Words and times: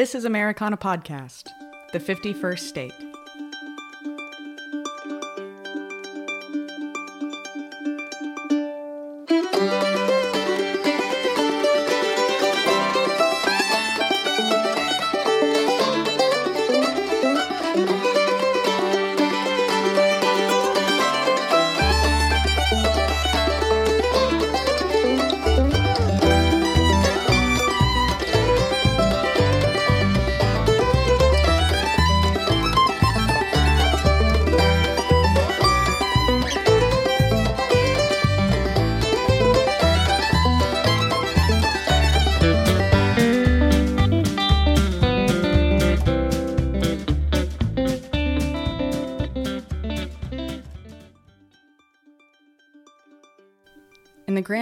This 0.00 0.14
is 0.14 0.24
Americana 0.24 0.78
Podcast, 0.78 1.48
the 1.92 2.00
51st 2.00 2.58
state. 2.60 2.94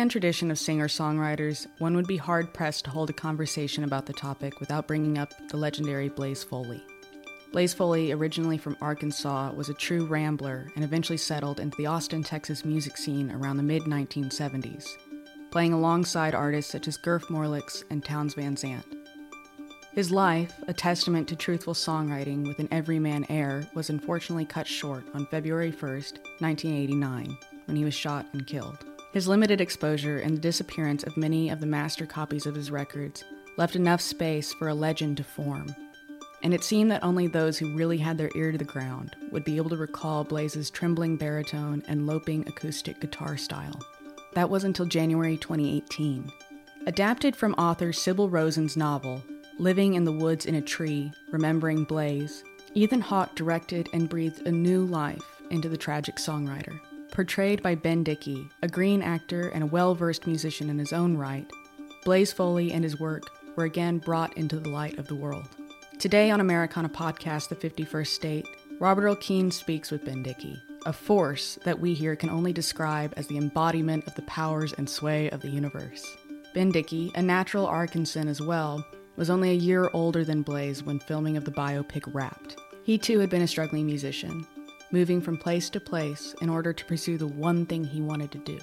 Grand 0.09 0.23
tradition 0.23 0.51
of 0.51 0.59
singer 0.59 0.89
songwriters, 0.89 1.67
one 1.81 1.95
would 1.95 2.07
be 2.07 2.17
hard 2.17 2.55
pressed 2.55 2.87
to 2.87 2.91
hold 2.91 3.11
a 3.11 3.13
conversation 3.13 3.85
about 3.85 4.07
the 4.07 4.13
topic 4.15 4.59
without 4.59 4.89
bringing 4.89 5.19
up 5.19 5.35
the 5.51 5.57
legendary 5.59 6.09
Blaze 6.09 6.43
Foley. 6.43 6.83
Blaze 7.53 7.75
Foley, 7.75 8.11
originally 8.11 8.57
from 8.57 8.79
Arkansas, 8.81 9.53
was 9.53 9.69
a 9.69 9.75
true 9.75 10.07
rambler 10.07 10.73
and 10.75 10.83
eventually 10.83 11.19
settled 11.19 11.61
into 11.61 11.77
the 11.77 11.85
Austin, 11.85 12.23
Texas 12.23 12.65
music 12.65 12.97
scene 12.97 13.31
around 13.33 13.59
the 13.59 13.63
mid 13.63 13.83
1970s, 13.83 14.87
playing 15.51 15.75
alongside 15.75 16.35
artists 16.35 16.73
such 16.73 16.89
as 16.89 16.97
Gurf 16.97 17.25
Morlix 17.25 17.85
and 17.91 18.03
Townes 18.03 18.33
Van 18.33 18.57
Zandt. 18.57 18.87
His 19.93 20.11
life, 20.11 20.55
a 20.69 20.73
testament 20.73 21.29
to 21.29 21.37
truthful 21.37 21.75
songwriting 21.75 22.47
with 22.47 22.61
an 22.61 22.69
everyman 22.71 23.27
air, 23.29 23.69
was 23.75 23.91
unfortunately 23.91 24.47
cut 24.47 24.67
short 24.67 25.05
on 25.13 25.27
February 25.27 25.71
1st, 25.71 26.17
1989, 26.41 27.37
when 27.67 27.77
he 27.77 27.85
was 27.85 27.93
shot 27.93 28.25
and 28.33 28.47
killed. 28.47 28.87
His 29.13 29.27
limited 29.27 29.61
exposure 29.61 30.19
and 30.19 30.37
the 30.37 30.41
disappearance 30.41 31.03
of 31.03 31.17
many 31.17 31.49
of 31.49 31.61
the 31.61 31.67
master 31.67 32.05
copies 32.05 32.45
of 32.45 32.55
his 32.55 32.71
records 32.71 33.25
left 33.57 33.75
enough 33.75 34.01
space 34.01 34.53
for 34.53 34.69
a 34.69 34.75
legend 34.75 35.17
to 35.17 35.25
form. 35.25 35.75
And 36.43 36.55
it 36.55 36.63
seemed 36.63 36.91
that 36.91 37.03
only 37.03 37.27
those 37.27 37.59
who 37.59 37.75
really 37.75 37.99
had 37.99 38.19
their 38.19 38.31
ear 38.37 38.53
to 38.53 38.59
the 38.59 38.65
ground 38.65 39.17
would 39.33 39.45
be 39.45 39.57
able 39.57 39.71
to 39.71 39.77
recall 39.77 40.25
Blaze's 40.25 40.71
trembling 40.71 41.17
baritone 41.17 41.83
and 41.89 42.07
loping 42.07 42.47
acoustic 42.47 43.01
guitar 43.01 43.37
style. 43.37 43.81
That 44.35 44.51
was 44.51 44.63
until 44.63 44.87
January 44.87 45.37
2018. 45.37 46.31
Adapted 46.87 47.35
from 47.35 47.55
author 47.55 47.93
Sybil 47.93 48.29
Rosen's 48.29 48.77
novel, 48.77 49.23
Living 49.59 49.95
in 49.95 50.05
the 50.05 50.13
Woods 50.13 50.47
in 50.47 50.55
a 50.55 50.63
Tree, 50.63 51.11
Remembering 51.33 51.83
Blaze, 51.85 52.45
Ethan 52.75 53.01
Hawke 53.01 53.35
directed 53.35 53.89
and 53.93 54.09
breathed 54.09 54.47
a 54.47 54.53
new 54.53 54.85
life 54.85 55.43
into 55.51 55.69
the 55.69 55.77
tragic 55.77 56.17
songwriter. 56.17 56.79
Portrayed 57.19 57.65
by 57.65 57.75
Ben 57.75 58.05
Dickey, 58.05 58.49
a 58.63 58.69
green 58.69 59.03
actor 59.03 59.49
and 59.49 59.65
a 59.65 59.67
well 59.67 59.93
versed 59.93 60.29
musician 60.29 60.71
in 60.71 60.79
his 60.79 60.93
own 60.93 61.17
right, 61.17 61.51
Blaze 62.05 62.33
Foley 62.33 62.71
and 62.71 62.85
his 62.85 63.01
work 63.01 63.25
were 63.57 63.65
again 63.65 63.99
brought 63.99 64.37
into 64.37 64.61
the 64.61 64.69
light 64.69 65.01
of 65.01 65.09
the 65.09 65.17
world. 65.17 65.49
Today 65.99 66.31
on 66.31 66.39
Americana 66.41 66.89
Podcast, 66.89 67.49
The 67.49 67.57
51st 67.57 68.07
State, 68.07 68.47
Robert 68.79 69.03
Earl 69.03 69.51
speaks 69.51 69.91
with 69.91 70.05
Ben 70.05 70.23
Dickey, 70.23 70.63
a 70.87 70.93
force 70.93 71.59
that 71.65 71.81
we 71.81 71.93
here 71.93 72.15
can 72.15 72.31
only 72.31 72.53
describe 72.53 73.13
as 73.17 73.27
the 73.27 73.37
embodiment 73.37 74.07
of 74.07 74.15
the 74.15 74.23
powers 74.23 74.73
and 74.75 74.89
sway 74.89 75.29
of 75.31 75.41
the 75.41 75.51
universe. 75.51 76.07
Ben 76.55 76.71
Dickey, 76.71 77.11
a 77.17 77.21
natural 77.21 77.67
Arkansan 77.67 78.29
as 78.29 78.41
well, 78.41 78.87
was 79.17 79.29
only 79.29 79.51
a 79.51 79.55
year 79.55 79.91
older 79.93 80.23
than 80.23 80.43
Blaze 80.43 80.85
when 80.85 81.01
filming 81.01 81.37
of 81.37 81.45
the 81.45 81.51
biopic 81.51 82.05
Wrapped. 82.15 82.57
He 82.85 82.97
too 82.97 83.19
had 83.19 83.29
been 83.29 83.43
a 83.43 83.49
struggling 83.49 83.87
musician, 83.87 84.47
moving 84.91 85.21
from 85.21 85.37
place 85.37 85.71
to 85.71 85.81
place 85.81 86.35
in 86.41 86.49
order 86.49 86.73
to 86.73 86.85
pursue 86.85 87.19
the 87.19 87.27
one 87.27 87.67
thing 87.67 87.85
he 87.85 88.01
wanted 88.01 88.33
to 88.33 88.39
do 88.39 88.59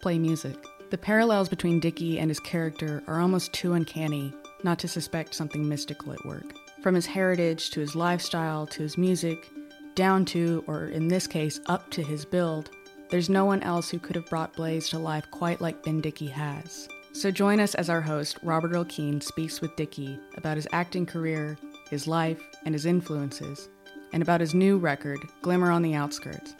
play 0.00 0.18
music. 0.18 0.56
The 0.90 0.98
parallels 0.98 1.48
between 1.48 1.80
Dickey 1.80 2.20
and 2.20 2.30
his 2.30 2.38
character 2.38 3.02
are 3.08 3.20
almost 3.20 3.52
too 3.52 3.72
uncanny 3.72 4.32
not 4.62 4.78
to 4.80 4.88
suspect 4.88 5.34
something 5.34 5.68
mystical 5.68 6.12
at 6.12 6.24
work. 6.24 6.54
From 6.82 6.94
his 6.94 7.06
heritage 7.06 7.70
to 7.70 7.80
his 7.80 7.96
lifestyle 7.96 8.66
to 8.68 8.82
his 8.82 8.96
music, 8.96 9.48
down 9.94 10.24
to, 10.26 10.62
or 10.66 10.86
in 10.86 11.08
this 11.08 11.26
case, 11.26 11.60
up 11.66 11.90
to 11.90 12.02
his 12.02 12.24
build, 12.24 12.70
there's 13.10 13.28
no 13.28 13.44
one 13.44 13.62
else 13.62 13.88
who 13.88 13.98
could 13.98 14.16
have 14.16 14.28
brought 14.28 14.54
Blaze 14.54 14.88
to 14.90 14.98
life 14.98 15.28
quite 15.30 15.60
like 15.60 15.82
Ben 15.82 16.00
Dickey 16.00 16.26
has. 16.26 16.88
So 17.12 17.30
join 17.30 17.60
us 17.60 17.74
as 17.74 17.88
our 17.88 18.00
host, 18.00 18.38
Robert 18.42 18.72
Earl 18.72 19.20
speaks 19.20 19.60
with 19.60 19.74
Dickey 19.76 20.18
about 20.36 20.56
his 20.56 20.68
acting 20.72 21.06
career, 21.06 21.56
his 21.90 22.06
life, 22.06 22.40
and 22.64 22.74
his 22.74 22.84
influences, 22.84 23.68
and 24.12 24.22
about 24.22 24.40
his 24.40 24.54
new 24.54 24.78
record, 24.78 25.20
Glimmer 25.42 25.70
on 25.70 25.82
the 25.82 25.94
Outskirts, 25.94 26.54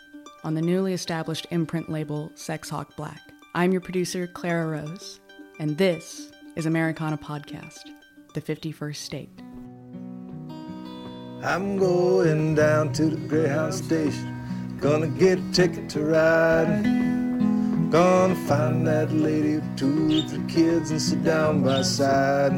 on 0.45 0.55
the 0.55 0.63
newly 0.63 0.93
established 0.93 1.47
imprint 1.51 1.91
label 1.91 2.31
Sex 2.35 2.69
Hawk 2.69 2.97
Black. 2.97 3.21
I'm 3.55 3.73
your 3.73 3.81
producer, 3.81 4.27
Clara 4.27 4.67
Rose, 4.67 5.21
and 5.59 5.79
this 5.79 6.31
is 6.57 6.67
Americana 6.67 7.19
Podcast, 7.19 7.91
the 8.35 8.41
51st 8.41 8.97
state. 8.97 9.31
I'm 11.43 11.77
going 11.79 12.55
down 12.55 12.93
to 12.95 13.07
the 13.07 13.17
Greyhound 13.29 13.75
station, 13.75 14.79
gonna 14.81 15.07
get 15.09 15.39
a 15.39 15.53
ticket 15.53 15.89
to 15.91 16.05
ride. 16.05 17.07
Gonna 17.91 18.35
find 18.47 18.87
that 18.87 19.13
lady 19.13 19.55
with 19.57 19.79
two 19.79 20.23
three 20.29 20.45
kids 20.49 20.91
and 20.91 21.01
sit 21.01 21.23
down 21.23 21.63
by 21.63 21.83
side. 21.83 22.53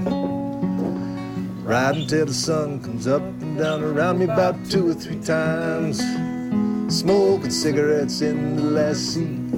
Ride 1.69 1.97
until 1.97 2.25
the 2.25 2.33
sun 2.33 2.81
comes 2.81 3.07
up 3.07 3.21
and 3.21 3.59
down 3.59 3.85
around 3.85 4.21
me 4.21 4.25
about 4.25 4.57
two 4.71 4.89
or 4.89 4.95
three 4.95 5.21
times. 5.21 5.99
Smoking 6.89 7.51
cigarettes 7.51 8.23
in 8.23 8.57
the 8.57 8.63
last 8.63 9.13
seat. 9.13 9.51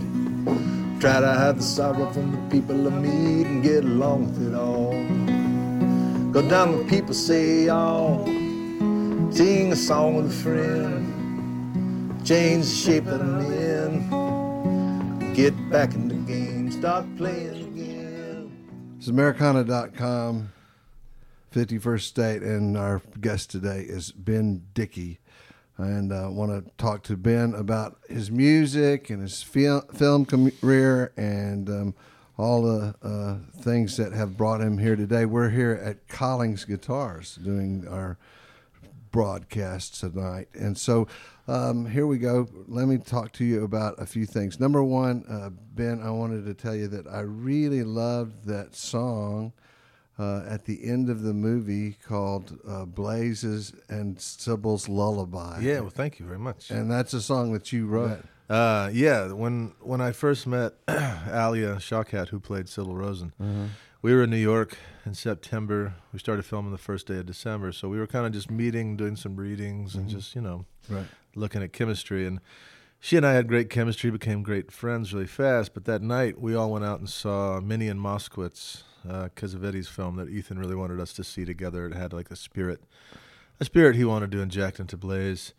Try 1.01 1.21
to 1.21 1.33
hide 1.33 1.59
the 1.59 1.63
sorrow 1.63 2.11
from 2.11 2.33
the 2.33 2.39
people 2.51 2.89
I 2.89 2.91
meet 2.91 3.47
and 3.47 3.63
get 3.63 3.85
along 3.85 4.27
with 4.27 4.49
it 4.49 4.57
all. 4.57 4.91
Go 6.33 6.43
down 6.49 6.75
where 6.77 6.85
people 6.89 7.15
say 7.15 7.67
y'all. 7.67 8.27
Sing 9.31 9.71
a 9.71 9.77
song 9.77 10.17
with 10.17 10.27
a 10.27 10.43
friend. 10.43 12.27
Change 12.27 12.65
the 12.65 12.71
shape 12.75 13.05
that 13.05 13.21
I'm 13.21 13.41
in. 13.53 15.33
Get 15.35 15.55
back 15.71 15.95
in 15.95 16.09
the 16.09 16.15
game. 16.15 16.73
Start 16.73 17.07
playing 17.17 17.55
again. 17.73 18.51
It's 18.99 19.07
Americana.com, 19.07 20.51
51st 21.53 22.01
State, 22.03 22.43
and 22.43 22.77
our 22.77 23.03
guest 23.21 23.51
today 23.51 23.81
is 23.81 24.13
Ben 24.13 24.63
Dickey. 24.73 25.19
And 25.77 26.13
I 26.13 26.25
uh, 26.25 26.31
want 26.31 26.53
to 26.53 26.71
talk 26.77 27.03
to 27.05 27.17
Ben 27.17 27.55
about 27.55 27.99
his 28.09 28.31
music 28.31 29.11
and 29.11 29.23
his 29.23 29.43
fil- 29.43 29.81
film 29.95 30.27
career 30.27 31.13
and 31.17 31.69
um, 31.69 31.95
all 32.37 32.63
the 32.63 32.95
uh, 33.03 33.37
things 33.63 33.97
that 33.97 34.13
have 34.13 34.37
brought 34.37 34.61
him 34.61 34.79
here 34.79 34.95
today. 34.95 35.25
We're 35.25 35.51
here 35.51 35.73
at 35.83 36.07
Collings 36.07 36.65
Guitars 36.65 37.37
doing 37.37 37.89
our 37.89 38.19
broadcast 39.11 39.99
tonight. 39.99 40.49
And 40.55 40.79
so 40.79 41.09
um, 41.49 41.87
here 41.87 42.07
we 42.07 42.19
go. 42.19 42.47
Let 42.69 42.87
me 42.87 42.99
talk 42.99 43.33
to 43.33 43.45
you 43.45 43.65
about 43.65 44.01
a 44.01 44.07
few 44.07 44.27
things. 44.27 44.61
Number 44.61 44.85
one, 44.85 45.25
uh, 45.29 45.51
Ben, 45.75 46.01
I 46.01 46.11
wanted 46.11 46.45
to 46.45 46.55
tell 46.55 46.77
you 46.77 46.87
that 46.89 47.09
I 47.09 47.21
really 47.21 47.83
loved 47.83 48.45
that 48.45 48.77
song 48.77 49.53
uh, 50.21 50.45
at 50.55 50.65
the 50.67 50.85
end 50.85 51.09
of 51.09 51.23
the 51.23 51.33
movie 51.33 51.97
called 52.07 52.59
uh, 52.69 52.85
Blazes 52.85 53.73
and 53.89 54.21
Sybil's 54.21 54.89
Lullaby. 54.89 55.61
Yeah, 55.63 55.81
well, 55.81 55.91
thank 55.91 56.19
you 56.19 56.27
very 56.27 56.39
much. 56.39 56.71
And 56.71 56.91
that's 56.91 57.15
a 57.15 57.21
song 57.23 57.53
that 57.55 57.73
you 57.73 57.87
wrote. 57.87 58.19
Uh, 58.49 58.91
yeah, 58.93 59.33
when 59.33 59.73
when 59.81 60.01
I 60.01 60.13
first 60.13 60.47
met 60.47 60.75
Alia 60.89 61.77
Shawkat, 61.77 62.29
who 62.29 62.41
played 62.41 62.69
Sybil 62.69 62.95
Rosen, 62.97 63.33
Mm-hmm. 63.41 63.67
we 64.03 64.13
were 64.15 64.25
in 64.25 64.31
New 64.31 64.37
York 64.53 64.77
in 65.07 65.15
September. 65.15 65.95
We 66.13 66.19
started 66.19 66.45
filming 66.45 66.73
the 66.73 66.79
first 66.91 67.07
day 67.07 67.19
of 67.19 67.27
December, 67.27 67.73
so 67.73 67.89
we 67.89 67.99
were 67.99 68.07
kind 68.09 68.27
of 68.27 68.33
just 68.33 68.51
meeting, 68.51 68.97
doing 68.97 69.17
some 69.17 69.37
readings, 69.37 69.95
and 69.95 70.09
just 70.09 70.35
you 70.35 70.41
know, 70.43 70.65
Mm-hmm. 70.87 70.97
Right. 70.97 71.07
looking 71.37 71.63
at 71.63 71.73
chemistry. 71.73 72.27
And 72.27 72.41
she 72.99 73.17
and 73.17 73.25
I 73.25 73.33
had 73.35 73.47
great 73.47 73.71
chemistry, 73.71 74.11
became 74.11 74.43
great 74.43 74.73
friends 74.73 75.15
really 75.15 75.27
fast. 75.29 75.73
But 75.73 75.85
that 75.85 76.03
night, 76.03 76.41
we 76.41 76.55
all 76.57 76.73
went 76.73 76.85
out 76.85 76.99
and 76.99 77.09
saw 77.09 77.61
Minnie 77.61 77.89
and 77.89 78.01
Moskowitz, 78.01 78.83
uh, 79.09 79.29
Cassavetes's 79.35 79.89
film 79.89 80.17
that 80.17 80.29
Ethan 80.29 80.59
really 80.59 80.75
wanted 80.75 81.01
us 81.01 81.13
to 81.15 81.25
see 81.25 81.45
together. 81.45 81.87
It 81.87 81.95
had 81.95 82.13
like 82.13 82.31
a 82.31 82.37
spirit, 82.37 82.83
a 83.59 83.65
spirit 83.65 83.97
he 83.97 84.05
wanted 84.05 84.31
to 84.33 84.41
inject 84.41 84.81
into 84.81 84.97
Blaze. 84.97 85.55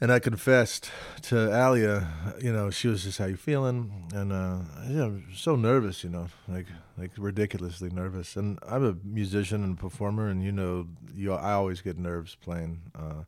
and 0.00 0.10
I 0.10 0.18
confessed 0.18 0.90
to 1.22 1.54
Alia, 1.54 2.08
you 2.40 2.52
know, 2.52 2.70
she 2.70 2.88
was 2.88 3.04
just, 3.04 3.18
"How 3.18 3.26
you 3.26 3.36
feeling?" 3.36 4.08
And 4.14 4.32
uh, 4.32 4.60
know, 4.88 5.20
so 5.34 5.56
nervous, 5.56 6.02
you 6.02 6.10
know, 6.10 6.28
like 6.48 6.66
like 6.96 7.10
ridiculously 7.18 7.90
nervous. 7.90 8.36
And 8.36 8.58
I'm 8.66 8.84
a 8.84 8.96
musician 9.04 9.62
and 9.62 9.78
performer, 9.78 10.28
and 10.28 10.42
you 10.42 10.52
know, 10.52 10.88
you 11.14 11.34
I 11.34 11.52
always 11.52 11.82
get 11.82 11.98
nerves 11.98 12.34
playing 12.34 12.80
uh, 12.98 13.24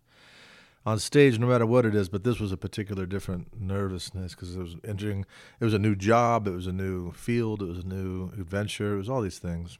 on 0.84 0.98
stage, 0.98 1.38
no 1.38 1.46
matter 1.46 1.66
what 1.66 1.86
it 1.86 1.94
is. 1.94 2.08
But 2.08 2.24
this 2.24 2.40
was 2.40 2.52
a 2.52 2.56
particular 2.56 3.06
different 3.06 3.60
nervousness 3.60 4.34
because 4.34 4.56
it 4.56 4.60
was 4.60 4.76
entering. 4.84 5.24
It 5.60 5.64
was 5.64 5.74
a 5.74 5.78
new 5.78 5.94
job. 5.94 6.46
It 6.46 6.52
was 6.52 6.66
a 6.66 6.72
new 6.72 7.12
field. 7.12 7.62
It 7.62 7.66
was 7.66 7.78
a 7.78 7.86
new 7.86 8.30
adventure. 8.38 8.94
It 8.94 8.98
was 8.98 9.08
all 9.08 9.20
these 9.22 9.38
things, 9.38 9.78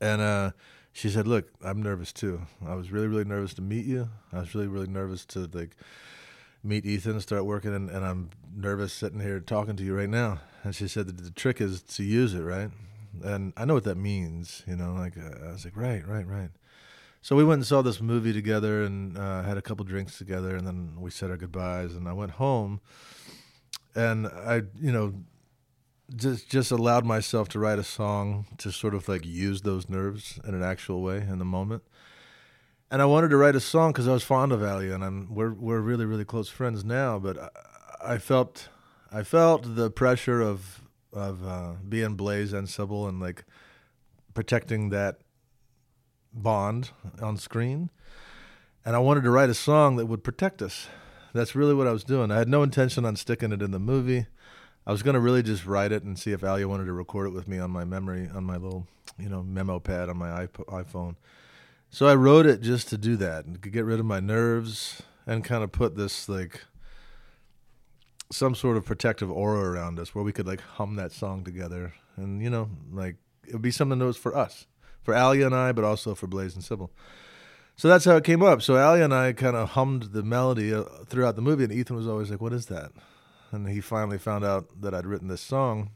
and. 0.00 0.20
uh 0.20 0.50
she 0.96 1.10
said, 1.10 1.26
"Look, 1.26 1.50
I'm 1.62 1.82
nervous 1.82 2.12
too. 2.12 2.42
I 2.64 2.76
was 2.76 2.92
really, 2.92 3.08
really 3.08 3.24
nervous 3.24 3.52
to 3.54 3.62
meet 3.62 3.84
you. 3.84 4.08
I 4.32 4.38
was 4.38 4.54
really, 4.54 4.68
really 4.68 4.86
nervous 4.86 5.26
to 5.26 5.50
like 5.52 5.76
meet 6.62 6.86
Ethan, 6.86 7.12
and 7.12 7.20
start 7.20 7.44
working, 7.44 7.74
and, 7.74 7.90
and 7.90 8.04
I'm 8.04 8.30
nervous 8.54 8.92
sitting 8.92 9.18
here 9.18 9.40
talking 9.40 9.74
to 9.74 9.82
you 9.82 9.92
right 9.92 10.08
now." 10.08 10.38
And 10.62 10.72
she 10.72 10.86
said, 10.86 11.08
"The, 11.08 11.12
the 11.20 11.30
trick 11.32 11.60
is 11.60 11.82
to 11.82 12.04
use 12.04 12.32
it, 12.32 12.42
right?" 12.42 12.70
And 13.24 13.52
I 13.56 13.64
know 13.64 13.74
what 13.74 13.82
that 13.84 13.96
means, 13.96 14.62
you 14.68 14.76
know. 14.76 14.94
Like 14.94 15.18
uh, 15.18 15.48
I 15.48 15.52
was 15.52 15.64
like, 15.64 15.76
"Right, 15.76 16.06
right, 16.06 16.26
right." 16.28 16.50
So 17.24 17.34
we 17.34 17.42
went 17.42 17.60
and 17.60 17.66
saw 17.66 17.80
this 17.80 18.02
movie 18.02 18.34
together, 18.34 18.82
and 18.82 19.16
uh, 19.16 19.44
had 19.44 19.56
a 19.56 19.62
couple 19.62 19.82
drinks 19.86 20.18
together, 20.18 20.56
and 20.56 20.66
then 20.66 20.96
we 20.98 21.10
said 21.10 21.30
our 21.30 21.38
goodbyes. 21.38 21.94
And 21.94 22.06
I 22.06 22.12
went 22.12 22.32
home, 22.32 22.82
and 23.94 24.26
I, 24.26 24.64
you 24.78 24.92
know, 24.92 25.14
just 26.14 26.50
just 26.50 26.70
allowed 26.70 27.06
myself 27.06 27.48
to 27.48 27.58
write 27.58 27.78
a 27.78 27.82
song 27.82 28.44
to 28.58 28.70
sort 28.70 28.94
of 28.94 29.08
like 29.08 29.24
use 29.24 29.62
those 29.62 29.88
nerves 29.88 30.38
in 30.46 30.54
an 30.54 30.62
actual 30.62 31.00
way 31.00 31.16
in 31.16 31.38
the 31.38 31.46
moment. 31.46 31.82
And 32.90 33.00
I 33.00 33.06
wanted 33.06 33.30
to 33.30 33.38
write 33.38 33.56
a 33.56 33.60
song 33.60 33.92
because 33.92 34.06
I 34.06 34.12
was 34.12 34.22
fond 34.22 34.52
of 34.52 34.62
Alia, 34.62 34.94
and 34.94 35.02
I'm 35.02 35.34
we're 35.34 35.54
we're 35.54 35.80
really 35.80 36.04
really 36.04 36.26
close 36.26 36.50
friends 36.50 36.84
now. 36.84 37.18
But 37.18 37.38
I, 37.38 38.16
I 38.16 38.18
felt 38.18 38.68
I 39.10 39.22
felt 39.22 39.76
the 39.76 39.90
pressure 39.90 40.42
of 40.42 40.82
of 41.10 41.42
uh, 41.46 41.72
being 41.88 42.16
Blaze 42.16 42.52
and 42.52 42.68
Sybil 42.68 43.08
and 43.08 43.18
like 43.18 43.46
protecting 44.34 44.90
that 44.90 45.23
bond 46.34 46.90
on 47.20 47.36
screen. 47.36 47.90
And 48.84 48.94
I 48.94 48.98
wanted 48.98 49.22
to 49.24 49.30
write 49.30 49.50
a 49.50 49.54
song 49.54 49.96
that 49.96 50.06
would 50.06 50.24
protect 50.24 50.60
us. 50.60 50.88
That's 51.32 51.54
really 51.54 51.74
what 51.74 51.86
I 51.86 51.92
was 51.92 52.04
doing. 52.04 52.30
I 52.30 52.36
had 52.36 52.48
no 52.48 52.62
intention 52.62 53.04
on 53.04 53.16
sticking 53.16 53.52
it 53.52 53.62
in 53.62 53.70
the 53.70 53.78
movie. 53.78 54.26
I 54.86 54.92
was 54.92 55.02
gonna 55.02 55.20
really 55.20 55.42
just 55.42 55.64
write 55.64 55.92
it 55.92 56.02
and 56.02 56.18
see 56.18 56.32
if 56.32 56.44
Alia 56.44 56.68
wanted 56.68 56.84
to 56.86 56.92
record 56.92 57.28
it 57.28 57.32
with 57.32 57.48
me 57.48 57.58
on 57.58 57.70
my 57.70 57.84
memory 57.84 58.28
on 58.32 58.44
my 58.44 58.56
little, 58.56 58.86
you 59.18 59.28
know, 59.28 59.42
memo 59.42 59.80
pad 59.80 60.08
on 60.10 60.18
my 60.18 60.46
iPhone. 60.46 61.16
So 61.88 62.06
I 62.06 62.14
wrote 62.14 62.44
it 62.44 62.60
just 62.60 62.88
to 62.88 62.98
do 62.98 63.16
that 63.16 63.46
and 63.46 63.62
to 63.62 63.70
get 63.70 63.84
rid 63.84 64.00
of 64.00 64.06
my 64.06 64.20
nerves 64.20 65.02
and 65.26 65.42
kind 65.42 65.64
of 65.64 65.72
put 65.72 65.96
this 65.96 66.28
like 66.28 66.64
some 68.30 68.54
sort 68.54 68.76
of 68.76 68.84
protective 68.84 69.30
aura 69.30 69.70
around 69.70 69.98
us 69.98 70.14
where 70.14 70.24
we 70.24 70.32
could 70.32 70.46
like 70.46 70.60
hum 70.60 70.96
that 70.96 71.12
song 71.12 71.44
together 71.44 71.94
and 72.16 72.42
you 72.42 72.50
know 72.50 72.68
like 72.92 73.16
it 73.46 73.52
would 73.52 73.62
be 73.62 73.70
something 73.70 73.98
that 73.98 74.04
was 74.04 74.16
for 74.16 74.36
us, 74.36 74.66
for 75.04 75.14
Ali 75.14 75.42
and 75.42 75.54
I, 75.54 75.70
but 75.70 75.84
also 75.84 76.16
for 76.16 76.26
Blaze 76.26 76.56
and 76.56 76.64
Sybil. 76.64 76.90
So 77.76 77.86
that's 77.88 78.04
how 78.04 78.16
it 78.16 78.24
came 78.24 78.42
up. 78.42 78.62
So 78.62 78.76
Ali 78.76 79.02
and 79.02 79.14
I 79.14 79.32
kind 79.32 79.54
of 79.54 79.70
hummed 79.70 80.12
the 80.12 80.24
melody 80.24 80.74
uh, 80.74 80.84
throughout 81.06 81.36
the 81.36 81.42
movie, 81.42 81.64
and 81.64 81.72
Ethan 81.72 81.94
was 81.94 82.08
always 82.08 82.30
like, 82.30 82.40
"What 82.40 82.52
is 82.52 82.66
that?" 82.66 82.90
and 83.54 83.68
he 83.68 83.80
finally 83.80 84.18
found 84.18 84.44
out 84.44 84.66
that 84.80 84.94
I'd 84.94 85.06
written 85.06 85.28
this 85.28 85.40
song. 85.40 85.90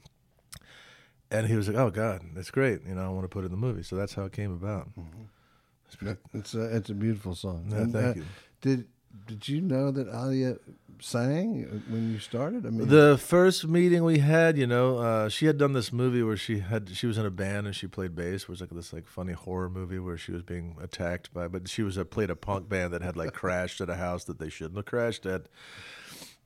And 1.31 1.47
he 1.47 1.57
was 1.57 1.69
like, 1.69 1.77
"Oh 1.77 1.91
God, 1.91 2.23
that's 2.35 2.51
great! 2.51 2.81
You 2.87 2.95
know, 2.95 3.05
I 3.05 3.09
want 3.09 3.25
to 3.25 3.29
put 3.29 3.43
it 3.43 3.47
in 3.47 3.51
the 3.51 3.59
movie." 3.59 3.83
So 3.83 3.97
that's 3.97 4.15
how 4.15 4.25
it 4.25 4.33
came 4.33 4.51
about. 4.51 4.89
Mm-hmm. 4.99 6.13
It's 6.33 6.55
a 6.55 6.75
it's 6.75 6.89
a 6.89 6.95
beautiful 6.95 7.35
song. 7.35 7.67
Yeah, 7.71 7.79
and, 7.79 7.93
thank 7.93 8.17
uh, 8.17 8.21
you. 8.21 8.25
Did 8.63 8.87
did 9.27 9.47
you 9.47 9.61
know 9.61 9.91
that 9.91 10.09
Alia 10.09 10.57
sang 11.01 11.83
when 11.89 12.13
you 12.13 12.19
started? 12.19 12.67
I 12.67 12.71
mean, 12.71 12.89
the 12.89 13.19
first 13.19 13.67
meeting 13.67 14.05
we 14.05 14.19
had, 14.19 14.57
you 14.57 14.67
know, 14.67 14.99
uh, 14.99 15.29
she 15.29 15.47
had 15.47 15.59
done 15.59 15.73
this 15.73 15.93
movie 15.93 16.23
where 16.23 16.37
she 16.37 16.61
had 16.61 16.91
she 16.95 17.07
was 17.07 17.19
in 17.19 17.27
a 17.27 17.31
band 17.31 17.67
and 17.67 17.75
she 17.75 17.87
played 17.87 18.15
bass. 18.15 18.43
It 18.43 18.49
was 18.49 18.61
like 18.61 18.71
this 18.71 18.93
like 18.93 19.07
funny 19.07 19.33
horror 19.33 19.69
movie 19.69 19.99
where 19.99 20.17
she 20.17 20.33
was 20.33 20.43
being 20.43 20.77
attacked 20.81 21.33
by, 21.33 21.49
but 21.49 21.69
she 21.69 21.83
was 21.83 21.97
a, 21.97 22.05
played 22.05 22.31
a 22.31 22.37
punk 22.37 22.69
band 22.69 22.93
that 22.93 23.03
had 23.03 23.17
like 23.17 23.33
crashed 23.35 23.81
at 23.81 23.91
a 23.91 23.97
house 23.97 24.25
that 24.25 24.39
they 24.39 24.49
shouldn't 24.49 24.77
have 24.77 24.87
crashed 24.87 25.27
at. 25.27 25.47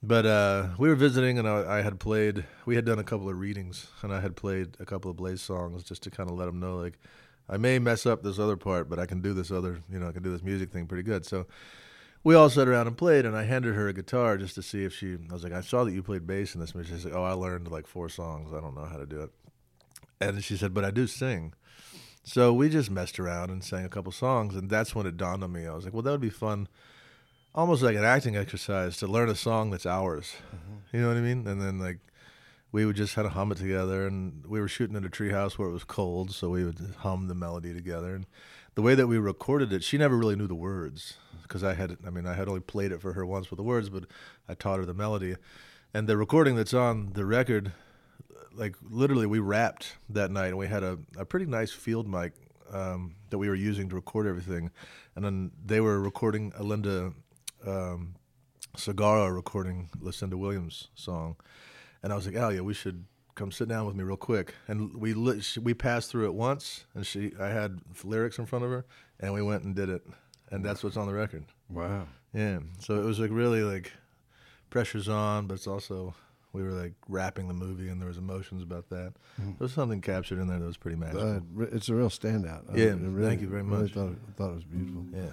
But 0.02 0.26
uh, 0.26 0.68
we 0.78 0.88
were 0.88 0.96
visiting, 0.96 1.38
and 1.38 1.48
I, 1.48 1.78
I, 1.78 1.82
had 1.82 2.00
played. 2.00 2.44
We 2.66 2.74
had 2.74 2.84
done 2.84 2.98
a 2.98 3.04
couple 3.04 3.28
of 3.28 3.38
readings, 3.38 3.86
and 4.02 4.12
I 4.12 4.20
had 4.20 4.34
played 4.34 4.76
a 4.80 4.84
couple 4.84 5.12
of 5.12 5.16
Blaze 5.16 5.40
songs 5.40 5.84
just 5.84 6.02
to 6.02 6.10
kind 6.10 6.28
of 6.28 6.36
let 6.36 6.46
them 6.46 6.58
know, 6.58 6.76
like, 6.76 6.98
I 7.48 7.56
may 7.56 7.78
mess 7.78 8.04
up 8.04 8.22
this 8.22 8.38
other 8.38 8.56
part, 8.56 8.88
but 8.88 8.98
I 8.98 9.06
can 9.06 9.20
do 9.20 9.32
this 9.32 9.50
other, 9.50 9.80
you 9.90 10.00
know, 10.00 10.08
I 10.08 10.12
can 10.12 10.22
do 10.22 10.32
this 10.32 10.42
music 10.42 10.72
thing 10.72 10.86
pretty 10.86 11.02
good. 11.04 11.24
So 11.24 11.46
we 12.24 12.34
all 12.34 12.50
sat 12.50 12.68
around 12.68 12.86
and 12.86 12.96
played, 12.96 13.26
and 13.26 13.36
I 13.36 13.44
handed 13.44 13.74
her 13.74 13.88
a 13.88 13.92
guitar 13.92 14.36
just 14.36 14.54
to 14.56 14.62
see 14.62 14.84
if 14.84 14.94
she. 14.94 15.16
I 15.30 15.32
was 15.32 15.44
like, 15.44 15.52
I 15.52 15.60
saw 15.60 15.84
that 15.84 15.92
you 15.92 16.02
played 16.02 16.26
bass 16.26 16.54
in 16.54 16.60
this 16.60 16.74
movie. 16.74 16.88
She 16.88 17.00
said, 17.00 17.12
Oh, 17.12 17.24
I 17.24 17.32
learned 17.32 17.68
like 17.68 17.86
four 17.86 18.08
songs. 18.08 18.52
I 18.52 18.60
don't 18.60 18.74
know 18.74 18.84
how 18.84 18.98
to 18.98 19.06
do 19.06 19.22
it. 19.22 19.30
And 20.20 20.42
she 20.42 20.56
said, 20.56 20.74
But 20.74 20.84
I 20.84 20.90
do 20.90 21.06
sing. 21.06 21.54
So 22.24 22.52
we 22.52 22.68
just 22.68 22.90
messed 22.90 23.18
around 23.18 23.50
and 23.50 23.64
sang 23.64 23.84
a 23.84 23.88
couple 23.88 24.12
songs, 24.12 24.54
and 24.54 24.70
that's 24.70 24.94
when 24.94 25.06
it 25.06 25.16
dawned 25.16 25.42
on 25.42 25.52
me. 25.52 25.66
I 25.66 25.74
was 25.74 25.84
like, 25.84 25.92
Well, 25.92 26.02
that 26.02 26.10
would 26.10 26.20
be 26.20 26.30
fun 26.30 26.68
almost 27.54 27.82
like 27.82 27.96
an 27.96 28.04
acting 28.04 28.36
exercise 28.36 28.96
to 28.98 29.06
learn 29.06 29.28
a 29.28 29.34
song 29.34 29.70
that's 29.70 29.86
ours. 29.86 30.34
Mm-hmm. 30.48 30.96
You 30.96 31.02
know 31.02 31.08
what 31.08 31.16
I 31.16 31.20
mean? 31.20 31.46
And 31.46 31.60
then 31.60 31.78
like 31.78 31.98
we 32.70 32.86
would 32.86 32.96
just 32.96 33.14
kind 33.14 33.26
of 33.26 33.34
hum 33.34 33.52
it 33.52 33.58
together, 33.58 34.06
and 34.06 34.46
we 34.46 34.58
were 34.58 34.68
shooting 34.68 34.96
in 34.96 35.04
a 35.04 35.10
treehouse 35.10 35.58
where 35.58 35.68
it 35.68 35.72
was 35.72 35.84
cold, 35.84 36.32
so 36.32 36.48
we 36.48 36.64
would 36.64 36.94
hum 36.98 37.28
the 37.28 37.34
melody 37.34 37.74
together. 37.74 38.14
And 38.14 38.26
the 38.74 38.82
way 38.82 38.94
that 38.94 39.06
we 39.06 39.18
recorded 39.18 39.72
it, 39.74 39.84
she 39.84 39.98
never 39.98 40.16
really 40.16 40.36
knew 40.36 40.46
the 40.46 40.54
words 40.54 41.18
because 41.42 41.64
I 41.64 41.74
had, 41.74 41.96
I 42.06 42.10
mean, 42.10 42.26
I 42.26 42.34
had 42.34 42.48
only 42.48 42.60
played 42.60 42.92
it 42.92 43.00
for 43.00 43.12
her 43.12 43.26
once 43.26 43.50
with 43.50 43.58
the 43.58 43.62
words, 43.62 43.88
but 43.88 44.04
I 44.48 44.54
taught 44.54 44.78
her 44.78 44.86
the 44.86 44.94
melody. 44.94 45.36
And 45.94 46.08
the 46.08 46.16
recording 46.16 46.56
that's 46.56 46.74
on 46.74 47.12
the 47.12 47.24
record, 47.24 47.72
like 48.54 48.76
literally, 48.82 49.26
we 49.26 49.38
rapped 49.38 49.96
that 50.08 50.30
night, 50.30 50.48
and 50.48 50.58
we 50.58 50.66
had 50.66 50.82
a, 50.82 50.98
a 51.18 51.24
pretty 51.24 51.46
nice 51.46 51.70
field 51.70 52.08
mic 52.08 52.32
um, 52.72 53.14
that 53.30 53.38
we 53.38 53.48
were 53.48 53.54
using 53.54 53.88
to 53.90 53.94
record 53.94 54.26
everything. 54.26 54.70
And 55.14 55.24
then 55.24 55.50
they 55.64 55.80
were 55.80 56.00
recording 56.00 56.52
Alynda 56.52 57.12
um, 57.66 58.14
Segarra 58.76 59.34
recording 59.34 59.90
Lucinda 60.00 60.36
Williams 60.36 60.88
song, 60.94 61.36
and 62.02 62.12
I 62.12 62.16
was 62.16 62.26
like, 62.26 62.36
"Oh 62.36 62.48
yeah, 62.48 62.60
we 62.60 62.74
should 62.74 63.04
come 63.34 63.52
sit 63.52 63.68
down 63.68 63.86
with 63.86 63.94
me 63.94 64.04
real 64.04 64.16
quick." 64.16 64.54
And 64.68 64.94
we 64.94 65.14
we 65.60 65.74
passed 65.74 66.10
through 66.10 66.26
it 66.26 66.34
once, 66.34 66.84
and 66.94 67.06
she 67.06 67.32
I 67.38 67.48
had 67.48 67.80
lyrics 68.02 68.38
in 68.38 68.46
front 68.46 68.64
of 68.64 68.70
her, 68.70 68.86
and 69.20 69.34
we 69.34 69.42
went 69.42 69.64
and 69.64 69.74
did 69.74 69.90
it, 69.90 70.02
and 70.52 70.64
that's 70.64 70.84
what's 70.84 70.96
on 70.96 71.06
the 71.06 71.14
record. 71.14 71.44
Wow. 71.68 72.06
Yeah. 72.32 72.60
So 72.78 73.00
it 73.00 73.04
was 73.04 73.18
like 73.18 73.30
really 73.32 73.62
like 73.62 73.92
pressure's 74.70 75.08
on, 75.08 75.46
but 75.46 75.54
it's 75.54 75.66
also 75.66 76.14
we 76.52 76.62
were 76.62 76.70
like 76.70 76.92
rapping 77.08 77.48
the 77.48 77.54
movie, 77.54 77.88
and 77.88 78.00
there 78.00 78.08
was 78.08 78.18
emotions 78.18 78.62
about 78.62 78.88
that. 78.90 79.14
Mm-hmm. 79.40 79.52
There 79.52 79.56
was 79.58 79.72
something 79.72 80.00
captured 80.00 80.38
in 80.38 80.46
there 80.48 80.58
that 80.58 80.66
was 80.66 80.76
pretty 80.76 80.98
magical. 80.98 81.42
Uh, 81.58 81.64
it's 81.72 81.88
a 81.88 81.94
real 81.94 82.10
standout. 82.10 82.64
Yeah, 82.76 82.94
really, 82.98 83.26
thank 83.26 83.40
you 83.40 83.48
very 83.48 83.62
much. 83.62 83.80
Really 83.80 83.88
thought, 83.88 84.12
it, 84.12 84.18
thought 84.36 84.50
it 84.50 84.54
was 84.54 84.64
beautiful. 84.64 85.06
Yeah. 85.14 85.32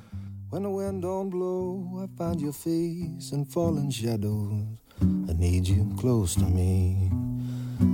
When 0.49 0.63
the 0.63 0.69
wind 0.69 1.01
don't 1.03 1.29
blow, 1.29 2.01
I 2.01 2.17
find 2.17 2.41
your 2.41 2.53
face 2.53 3.31
in 3.31 3.45
falling 3.45 3.91
shadows. 3.91 4.63
I 5.01 5.33
need 5.33 5.67
you 5.67 5.93
close 5.97 6.33
to 6.35 6.45
me 6.45 7.11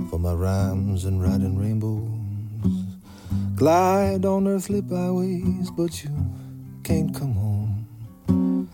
for 0.08 0.18
my 0.18 0.32
rhymes 0.32 1.04
and 1.04 1.22
riding 1.22 1.58
rainbows. 1.58 2.08
Glide 3.56 4.24
on 4.24 4.48
earthly 4.48 4.80
byways, 4.80 5.70
but 5.70 6.02
you 6.02 6.10
can't 6.86 7.12
come 7.12 7.34
home. 7.34 8.68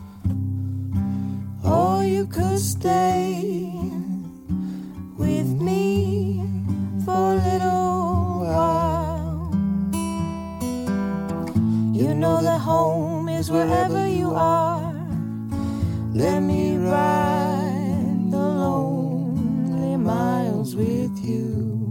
Or 1.65 2.05
you 2.05 2.27
could 2.27 2.59
stay 2.59 3.41
with 5.17 5.47
me 5.47 6.45
for 7.07 7.33
a 7.33 7.37
little 7.37 8.45
while. 8.45 9.49
You 11.95 12.13
know 12.13 12.43
that 12.43 12.61
home 12.61 13.31
is 13.31 13.51
wherever 13.51 14.07
you 14.07 14.35
are. 14.35 14.93
Let 16.13 16.41
me 16.41 16.77
ride 16.77 18.31
the 18.31 18.47
lonely 18.63 19.97
miles 19.97 20.77
with 20.77 21.19
you. 21.25 21.82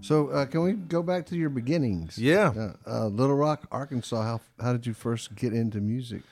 So, 0.00 0.28
uh, 0.28 0.46
can 0.46 0.62
we 0.62 0.72
go 0.72 1.02
back 1.02 1.26
to 1.26 1.36
your 1.36 1.50
beginnings? 1.50 2.18
Yeah. 2.18 2.72
Uh, 2.86 2.90
uh, 2.90 3.06
Little 3.06 3.36
Rock, 3.36 3.66
Arkansas. 3.70 4.22
How 4.22 4.40
how 4.60 4.72
did 4.72 4.86
you 4.86 4.94
first 4.94 5.34
get 5.34 5.52
into 5.52 5.80
music? 5.80 6.22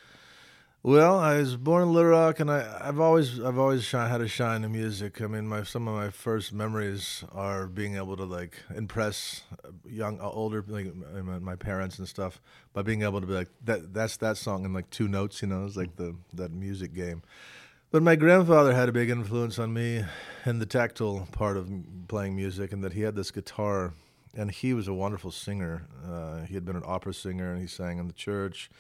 Well, 0.87 1.19
I 1.19 1.39
was 1.39 1.57
born 1.57 1.83
in 1.83 1.93
Little 1.93 2.13
Rock, 2.13 2.39
and 2.39 2.49
I, 2.49 2.85
have 2.85 3.01
always 3.01 3.41
I've 3.41 3.59
always 3.59 3.83
shine, 3.83 4.09
had 4.09 4.21
a 4.21 4.29
shine 4.29 4.63
in 4.63 4.71
music. 4.71 5.21
I 5.21 5.27
mean, 5.27 5.49
my 5.49 5.65
some 5.65 5.89
of 5.89 5.95
my 5.97 6.11
first 6.11 6.53
memories 6.53 7.25
are 7.33 7.67
being 7.67 7.97
able 7.97 8.17
to 8.17 8.23
like 8.23 8.55
impress 8.73 9.43
young, 9.85 10.21
uh, 10.21 10.31
older, 10.31 10.65
like 10.69 10.95
my 10.95 11.57
parents 11.57 11.99
and 11.99 12.07
stuff 12.07 12.41
by 12.73 12.83
being 12.83 13.03
able 13.03 13.21
to 13.21 13.27
be 13.27 13.33
like 13.33 13.49
that. 13.65 13.93
That's 13.93 14.17
that 14.19 14.37
song 14.37 14.65
in 14.65 14.73
like 14.73 14.89
two 14.91 15.09
notes. 15.09 15.43
You 15.43 15.49
know, 15.49 15.65
it's 15.65 15.77
like 15.77 15.97
the 15.97 16.15
that 16.35 16.53
music 16.53 16.95
game. 16.95 17.23
But 17.93 18.03
my 18.03 18.17
grandfather 18.17 18.75
had 18.75 18.89
a 18.89 18.93
big 18.93 19.11
influence 19.11 19.61
on 19.61 19.73
me 19.73 20.05
in 20.45 20.59
the 20.59 20.67
tactile 20.67 21.29
part 21.31 21.57
of 21.57 21.71
playing 22.09 22.35
music, 22.35 22.73
and 22.73 22.83
that 22.83 22.95
he 22.95 23.03
had 23.03 23.15
this 23.15 23.31
guitar, 23.31 23.95
and 24.35 24.51
he 24.51 24.75
was 24.75 24.89
a 24.89 24.93
wonderful 24.93 25.31
singer. 25.31 25.87
Uh, 26.05 26.41
he 26.41 26.55
had 26.55 26.65
been 26.65 26.75
an 26.75 26.83
opera 26.85 27.15
singer, 27.15 27.53
and 27.53 27.61
he 27.61 27.69
sang 27.69 27.99
in 27.99 28.09
the 28.09 28.13
church, 28.13 28.71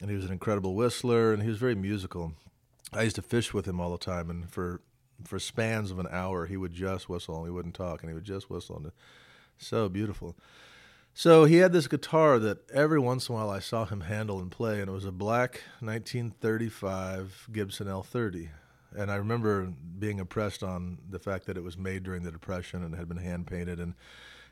and 0.00 0.10
he 0.10 0.16
was 0.16 0.26
an 0.26 0.32
incredible 0.32 0.74
whistler, 0.74 1.32
and 1.32 1.42
he 1.42 1.48
was 1.48 1.56
very 1.56 1.74
musical. 1.74 2.34
I 2.92 3.02
used 3.02 3.16
to 3.16 3.22
fish 3.22 3.54
with 3.54 3.66
him 3.66 3.80
all 3.80 3.90
the 3.90 3.98
time, 3.98 4.28
and 4.28 4.50
for 4.50 4.80
for 5.24 5.38
spans 5.38 5.90
of 5.90 5.98
an 5.98 6.08
hour, 6.10 6.44
he 6.44 6.58
would 6.58 6.74
just 6.74 7.08
whistle, 7.08 7.38
and 7.38 7.46
he 7.46 7.50
wouldn't 7.50 7.74
talk, 7.74 8.02
and 8.02 8.10
he 8.10 8.14
would 8.14 8.24
just 8.24 8.50
whistle, 8.50 8.76
and 8.76 8.92
so 9.56 9.88
beautiful. 9.88 10.36
So 11.18 11.46
he 11.46 11.56
had 11.56 11.72
this 11.72 11.88
guitar 11.88 12.38
that 12.40 12.70
every 12.70 12.98
once 13.00 13.30
in 13.30 13.34
a 13.34 13.38
while 13.38 13.48
I 13.48 13.58
saw 13.58 13.86
him 13.86 14.02
handle 14.02 14.38
and 14.38 14.50
play, 14.50 14.80
and 14.80 14.90
it 14.90 14.92
was 14.92 15.06
a 15.06 15.10
black 15.10 15.62
1935 15.80 17.48
Gibson 17.50 17.86
L30. 17.86 18.50
And 18.94 19.10
I 19.10 19.16
remember 19.16 19.72
being 19.98 20.18
impressed 20.18 20.62
on 20.62 20.98
the 21.08 21.18
fact 21.18 21.46
that 21.46 21.56
it 21.56 21.64
was 21.64 21.78
made 21.78 22.02
during 22.02 22.22
the 22.22 22.30
Depression 22.30 22.84
and 22.84 22.94
had 22.94 23.08
been 23.08 23.16
hand 23.16 23.46
painted. 23.46 23.80
And 23.80 23.94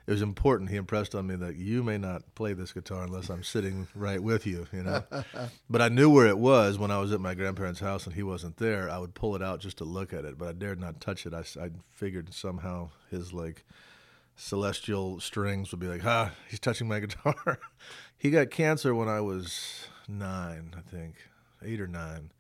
it 0.06 0.10
was 0.10 0.22
important. 0.22 0.70
He 0.70 0.76
impressed 0.76 1.14
on 1.14 1.26
me 1.26 1.36
that 1.36 1.56
you 1.56 1.82
may 1.82 1.98
not 1.98 2.34
play 2.34 2.54
this 2.54 2.72
guitar 2.72 3.02
unless 3.02 3.28
I'm 3.28 3.44
sitting 3.44 3.86
right 3.94 4.22
with 4.22 4.46
you, 4.46 4.66
you 4.72 4.84
know. 4.84 5.04
but 5.68 5.82
I 5.82 5.90
knew 5.90 6.08
where 6.08 6.28
it 6.28 6.38
was 6.38 6.78
when 6.78 6.90
I 6.90 6.98
was 6.98 7.12
at 7.12 7.20
my 7.20 7.34
grandparents' 7.34 7.80
house 7.80 8.06
and 8.06 8.14
he 8.14 8.22
wasn't 8.22 8.56
there. 8.56 8.88
I 8.88 8.96
would 8.96 9.12
pull 9.12 9.36
it 9.36 9.42
out 9.42 9.60
just 9.60 9.76
to 9.78 9.84
look 9.84 10.14
at 10.14 10.24
it, 10.24 10.38
but 10.38 10.48
I 10.48 10.52
dared 10.52 10.80
not 10.80 11.02
touch 11.02 11.26
it. 11.26 11.34
I, 11.34 11.44
I 11.62 11.72
figured 11.92 12.32
somehow 12.32 12.88
his 13.10 13.34
like 13.34 13.66
celestial 14.36 15.20
strings 15.20 15.70
would 15.70 15.80
be 15.80 15.86
like, 15.86 16.04
ah, 16.04 16.32
he's 16.48 16.60
touching 16.60 16.88
my 16.88 17.00
guitar. 17.00 17.58
he 18.16 18.30
got 18.30 18.50
cancer 18.50 18.94
when 18.94 19.08
I 19.08 19.20
was 19.20 19.88
nine, 20.08 20.74
I 20.76 20.80
think, 20.80 21.14
eight 21.64 21.80
or 21.80 21.86
nine. 21.86 22.30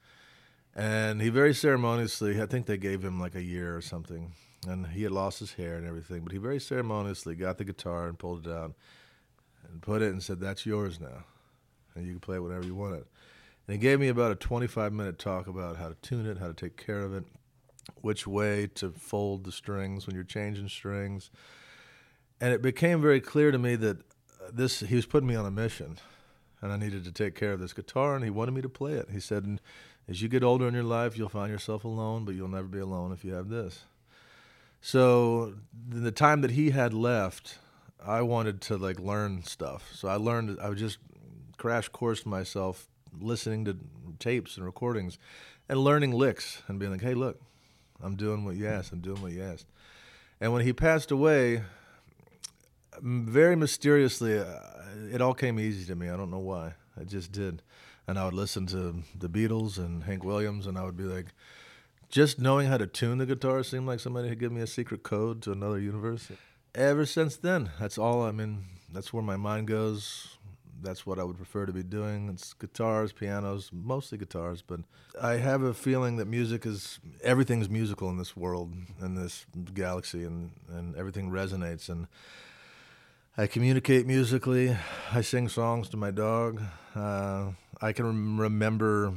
And 0.74 1.22
he 1.22 1.28
very 1.28 1.54
ceremoniously, 1.54 2.40
I 2.42 2.46
think 2.46 2.66
they 2.66 2.78
gave 2.78 3.04
him 3.04 3.20
like 3.20 3.34
a 3.34 3.42
year 3.42 3.76
or 3.76 3.80
something. 3.80 4.32
And 4.66 4.88
he 4.88 5.02
had 5.02 5.12
lost 5.12 5.38
his 5.38 5.52
hair 5.52 5.76
and 5.76 5.86
everything, 5.86 6.22
but 6.22 6.32
he 6.32 6.38
very 6.38 6.58
ceremoniously 6.58 7.34
got 7.34 7.58
the 7.58 7.64
guitar 7.64 8.08
and 8.08 8.18
pulled 8.18 8.46
it 8.46 8.52
out 8.52 8.72
and 9.70 9.82
put 9.82 10.02
it 10.02 10.10
and 10.10 10.22
said, 10.22 10.40
That's 10.40 10.66
yours 10.66 10.98
now. 10.98 11.24
And 11.94 12.06
you 12.06 12.12
can 12.12 12.20
play 12.20 12.36
it 12.36 12.40
whenever 12.40 12.64
you 12.64 12.74
want 12.74 12.94
it. 12.94 13.06
And 13.66 13.74
he 13.74 13.78
gave 13.78 14.00
me 14.00 14.08
about 14.08 14.32
a 14.32 14.36
25 14.36 14.92
minute 14.92 15.18
talk 15.18 15.46
about 15.46 15.76
how 15.76 15.88
to 15.88 15.94
tune 16.02 16.26
it, 16.26 16.38
how 16.38 16.48
to 16.48 16.54
take 16.54 16.76
care 16.76 17.00
of 17.00 17.14
it, 17.14 17.24
which 18.00 18.26
way 18.26 18.66
to 18.74 18.90
fold 18.90 19.44
the 19.44 19.52
strings 19.52 20.06
when 20.06 20.16
you're 20.16 20.24
changing 20.24 20.68
strings 20.68 21.30
and 22.40 22.52
it 22.52 22.62
became 22.62 23.00
very 23.00 23.20
clear 23.20 23.50
to 23.50 23.58
me 23.58 23.76
that 23.76 23.98
uh, 23.98 24.50
this 24.52 24.80
he 24.80 24.96
was 24.96 25.06
putting 25.06 25.28
me 25.28 25.34
on 25.34 25.46
a 25.46 25.50
mission 25.50 25.98
and 26.60 26.72
i 26.72 26.76
needed 26.76 27.04
to 27.04 27.12
take 27.12 27.34
care 27.34 27.52
of 27.52 27.60
this 27.60 27.72
guitar 27.72 28.14
and 28.14 28.24
he 28.24 28.30
wanted 28.30 28.52
me 28.52 28.62
to 28.62 28.68
play 28.68 28.94
it. 28.94 29.08
He 29.10 29.20
said 29.20 29.60
as 30.08 30.20
you 30.20 30.28
get 30.28 30.44
older 30.44 30.68
in 30.68 30.74
your 30.74 30.82
life 30.82 31.16
you'll 31.16 31.28
find 31.28 31.50
yourself 31.50 31.84
alone 31.84 32.24
but 32.24 32.34
you'll 32.34 32.48
never 32.48 32.68
be 32.68 32.78
alone 32.78 33.12
if 33.12 33.24
you 33.24 33.32
have 33.34 33.48
this. 33.48 33.84
So 34.80 35.54
then 35.88 36.04
the 36.04 36.12
time 36.12 36.42
that 36.42 36.52
he 36.52 36.70
had 36.70 36.92
left 36.92 37.58
i 38.04 38.20
wanted 38.20 38.60
to 38.62 38.76
like 38.76 38.98
learn 38.98 39.42
stuff. 39.44 39.90
So 39.94 40.08
i 40.08 40.16
learned 40.16 40.58
i 40.60 40.72
just 40.72 40.98
crash 41.56 41.88
coursed 41.88 42.26
myself 42.26 42.88
listening 43.18 43.64
to 43.64 43.78
tapes 44.18 44.56
and 44.56 44.66
recordings 44.66 45.18
and 45.68 45.78
learning 45.78 46.10
licks 46.10 46.62
and 46.66 46.78
being 46.78 46.90
like 46.90 47.00
hey 47.00 47.14
look 47.14 47.40
i'm 48.02 48.16
doing 48.16 48.44
what 48.44 48.56
you 48.56 48.66
asked. 48.66 48.92
I'm 48.92 49.00
doing 49.00 49.22
what 49.22 49.32
you 49.32 49.42
asked. 49.42 49.66
And 50.40 50.52
when 50.52 50.62
he 50.62 50.72
passed 50.72 51.10
away 51.10 51.62
very 53.02 53.56
mysteriously, 53.56 54.38
uh, 54.38 54.60
it 55.12 55.20
all 55.20 55.34
came 55.34 55.58
easy 55.58 55.84
to 55.86 55.94
me. 55.94 56.08
I 56.08 56.16
don't 56.16 56.30
know 56.30 56.38
why. 56.38 56.74
I 56.98 57.04
just 57.04 57.32
did. 57.32 57.62
And 58.06 58.18
I 58.18 58.24
would 58.24 58.34
listen 58.34 58.66
to 58.66 59.02
the 59.18 59.28
Beatles 59.28 59.78
and 59.78 60.04
Hank 60.04 60.24
Williams, 60.24 60.66
and 60.66 60.78
I 60.78 60.84
would 60.84 60.96
be 60.96 61.04
like, 61.04 61.26
just 62.08 62.38
knowing 62.38 62.68
how 62.68 62.76
to 62.76 62.86
tune 62.86 63.18
the 63.18 63.26
guitar 63.26 63.64
seemed 63.64 63.86
like 63.86 63.98
somebody 63.98 64.28
had 64.28 64.38
given 64.38 64.56
me 64.56 64.62
a 64.62 64.66
secret 64.66 65.02
code 65.02 65.42
to 65.42 65.52
another 65.52 65.80
universe. 65.80 66.30
Ever 66.74 67.06
since 67.06 67.36
then, 67.36 67.70
that's 67.80 67.98
all. 67.98 68.22
I 68.22 68.30
mean, 68.30 68.64
that's 68.92 69.12
where 69.12 69.22
my 69.22 69.36
mind 69.36 69.68
goes. 69.68 70.36
That's 70.82 71.06
what 71.06 71.18
I 71.18 71.24
would 71.24 71.36
prefer 71.36 71.66
to 71.66 71.72
be 71.72 71.82
doing. 71.82 72.28
It's 72.28 72.52
guitars, 72.52 73.12
pianos, 73.12 73.70
mostly 73.72 74.18
guitars, 74.18 74.62
but 74.62 74.80
I 75.20 75.34
have 75.34 75.62
a 75.62 75.72
feeling 75.72 76.16
that 76.18 76.26
music 76.26 76.66
is 76.66 76.98
everything's 77.22 77.70
musical 77.70 78.10
in 78.10 78.18
this 78.18 78.36
world, 78.36 78.72
in 79.00 79.14
this 79.14 79.46
galaxy, 79.72 80.24
and, 80.24 80.50
and 80.68 80.94
everything 80.94 81.30
resonates. 81.30 81.88
And 81.88 82.06
I 83.36 83.48
communicate 83.48 84.06
musically. 84.06 84.76
I 85.12 85.20
sing 85.22 85.48
songs 85.48 85.88
to 85.88 85.96
my 85.96 86.12
dog. 86.12 86.62
Uh, 86.94 87.50
I 87.82 87.92
can 87.92 88.38
remember, 88.38 89.12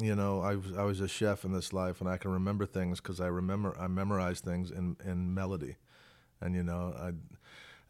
you 0.00 0.16
know, 0.16 0.40
I 0.40 0.56
was, 0.56 0.76
I 0.76 0.82
was 0.82 1.00
a 1.00 1.06
chef 1.06 1.44
in 1.44 1.52
this 1.52 1.72
life, 1.72 2.00
and 2.00 2.10
I 2.10 2.16
can 2.16 2.32
remember 2.32 2.66
things 2.66 3.00
because 3.00 3.20
I 3.20 3.28
remember 3.28 3.76
I 3.78 3.86
memorize 3.86 4.40
things 4.40 4.72
in, 4.72 4.96
in 5.04 5.32
melody, 5.34 5.76
and 6.40 6.56
you 6.56 6.64
know 6.64 6.94
I 6.98 7.12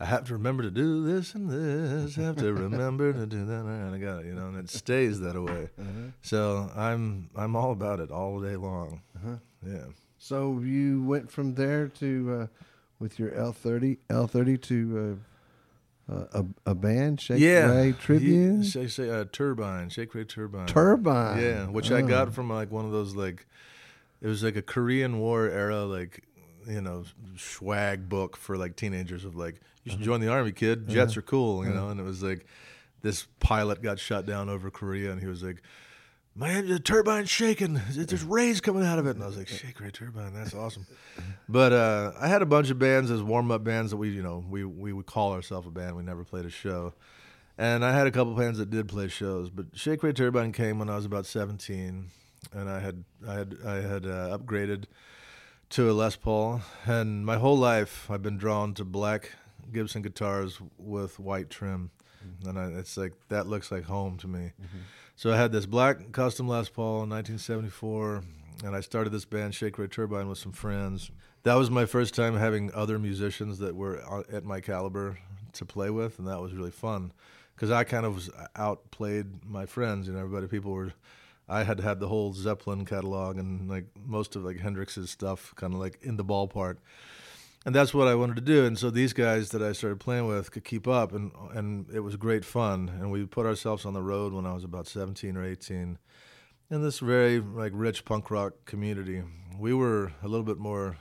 I 0.02 0.06
have 0.06 0.24
to 0.24 0.34
remember 0.34 0.64
to 0.64 0.70
do 0.70 1.02
this 1.02 1.34
and 1.34 1.48
this. 1.48 2.18
I 2.18 2.22
have 2.24 2.36
to 2.36 2.52
remember 2.52 3.14
to 3.14 3.24
do 3.24 3.46
that, 3.46 3.64
and 3.64 3.94
I 3.94 3.98
got 3.98 4.20
it, 4.20 4.26
you 4.26 4.34
know, 4.34 4.48
and 4.48 4.58
it 4.58 4.68
stays 4.68 5.20
that 5.20 5.42
way. 5.42 5.70
Uh-huh. 5.78 6.10
So 6.20 6.70
I'm 6.76 7.30
I'm 7.34 7.56
all 7.56 7.72
about 7.72 8.00
it 8.00 8.10
all 8.10 8.38
day 8.38 8.56
long. 8.56 9.00
Uh-huh. 9.16 9.36
Yeah. 9.66 9.84
So 10.18 10.60
you 10.62 11.02
went 11.04 11.30
from 11.30 11.54
there 11.54 11.88
to 11.88 12.40
uh, 12.42 12.46
with 12.98 13.18
your 13.18 13.32
L 13.34 13.52
thirty 13.52 13.96
L 14.10 14.26
thirty 14.26 14.58
to 14.58 15.18
uh, 15.18 15.29
a, 16.10 16.44
a 16.66 16.74
band, 16.74 17.20
Shake 17.20 17.40
yeah. 17.40 17.70
Ray 17.70 17.92
Tribune, 17.92 18.64
say 18.64 18.86
say 18.86 19.08
uh, 19.08 19.24
Turbine, 19.30 19.88
Shake 19.88 20.14
Ray 20.14 20.24
Turbine, 20.24 20.66
Turbine, 20.66 21.40
yeah, 21.40 21.66
which 21.66 21.90
oh. 21.90 21.96
I 21.96 22.02
got 22.02 22.34
from 22.34 22.50
like 22.50 22.70
one 22.70 22.84
of 22.84 22.92
those 22.92 23.14
like, 23.14 23.46
it 24.20 24.26
was 24.26 24.42
like 24.42 24.56
a 24.56 24.62
Korean 24.62 25.18
War 25.20 25.48
era 25.48 25.84
like, 25.84 26.24
you 26.66 26.80
know, 26.80 27.04
swag 27.36 28.08
book 28.08 28.36
for 28.36 28.56
like 28.56 28.76
teenagers 28.76 29.24
of 29.24 29.36
like, 29.36 29.60
you 29.84 29.92
should 29.92 30.00
uh-huh. 30.00 30.04
join 30.04 30.20
the 30.20 30.28
army, 30.28 30.52
kid. 30.52 30.88
Jets 30.88 31.12
uh-huh. 31.12 31.20
are 31.20 31.22
cool, 31.22 31.64
you 31.64 31.70
uh-huh. 31.70 31.80
know, 31.80 31.88
and 31.90 32.00
it 32.00 32.04
was 32.04 32.22
like, 32.22 32.46
this 33.02 33.26
pilot 33.38 33.82
got 33.82 33.98
shot 33.98 34.26
down 34.26 34.48
over 34.48 34.70
Korea, 34.70 35.12
and 35.12 35.20
he 35.20 35.26
was 35.26 35.42
like, 35.42 35.62
man, 36.40 36.66
the 36.66 36.80
turbine's 36.80 37.30
shaking. 37.30 37.80
There's 37.90 38.24
rays 38.24 38.60
coming 38.60 38.84
out 38.84 38.98
of 38.98 39.06
it. 39.06 39.10
And 39.10 39.22
I 39.22 39.26
was 39.26 39.36
like, 39.36 39.46
Shake 39.46 39.78
Ray 39.78 39.90
Turbine, 39.90 40.32
that's 40.32 40.54
awesome. 40.54 40.86
But 41.48 41.72
uh, 41.72 42.12
I 42.18 42.28
had 42.28 42.42
a 42.42 42.46
bunch 42.46 42.70
of 42.70 42.78
bands 42.78 43.10
as 43.10 43.22
warm 43.22 43.50
up 43.50 43.62
bands 43.62 43.90
that 43.90 43.98
we, 43.98 44.08
you 44.08 44.22
know, 44.22 44.44
we, 44.48 44.64
we 44.64 44.92
would 44.92 45.06
call 45.06 45.32
ourselves 45.32 45.66
a 45.68 45.70
band. 45.70 45.96
We 45.96 46.02
never 46.02 46.24
played 46.24 46.46
a 46.46 46.50
show. 46.50 46.94
And 47.58 47.84
I 47.84 47.92
had 47.92 48.06
a 48.06 48.10
couple 48.10 48.34
bands 48.34 48.58
that 48.58 48.70
did 48.70 48.88
play 48.88 49.08
shows. 49.08 49.50
But 49.50 49.66
Shake 49.74 50.02
Ray 50.02 50.12
Turbine 50.12 50.52
came 50.52 50.78
when 50.78 50.88
I 50.88 50.96
was 50.96 51.04
about 51.04 51.26
17. 51.26 52.10
And 52.54 52.70
I 52.70 52.80
had, 52.80 53.04
I 53.28 53.34
had, 53.34 53.56
I 53.66 53.74
had 53.74 54.06
uh, 54.06 54.38
upgraded 54.38 54.84
to 55.70 55.90
a 55.90 55.92
Les 55.92 56.16
Paul. 56.16 56.62
And 56.86 57.26
my 57.26 57.36
whole 57.36 57.58
life, 57.58 58.10
I've 58.10 58.22
been 58.22 58.38
drawn 58.38 58.72
to 58.74 58.84
black 58.84 59.32
Gibson 59.70 60.00
guitars 60.00 60.58
with 60.78 61.20
white 61.20 61.50
trim. 61.50 61.90
Mm-hmm. 62.24 62.48
And 62.48 62.58
I, 62.58 62.78
it's 62.78 62.96
like, 62.96 63.12
that 63.28 63.46
looks 63.46 63.70
like 63.70 63.84
home 63.84 64.16
to 64.18 64.28
me. 64.28 64.52
Mm-hmm. 64.60 64.78
So 65.16 65.32
I 65.32 65.36
had 65.36 65.52
this 65.52 65.66
black 65.66 66.12
custom 66.12 66.48
Les 66.48 66.68
Paul 66.68 67.02
in 67.02 67.10
1974, 67.10 68.22
and 68.64 68.74
I 68.74 68.80
started 68.80 69.10
this 69.10 69.24
band, 69.24 69.54
Shake 69.54 69.78
Ray 69.78 69.86
Turbine, 69.86 70.28
with 70.28 70.38
some 70.38 70.52
friends. 70.52 71.10
That 71.42 71.54
was 71.54 71.70
my 71.70 71.86
first 71.86 72.14
time 72.14 72.36
having 72.36 72.72
other 72.74 72.98
musicians 72.98 73.58
that 73.58 73.74
were 73.74 74.24
at 74.32 74.44
my 74.44 74.60
caliber 74.60 75.18
to 75.54 75.64
play 75.64 75.90
with, 75.90 76.18
and 76.18 76.28
that 76.28 76.40
was 76.40 76.52
really 76.52 76.70
fun 76.70 77.12
because 77.54 77.70
I 77.70 77.84
kind 77.84 78.06
of 78.06 78.14
was 78.14 78.30
outplayed 78.56 79.44
my 79.44 79.66
friends. 79.66 80.06
You 80.06 80.14
know, 80.14 80.20
everybody, 80.20 80.46
people 80.46 80.72
were. 80.72 80.92
I 81.48 81.64
had 81.64 81.80
had 81.80 81.98
the 81.98 82.08
whole 82.08 82.32
Zeppelin 82.32 82.84
catalog 82.84 83.36
and 83.36 83.68
like 83.68 83.84
most 84.06 84.36
of 84.36 84.44
like 84.44 84.58
Hendrix's 84.58 85.10
stuff, 85.10 85.52
kind 85.56 85.74
of 85.74 85.80
like 85.80 85.98
in 86.00 86.16
the 86.16 86.24
ballpark 86.24 86.76
and 87.66 87.74
that's 87.74 87.92
what 87.92 88.08
I 88.08 88.14
wanted 88.14 88.36
to 88.36 88.42
do. 88.42 88.64
And 88.64 88.78
so 88.78 88.90
these 88.90 89.12
guys 89.12 89.50
that 89.50 89.62
I 89.62 89.72
started 89.72 90.00
playing 90.00 90.26
with 90.26 90.50
could 90.50 90.64
keep 90.64 90.88
up, 90.88 91.12
and 91.12 91.32
and 91.52 91.86
it 91.92 92.00
was 92.00 92.16
great 92.16 92.44
fun. 92.44 92.88
And 92.88 93.10
we 93.10 93.26
put 93.26 93.46
ourselves 93.46 93.84
on 93.84 93.92
the 93.92 94.02
road 94.02 94.32
when 94.32 94.46
I 94.46 94.54
was 94.54 94.64
about 94.64 94.86
17 94.86 95.36
or 95.36 95.44
18, 95.44 95.98
in 96.70 96.82
this 96.82 97.00
very 97.00 97.40
like 97.40 97.72
rich 97.74 98.04
punk 98.04 98.30
rock 98.30 98.54
community. 98.64 99.22
We 99.58 99.74
were 99.74 100.12
a 100.22 100.28
little 100.28 100.44
bit 100.44 100.58
more 100.58 100.96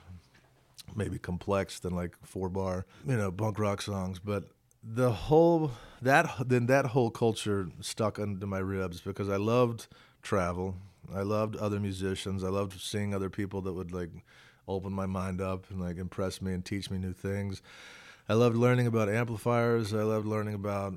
maybe 0.96 1.18
complex 1.20 1.80
than 1.80 1.96
like 1.96 2.16
four 2.24 2.50
bar, 2.50 2.86
you 3.06 3.16
know, 3.16 3.32
punk 3.32 3.60
rock 3.60 3.82
songs, 3.82 4.20
but 4.20 4.46
the 4.84 5.12
whole 5.12 5.72
that 6.02 6.30
then 6.46 6.66
that 6.68 6.88
whole 6.88 7.12
culture 7.12 7.70
stuck 7.82 8.20
under 8.20 8.48
my 8.48 8.60
ribs 8.60 9.02
because 9.02 9.30
I 9.30 9.38
loved 9.38 9.88
travel. 10.22 10.76
I 11.14 11.22
loved 11.22 11.56
other 11.56 11.80
musicians. 11.80 12.44
I 12.44 12.50
loved 12.50 12.80
seeing 12.80 13.14
other 13.14 13.30
people 13.30 13.62
that 13.62 13.74
would 13.74 13.92
like 13.92 14.12
open 14.70 14.94
my 14.94 15.06
mind 15.06 15.42
up 15.42 15.70
and 15.70 15.82
like 15.82 15.98
impress 15.98 16.42
me 16.42 16.54
and 16.54 16.64
teach 16.64 16.90
me 16.90 16.98
new 16.98 17.14
things. 17.14 17.62
I 18.30 18.34
loved 18.34 18.56
learning 18.56 18.86
about 18.86 19.10
amplifiers. 19.10 19.92
I 19.92 20.04
loved 20.04 20.28
learning 20.28 20.54
about 20.54 20.94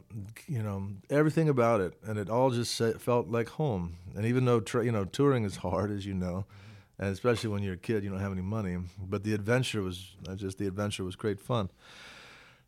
you 0.47 0.63
know 0.63 0.89
everything 1.09 1.49
about 1.49 1.81
it, 1.81 1.95
and 2.05 2.19
it 2.19 2.29
all 2.29 2.51
just 2.51 2.77
felt 3.01 3.29
like 3.29 3.49
home. 3.49 3.97
And 4.15 4.27
even 4.27 4.45
though 4.45 4.61
tra- 4.61 4.85
you 4.85 4.93
know 4.93 5.07
touring 5.07 5.45
is 5.45 5.57
hard, 5.57 5.91
as 5.91 6.05
you 6.05 6.13
know, 6.13 6.45
and 6.99 7.09
especially 7.09 7.49
when 7.49 7.63
you're 7.63 7.75
a 7.75 7.79
kid, 7.79 8.05
you 8.05 8.11
don't 8.11 8.21
have 8.21 8.33
any 8.33 8.43
money. 8.43 8.77
But 8.99 9.25
the 9.25 9.33
adventure 9.33 9.83
was 9.83 10.15
uh, 10.29 10.35
just 10.35 10.59
the 10.59 10.67
adventure 10.67 11.05
was 11.05 11.17
great 11.17 11.41
fun. 11.41 11.71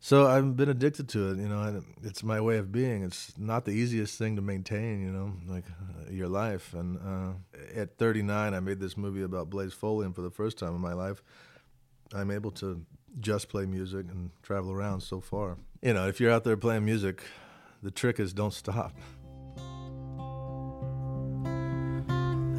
So 0.05 0.27
I've 0.27 0.55
been 0.55 0.69
addicted 0.69 1.09
to 1.09 1.31
it. 1.31 1.37
You 1.37 1.49
know, 1.49 1.81
it's 2.03 2.21
my 2.21 2.39
way 2.39 2.57
of 2.57 2.71
being. 2.71 3.01
It's 3.01 3.35
not 3.39 3.65
the 3.65 3.71
easiest 3.71 4.19
thing 4.19 4.35
to 4.35 4.41
maintain. 4.43 5.01
You 5.01 5.09
know, 5.09 5.33
like 5.47 5.63
uh, 5.65 6.11
your 6.11 6.27
life. 6.27 6.75
And 6.75 6.99
uh, 6.99 7.31
at 7.75 7.97
39, 7.97 8.53
I 8.53 8.59
made 8.59 8.79
this 8.79 8.97
movie 8.97 9.23
about 9.23 9.49
Blaze 9.49 9.73
Foley, 9.73 10.05
and 10.05 10.13
for 10.13 10.21
the 10.21 10.29
first 10.29 10.59
time 10.59 10.75
in 10.75 10.79
my 10.79 10.93
life, 10.93 11.23
I'm 12.13 12.29
able 12.29 12.51
to 12.51 12.85
just 13.19 13.49
play 13.49 13.65
music 13.65 14.05
and 14.11 14.29
travel 14.43 14.71
around 14.71 15.01
so 15.01 15.19
far. 15.19 15.57
You 15.81 15.95
know, 15.95 16.07
if 16.07 16.19
you're 16.19 16.31
out 16.31 16.43
there 16.43 16.55
playing 16.55 16.85
music, 16.85 17.23
the 17.81 17.89
trick 17.89 18.19
is 18.19 18.31
don't 18.31 18.53
stop. 18.53 18.93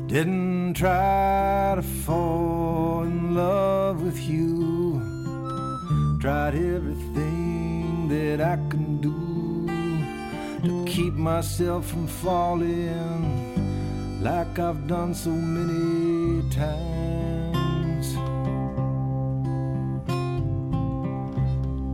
Didn't 0.09 0.75
try 0.75 1.75
to 1.77 1.83
fall 1.83 3.05
in 3.05 3.37
love 3.37 4.03
with 4.03 4.21
you. 4.29 5.15
Tried 6.21 6.57
everything 6.57 7.16
that 8.09 8.41
I 8.41 8.57
can 8.71 9.01
do 9.01 9.67
to 10.67 10.85
keep 10.85 11.15
myself 11.15 11.87
from 11.87 12.07
falling 12.07 13.57
like 14.23 14.59
I've 14.59 14.87
done 14.87 15.15
so 15.15 15.31
many 15.31 16.49
times. 16.51 18.07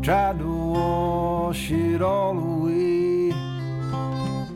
Tried 0.04 0.38
to 0.38 0.52
wash 0.76 1.71
it 1.71 2.02
all 2.02 2.38
away 2.38 3.31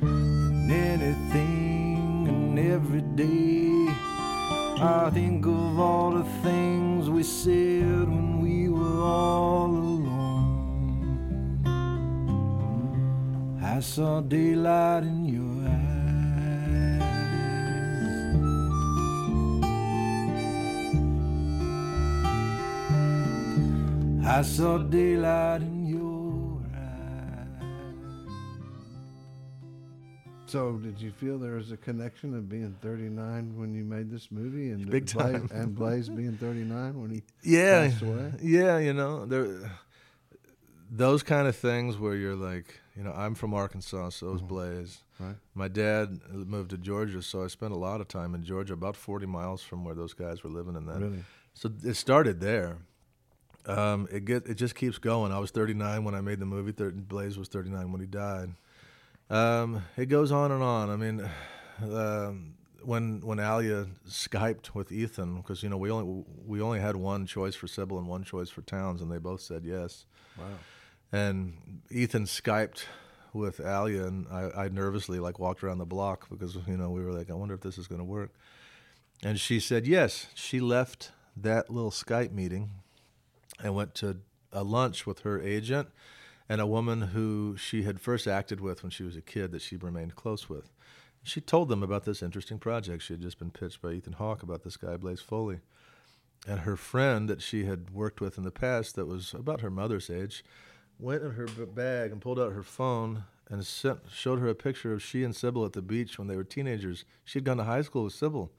and 0.03 0.71
anything 0.71 2.27
and 2.29 2.59
every 2.59 3.03
day. 3.03 3.87
I 4.79 5.11
think 5.11 5.47
of 5.47 5.81
all 5.81 6.11
the 6.11 6.25
things 6.43 7.09
we 7.09 7.23
said 7.23 8.09
I 13.77 13.81
saw 13.81 14.23
daylight 14.23 15.03
in 15.03 15.27
your 15.27 15.69
eyes. 15.69 15.87
I 24.27 24.41
saw 24.41 24.79
daylight 24.79 25.61
in 25.61 25.87
your 25.89 26.63
eyes. 26.75 27.49
So, 30.47 30.79
did 30.79 30.99
you 30.99 31.11
feel 31.11 31.39
there 31.39 31.57
was 31.57 31.71
a 31.71 31.77
connection 31.77 32.35
of 32.35 32.49
being 32.49 32.75
39 32.81 33.59
when 33.59 33.75
you 33.75 33.85
made 33.85 34.11
this 34.11 34.33
movie, 34.33 34.71
and 34.71 34.91
Big 34.91 35.13
Blaze, 35.13 35.33
time. 35.33 35.51
and 35.53 35.75
Blaze 35.75 36.09
being 36.09 36.39
39 36.39 36.99
when 36.99 37.11
he 37.11 37.23
yeah, 37.43 37.91
passed 37.91 38.01
away? 38.01 38.33
yeah, 38.41 38.79
you 38.79 38.95
know, 38.95 39.27
there, 39.27 39.71
those 40.91 41.23
kind 41.23 41.47
of 41.47 41.55
things 41.55 41.99
where 41.99 42.15
you're 42.15 42.35
like, 42.35 42.81
you 42.97 43.03
know, 43.03 43.13
I'm 43.13 43.35
from 43.35 43.53
Arkansas, 43.55 44.11
so 44.11 44.33
is 44.35 44.43
Blaze. 44.43 44.99
Right. 45.19 45.37
My 45.55 45.69
dad 45.69 46.19
moved 46.33 46.71
to 46.71 46.79
Georgia, 46.79 47.21
so 47.23 47.45
I 47.45 47.49
spent 47.49 47.73
a 47.73 47.77
lot 47.77 48.01
of 48.01 48.09
time 48.09 48.35
in 48.35 48.43
Georgia, 48.45 48.73
about 48.75 48.97
40 48.97 49.27
miles 49.27 49.63
from 49.63 49.85
where 49.85 49.95
those 49.95 50.15
guys 50.15 50.43
were 50.43 50.51
living. 50.51 50.77
And 50.77 50.89
then, 50.89 51.01
Really? 51.01 51.25
so 51.55 51.71
it 51.85 51.95
started 51.95 52.41
there. 52.41 52.79
Um, 53.67 54.07
it 54.13 54.25
get 54.25 54.47
it 54.47 54.55
just 54.55 54.75
keeps 54.77 54.97
going. 54.99 55.33
I 55.33 55.39
was 55.41 55.51
39 55.51 56.05
when 56.05 56.15
I 56.15 56.21
made 56.21 56.39
the 56.39 56.47
movie. 56.47 56.71
Thir- 56.73 56.93
Blaze 56.93 57.37
was 57.37 57.49
39 57.49 57.91
when 57.93 58.01
he 58.01 58.07
died. 58.07 58.51
Um, 59.29 59.83
it 59.97 60.07
goes 60.07 60.31
on 60.31 60.53
and 60.53 60.63
on. 60.63 60.89
I 60.89 60.97
mean, 60.97 61.29
um, 61.83 62.55
when 62.85 63.21
when 63.23 63.41
Alia 63.41 63.87
skyped 64.09 64.75
with 64.75 64.93
Ethan, 64.93 65.39
because 65.39 65.63
you 65.65 65.69
know 65.69 65.77
we 65.79 65.91
only 65.91 66.25
we 66.47 66.61
only 66.61 66.79
had 66.79 66.95
one 66.95 67.27
choice 67.27 67.57
for 67.57 67.67
Sybil 67.67 67.99
and 67.99 68.07
one 68.07 68.23
choice 68.23 68.49
for 68.51 68.63
Townes, 68.63 69.03
and 69.03 69.11
they 69.11 69.19
both 69.19 69.41
said 69.41 69.65
yes. 69.65 70.07
Wow. 70.39 70.45
And 71.13 71.83
Ethan 71.91 72.25
skyped 72.25 72.85
with 73.33 73.61
Alia, 73.61 74.07
and 74.07 74.27
I, 74.29 74.65
I 74.65 74.69
nervously 74.69 75.21
like 75.21 75.39
walked 75.39 75.63
around 75.63 75.79
the 75.79 75.87
block 75.87 76.29
because 76.31 76.57
you 76.67 76.77
know 76.77 76.91
we 76.91 77.03
were 77.03 77.13
like, 77.13 77.31
I 77.31 77.35
wonder 77.35 77.55
if 77.55 77.61
this 77.61 77.79
is 77.79 77.87
going 77.87 78.01
to 78.01 78.05
work. 78.05 78.31
And 79.23 79.39
she 79.39 79.61
said 79.61 79.87
yes. 79.87 80.27
She 80.35 80.61
left 80.61 81.13
that 81.37 81.71
little 81.71 81.91
Skype 81.91 82.33
meeting 82.33 82.71
and 83.63 83.75
went 83.75 83.95
to 83.97 84.19
a 84.53 84.63
lunch 84.63 85.07
with 85.07 85.21
her 85.21 85.41
agent 85.41 85.89
and 86.49 86.61
a 86.61 86.67
woman 86.67 87.03
who 87.03 87.57
she 87.57 87.83
had 87.83 88.01
first 88.01 88.27
acted 88.27 88.61
with 88.61 88.83
when 88.83 88.91
she 88.91 89.03
was 89.03 89.17
a 89.17 89.23
kid 89.23 89.53
that 89.53 89.63
she 89.63 89.77
remained 89.77 90.17
close 90.17 90.49
with. 90.49 90.71
She 91.23 91.41
told 91.41 91.69
them 91.69 91.83
about 91.83 92.05
this 92.05 92.23
interesting 92.23 92.59
project. 92.59 93.03
She 93.03 93.15
had 93.15 93.23
just 93.23 93.39
been 93.39 93.51
pitched 93.51 93.83
by 93.83 93.93
Ethan 93.93 94.15
Hawke 94.15 94.43
about 94.43 94.63
this 94.63 94.77
guy, 94.77 94.97
Blaze 94.97 95.21
Foley. 95.21 95.59
And 96.47 96.61
her 96.61 96.77
friend 96.77 97.29
that 97.29 97.43
she 97.43 97.65
had 97.65 97.91
worked 97.91 98.21
with 98.21 98.39
in 98.39 98.45
the 98.45 98.53
past, 98.53 98.95
that 98.95 99.07
was 99.07 99.35
about 99.35 99.61
her 99.61 99.71
mother's 99.71 100.09
age, 100.09 100.45
went 100.99 101.23
in 101.23 101.33
her 101.33 101.47
bag 101.47 102.13
and 102.13 102.21
pulled 102.21 102.41
out 102.41 102.53
her 102.53 102.63
phone 102.63 103.25
and 103.49 103.65
sent, 103.65 104.01
showed 104.13 104.39
her 104.41 104.49
a 104.49 104.55
picture 104.55 104.93
of 104.93 105.03
she 105.03 105.23
and 105.23 105.35
Sybil 105.35 105.65
at 105.65 105.73
the 105.73 105.83
beach 105.83 106.19
when 106.19 106.29
they 106.29 106.37
were 106.37 106.45
teenagers. 106.45 107.05
She 107.25 107.39
had 107.39 107.45
gone 107.45 107.59
to 107.59 107.65
high 107.65 107.83
school 107.83 108.05
with 108.05 108.13
Sybil, 108.13 108.51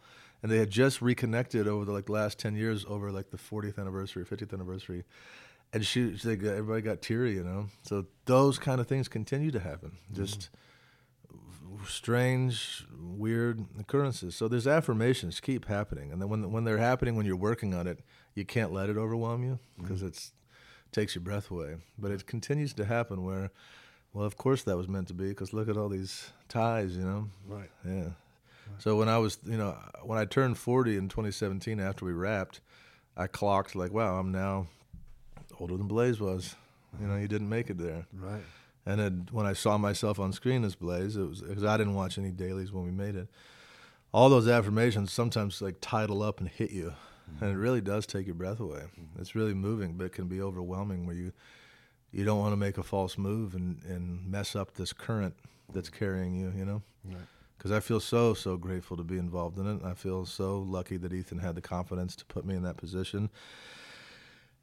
and 0.42 0.52
they 0.52 0.58
had 0.58 0.70
just 0.70 1.02
reconnected 1.02 1.68
over 1.68 1.86
the 1.86 1.92
like 1.92 2.10
last 2.10 2.40
ten 2.40 2.56
years, 2.56 2.86
over 2.88 3.12
like 3.12 3.32
the 3.32 3.38
40th 3.38 3.78
anniversary, 3.78 4.24
50th 4.24 4.54
anniversary. 4.54 5.04
And 5.74 5.86
she, 5.86 6.16
she 6.16 6.30
everybody 6.30 6.82
got 6.82 7.02
teary, 7.02 7.34
you 7.34 7.44
know. 7.44 7.68
So 7.84 8.06
those 8.26 8.58
kind 8.58 8.80
of 8.80 8.88
things 8.88 9.10
continue 9.10 9.52
to 9.52 9.60
happen. 9.60 9.98
Just 10.14 10.50
strange, 11.86 12.86
weird 12.98 13.66
occurrences. 13.78 14.36
So 14.36 14.48
there's 14.48 14.68
affirmations 14.68 15.42
keep 15.42 15.66
happening, 15.66 16.12
and 16.14 16.22
then 16.22 16.30
when 16.30 16.52
when 16.52 16.64
they're 16.64 16.78
happening, 16.78 17.16
when 17.18 17.26
you're 17.26 17.36
working 17.36 17.74
on 17.74 17.88
it, 17.88 18.00
you 18.34 18.46
can't 18.46 18.72
let 18.72 18.90
it 18.90 18.98
overwhelm 18.98 19.44
you 19.44 19.60
because 19.78 20.00
mm-hmm. 20.00 20.08
it's 20.08 20.32
takes 20.92 21.16
your 21.16 21.24
breath 21.24 21.52
away. 21.52 21.76
But 21.98 22.12
it 22.12 22.26
continues 22.26 22.74
to 22.74 22.86
happen 22.86 23.24
where, 23.24 23.52
well, 24.14 24.26
of 24.26 24.38
course 24.38 24.64
that 24.64 24.78
was 24.78 24.88
meant 24.88 25.08
to 25.10 25.14
be 25.14 25.30
because 25.30 25.54
look 25.54 25.70
at 25.70 25.78
all 25.78 25.90
these 25.90 26.32
ties, 26.50 26.96
you 26.96 27.04
know. 27.04 27.30
Right. 27.48 27.70
Yeah. 27.86 28.10
So 28.80 28.96
when 28.98 29.10
I 29.10 29.18
was, 29.18 29.38
you 29.46 29.58
know, 29.58 29.78
when 30.04 30.18
I 30.20 30.26
turned 30.26 30.58
40 30.58 30.98
in 30.98 31.08
2017 31.08 31.80
after 31.80 32.06
we 32.06 32.12
wrapped, 32.12 32.62
I 33.16 33.28
clocked 33.28 33.76
like, 33.76 33.92
wow, 33.92 34.20
I'm 34.20 34.32
now 34.32 34.68
older 35.60 35.78
than 35.78 35.88
Blaze 35.88 36.20
was. 36.20 36.56
You 37.00 37.08
know, 37.08 37.16
you 37.16 37.28
didn't 37.28 37.50
make 37.50 37.70
it 37.70 37.78
there. 37.78 38.06
Right. 38.14 38.44
And 38.86 39.00
then 39.00 39.28
when 39.32 39.46
I 39.46 39.54
saw 39.54 39.78
myself 39.78 40.20
on 40.20 40.32
screen 40.32 40.64
as 40.64 40.76
Blaze, 40.76 41.18
it 41.18 41.28
was 41.28 41.42
because 41.42 41.64
I 41.64 41.78
didn't 41.78 41.96
watch 41.96 42.18
any 42.18 42.32
dailies 42.32 42.72
when 42.72 42.86
we 42.86 42.92
made 42.92 43.16
it. 43.16 43.28
All 44.14 44.30
those 44.30 44.48
affirmations 44.48 45.12
sometimes 45.12 45.62
like 45.62 45.76
tidal 45.82 46.24
up 46.24 46.40
and 46.40 46.48
hit 46.48 46.72
you, 46.72 46.94
Mm-hmm. 47.30 47.44
and 47.44 47.54
it 47.54 47.58
really 47.58 47.82
does 47.82 48.06
take 48.06 48.26
your 48.26 48.36
breath 48.36 48.60
away. 48.60 48.80
Mm-hmm. 48.80 49.22
It's 49.22 49.36
really 49.36 49.54
moving, 49.54 49.94
but 49.94 50.06
it 50.06 50.14
can 50.14 50.28
be 50.28 50.42
overwhelming 50.42 51.06
where 51.06 51.16
you 51.16 51.32
you 52.12 52.24
don't 52.24 52.40
want 52.40 52.54
to 52.54 52.58
make 52.58 52.78
a 52.78 52.84
false 52.84 53.18
move 53.18 53.54
and 53.54 53.82
and 53.84 54.26
mess 54.26 54.56
up 54.56 54.74
this 54.74 54.94
current 54.94 55.36
that's 55.74 55.90
mm-hmm. 55.90 56.00
carrying 56.00 56.36
you. 56.36 56.52
You 56.56 56.66
know. 56.66 56.82
Right. 57.06 57.18
Because 57.58 57.72
I 57.72 57.80
feel 57.80 58.00
so 58.00 58.34
so 58.34 58.58
grateful 58.58 58.98
to 58.98 59.04
be 59.04 59.18
involved 59.18 59.58
in 59.58 59.68
it. 59.68 59.84
I 59.84 59.94
feel 59.94 60.26
so 60.26 60.60
lucky 60.60 60.98
that 60.98 61.14
Ethan 61.14 61.40
had 61.40 61.56
the 61.56 61.62
confidence 61.62 62.16
to 62.18 62.26
put 62.26 62.46
me 62.46 62.56
in 62.56 62.64
that 62.64 62.78
position 62.78 63.30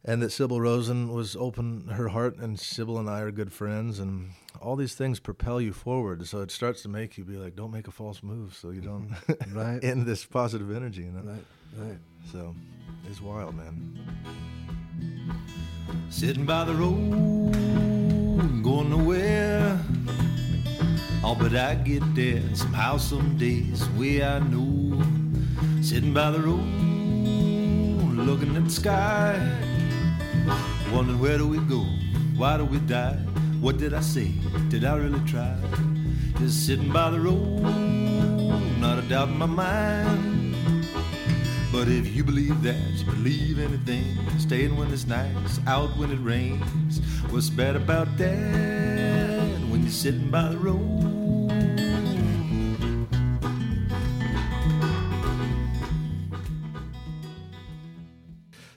and 0.04 0.22
that 0.22 0.30
Sybil 0.30 0.60
Rosen 0.60 1.12
was 1.12 1.34
open 1.34 1.88
her 1.88 2.08
heart, 2.08 2.36
and 2.36 2.60
Sybil 2.60 2.98
and 2.98 3.08
I 3.08 3.20
are 3.20 3.30
good 3.30 3.52
friends, 3.52 3.98
and 3.98 4.32
all 4.60 4.76
these 4.76 4.94
things 4.94 5.18
propel 5.18 5.60
you 5.60 5.72
forward. 5.72 6.26
So 6.26 6.42
it 6.42 6.50
starts 6.50 6.82
to 6.82 6.88
make 6.88 7.16
you 7.16 7.24
be 7.24 7.36
like, 7.36 7.56
don't 7.56 7.70
make 7.70 7.88
a 7.88 7.90
false 7.90 8.22
move, 8.22 8.54
so 8.54 8.70
you 8.70 8.82
don't 8.82 9.10
Right. 9.52 9.82
end 9.82 10.04
this 10.04 10.24
positive 10.26 10.70
energy, 10.70 11.02
you 11.02 11.12
know. 11.12 11.22
Right. 11.22 11.44
Right. 11.76 11.98
So 12.30 12.54
it's 13.08 13.20
wild, 13.20 13.54
man. 13.54 13.98
Sitting 16.10 16.44
by 16.44 16.64
the 16.64 16.74
road, 16.74 17.52
going 18.62 18.90
nowhere. 18.90 19.78
Oh, 21.22 21.34
but 21.34 21.54
I 21.54 21.74
get 21.76 22.02
there 22.14 22.42
somehow, 22.54 22.96
some 22.98 23.36
days, 23.38 23.88
way 23.90 24.22
I 24.22 24.38
know. 24.38 25.02
Sitting 25.82 26.12
by 26.12 26.30
the 26.30 26.40
road, 26.40 26.60
looking 28.14 28.56
at 28.56 28.64
the 28.64 28.70
sky. 28.70 29.38
Wondering 30.92 31.18
where 31.18 31.38
do 31.38 31.48
we 31.48 31.58
go? 31.58 31.84
Why 32.36 32.56
do 32.56 32.64
we 32.64 32.78
die? 32.78 33.16
What 33.60 33.78
did 33.78 33.94
I 33.94 34.00
say? 34.00 34.32
Did 34.68 34.84
I 34.84 34.96
really 34.96 35.20
try? 35.26 35.56
Just 36.38 36.66
sitting 36.66 36.92
by 36.92 37.10
the 37.10 37.20
road, 37.20 37.60
not 38.80 38.98
a 38.98 39.02
doubt 39.02 39.28
in 39.28 39.38
my 39.38 39.46
mind. 39.46 40.33
But 41.84 41.92
if 41.92 42.16
you 42.16 42.24
believe 42.24 42.62
that, 42.62 42.80
you 42.94 43.04
believe 43.04 43.58
anything. 43.58 44.16
Staying 44.38 44.74
when 44.74 44.90
it's 44.90 45.06
nice, 45.06 45.60
out 45.66 45.94
when 45.98 46.10
it 46.10 46.16
rains. 46.16 47.00
What's 47.28 47.50
bad 47.50 47.76
about 47.76 48.16
that 48.16 49.58
when 49.68 49.82
you're 49.82 49.90
sitting 49.90 50.30
by 50.30 50.48
the 50.48 50.56
road? 50.56 50.80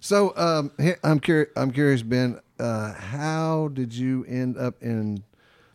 So 0.01 0.33
um, 0.35 0.73
I'm 1.01 1.21
curious. 1.21 1.49
I'm 1.55 1.71
curious, 1.71 2.01
Ben. 2.01 2.41
Uh, 2.59 2.91
how 2.91 3.69
did 3.69 3.93
you 3.93 4.25
end 4.27 4.57
up 4.57 4.83
in 4.83 5.23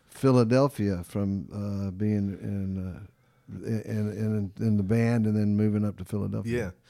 Philadelphia 0.05 1.03
from 1.03 1.47
uh, 1.51 1.89
being 1.89 2.37
in, 2.43 2.77
uh, 2.77 3.65
in, 3.65 4.11
in 4.11 4.51
in 4.59 4.77
the 4.77 4.83
band 4.83 5.25
and 5.25 5.35
then 5.35 5.57
moving 5.57 5.83
up 5.83 5.97
to 5.97 6.05
Philadelphia? 6.05 6.57
Yeah. 6.57 6.82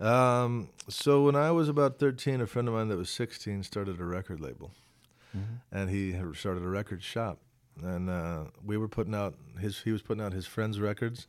Um, 0.00 0.70
so 0.88 1.22
when 1.22 1.36
I 1.36 1.50
was 1.50 1.68
about 1.68 1.98
13, 1.98 2.40
a 2.40 2.46
friend 2.46 2.68
of 2.68 2.74
mine 2.74 2.88
that 2.88 2.96
was 2.96 3.10
16 3.10 3.62
started 3.62 4.00
a 4.00 4.04
record 4.04 4.40
label. 4.40 4.72
and 5.72 5.90
he 5.90 6.12
started 6.34 6.62
a 6.62 6.68
record 6.68 7.02
shop, 7.02 7.38
and 7.82 8.08
uh, 8.08 8.44
we 8.64 8.76
were 8.76 8.86
putting 8.86 9.14
out 9.16 9.34
his. 9.60 9.80
He 9.82 9.90
was 9.90 10.00
putting 10.00 10.22
out 10.22 10.32
his 10.32 10.46
friends' 10.46 10.78
records, 10.78 11.26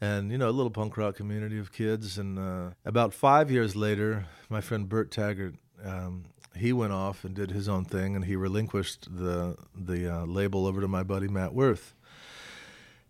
and 0.00 0.32
you 0.32 0.38
know, 0.38 0.48
a 0.48 0.50
little 0.50 0.70
punk 0.70 0.96
rock 0.96 1.14
community 1.14 1.56
of 1.58 1.70
kids. 1.72 2.18
And 2.18 2.36
uh, 2.36 2.70
about 2.84 3.14
five 3.14 3.48
years 3.50 3.76
later, 3.76 4.26
my 4.48 4.60
friend 4.60 4.88
Bert 4.88 5.10
Taggart. 5.12 5.54
Um, 5.84 6.24
he 6.56 6.72
went 6.72 6.92
off 6.92 7.24
and 7.24 7.34
did 7.36 7.52
his 7.52 7.68
own 7.68 7.84
thing, 7.84 8.16
and 8.16 8.24
he 8.24 8.34
relinquished 8.34 9.06
the 9.16 9.56
the 9.76 10.12
uh, 10.12 10.24
label 10.24 10.66
over 10.66 10.80
to 10.80 10.88
my 10.88 11.04
buddy 11.04 11.28
Matt 11.28 11.54
Worth. 11.54 11.94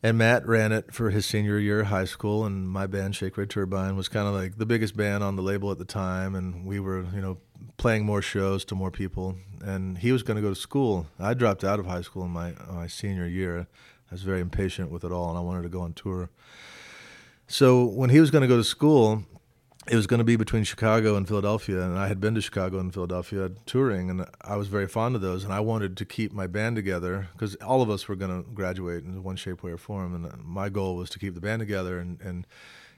And 0.00 0.16
Matt 0.16 0.46
ran 0.46 0.70
it 0.70 0.94
for 0.94 1.10
his 1.10 1.26
senior 1.26 1.58
year 1.58 1.80
of 1.80 1.86
high 1.88 2.04
school, 2.04 2.44
and 2.44 2.68
my 2.68 2.86
band 2.86 3.16
Shake 3.16 3.36
Ray 3.36 3.46
Turbine 3.46 3.96
was 3.96 4.08
kind 4.08 4.28
of 4.28 4.34
like 4.34 4.56
the 4.56 4.66
biggest 4.66 4.96
band 4.96 5.24
on 5.24 5.34
the 5.34 5.42
label 5.42 5.72
at 5.72 5.78
the 5.78 5.84
time, 5.84 6.36
and 6.36 6.64
we 6.64 6.78
were, 6.78 7.04
you 7.12 7.20
know, 7.20 7.38
playing 7.78 8.04
more 8.04 8.22
shows 8.22 8.64
to 8.66 8.76
more 8.76 8.92
people. 8.92 9.34
And 9.60 9.98
he 9.98 10.12
was 10.12 10.22
going 10.22 10.36
to 10.36 10.42
go 10.42 10.50
to 10.50 10.54
school. 10.54 11.08
I 11.18 11.34
dropped 11.34 11.64
out 11.64 11.80
of 11.80 11.86
high 11.86 12.02
school 12.02 12.24
in 12.24 12.30
my 12.30 12.54
my 12.70 12.86
senior 12.86 13.26
year. 13.26 13.66
I 14.10 14.14
was 14.14 14.22
very 14.22 14.40
impatient 14.40 14.92
with 14.92 15.02
it 15.02 15.10
all, 15.10 15.30
and 15.30 15.38
I 15.38 15.40
wanted 15.40 15.62
to 15.62 15.68
go 15.68 15.80
on 15.80 15.94
tour. 15.94 16.30
So 17.48 17.84
when 17.84 18.10
he 18.10 18.20
was 18.20 18.30
going 18.30 18.42
to 18.42 18.48
go 18.48 18.56
to 18.56 18.64
school, 18.64 19.24
it 19.90 19.96
was 19.96 20.06
going 20.06 20.18
to 20.18 20.24
be 20.24 20.36
between 20.36 20.64
Chicago 20.64 21.16
and 21.16 21.26
Philadelphia, 21.26 21.82
and 21.82 21.98
I 21.98 22.08
had 22.08 22.20
been 22.20 22.34
to 22.34 22.40
Chicago 22.40 22.78
and 22.78 22.92
Philadelphia 22.92 23.50
touring, 23.64 24.10
and 24.10 24.26
I 24.42 24.56
was 24.56 24.68
very 24.68 24.86
fond 24.86 25.14
of 25.14 25.22
those, 25.22 25.44
and 25.44 25.52
I 25.52 25.60
wanted 25.60 25.96
to 25.96 26.04
keep 26.04 26.32
my 26.32 26.46
band 26.46 26.76
together 26.76 27.28
because 27.32 27.54
all 27.56 27.80
of 27.80 27.88
us 27.88 28.06
were 28.06 28.16
going 28.16 28.42
to 28.42 28.50
graduate 28.50 29.04
in 29.04 29.22
one 29.22 29.36
shape, 29.36 29.62
way, 29.62 29.72
or 29.72 29.78
form, 29.78 30.14
and 30.14 30.44
my 30.44 30.68
goal 30.68 30.96
was 30.96 31.08
to 31.10 31.18
keep 31.18 31.34
the 31.34 31.40
band 31.40 31.60
together, 31.60 31.98
and, 31.98 32.20
and 32.20 32.46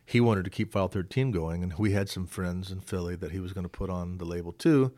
he 0.05 0.21
wanted 0.21 0.45
to 0.45 0.51
keep 0.51 0.73
File 0.73 0.89
13 0.89 1.31
going, 1.31 1.63
and 1.63 1.75
we 1.79 1.93
had 1.93 2.09
some 2.09 2.27
friends 2.27 2.71
in 2.73 2.81
Philly 2.81 3.15
that 3.17 3.31
he 3.31 3.41
was 3.41 3.53
going 3.53 3.65
to 3.65 3.69
put 3.69 3.91
on 3.91 4.19
the 4.19 4.25
label 4.25 4.53
too, 4.53 4.93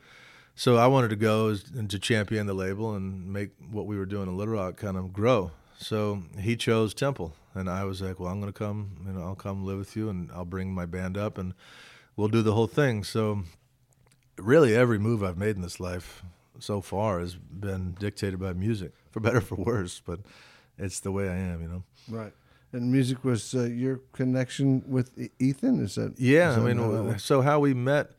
so 0.54 0.76
I 0.76 0.86
wanted 0.86 1.08
to 1.08 1.16
go 1.16 1.54
and 1.74 1.90
to 1.90 1.98
champion 1.98 2.46
the 2.46 2.54
label 2.54 2.94
and 2.94 3.32
make 3.32 3.50
what 3.70 3.86
we 3.86 3.96
were 3.96 4.06
doing 4.06 4.28
in 4.28 4.36
Little 4.36 4.54
Rock 4.54 4.76
kind 4.76 4.96
of 4.96 5.12
grow. 5.12 5.50
So 5.78 6.22
he 6.38 6.56
chose 6.56 6.94
Temple, 6.94 7.34
and 7.54 7.68
I 7.68 7.84
was 7.84 8.00
like, 8.02 8.18
"Well, 8.20 8.30
I'm 8.30 8.40
going 8.40 8.52
to 8.52 8.58
come, 8.58 8.90
you 9.06 9.12
know, 9.12 9.22
I'll 9.22 9.34
come 9.34 9.64
live 9.64 9.78
with 9.78 9.96
you, 9.96 10.08
and 10.08 10.30
I'll 10.32 10.44
bring 10.44 10.72
my 10.72 10.86
band 10.86 11.16
up, 11.16 11.38
and 11.38 11.54
we'll 12.16 12.28
do 12.28 12.42
the 12.42 12.52
whole 12.54 12.66
thing." 12.66 13.04
So, 13.04 13.42
really, 14.38 14.74
every 14.74 14.98
move 14.98 15.22
I've 15.22 15.38
made 15.38 15.56
in 15.56 15.62
this 15.62 15.80
life 15.80 16.22
so 16.58 16.80
far 16.80 17.20
has 17.20 17.34
been 17.34 17.96
dictated 17.98 18.38
by 18.40 18.52
music, 18.52 18.92
for 19.10 19.20
better 19.20 19.40
for 19.40 19.56
worse. 19.56 20.00
But 20.04 20.20
it's 20.78 21.00
the 21.00 21.12
way 21.12 21.28
I 21.28 21.36
am, 21.36 21.62
you 21.62 21.68
know. 21.68 21.82
Right. 22.08 22.32
And 22.74 22.90
music 22.90 23.22
was 23.22 23.54
uh, 23.54 23.64
your 23.64 24.00
connection 24.12 24.82
with 24.86 25.18
e- 25.18 25.28
Ethan. 25.38 25.84
Is 25.84 25.96
that? 25.96 26.18
Yeah, 26.18 26.52
is 26.52 26.56
I 26.56 26.60
mean, 26.60 26.76
that 26.78 26.82
w- 26.82 27.02
works? 27.10 27.22
so 27.24 27.42
how 27.42 27.60
we 27.60 27.74
met, 27.74 28.12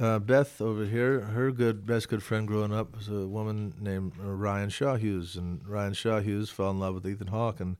uh, 0.00 0.18
Beth 0.18 0.62
over 0.62 0.86
here, 0.86 1.20
her 1.20 1.52
good 1.52 1.84
best 1.84 2.08
good 2.08 2.22
friend 2.22 2.48
growing 2.48 2.72
up 2.72 2.96
was 2.96 3.08
a 3.08 3.26
woman 3.26 3.74
named 3.78 4.12
uh, 4.18 4.28
Ryan 4.30 4.70
Shawhughes, 4.70 5.36
and 5.36 5.60
Ryan 5.68 5.92
Shawhughes 5.92 6.48
fell 6.50 6.70
in 6.70 6.80
love 6.80 6.94
with 6.94 7.06
Ethan 7.06 7.26
Hawke, 7.26 7.60
and 7.60 7.76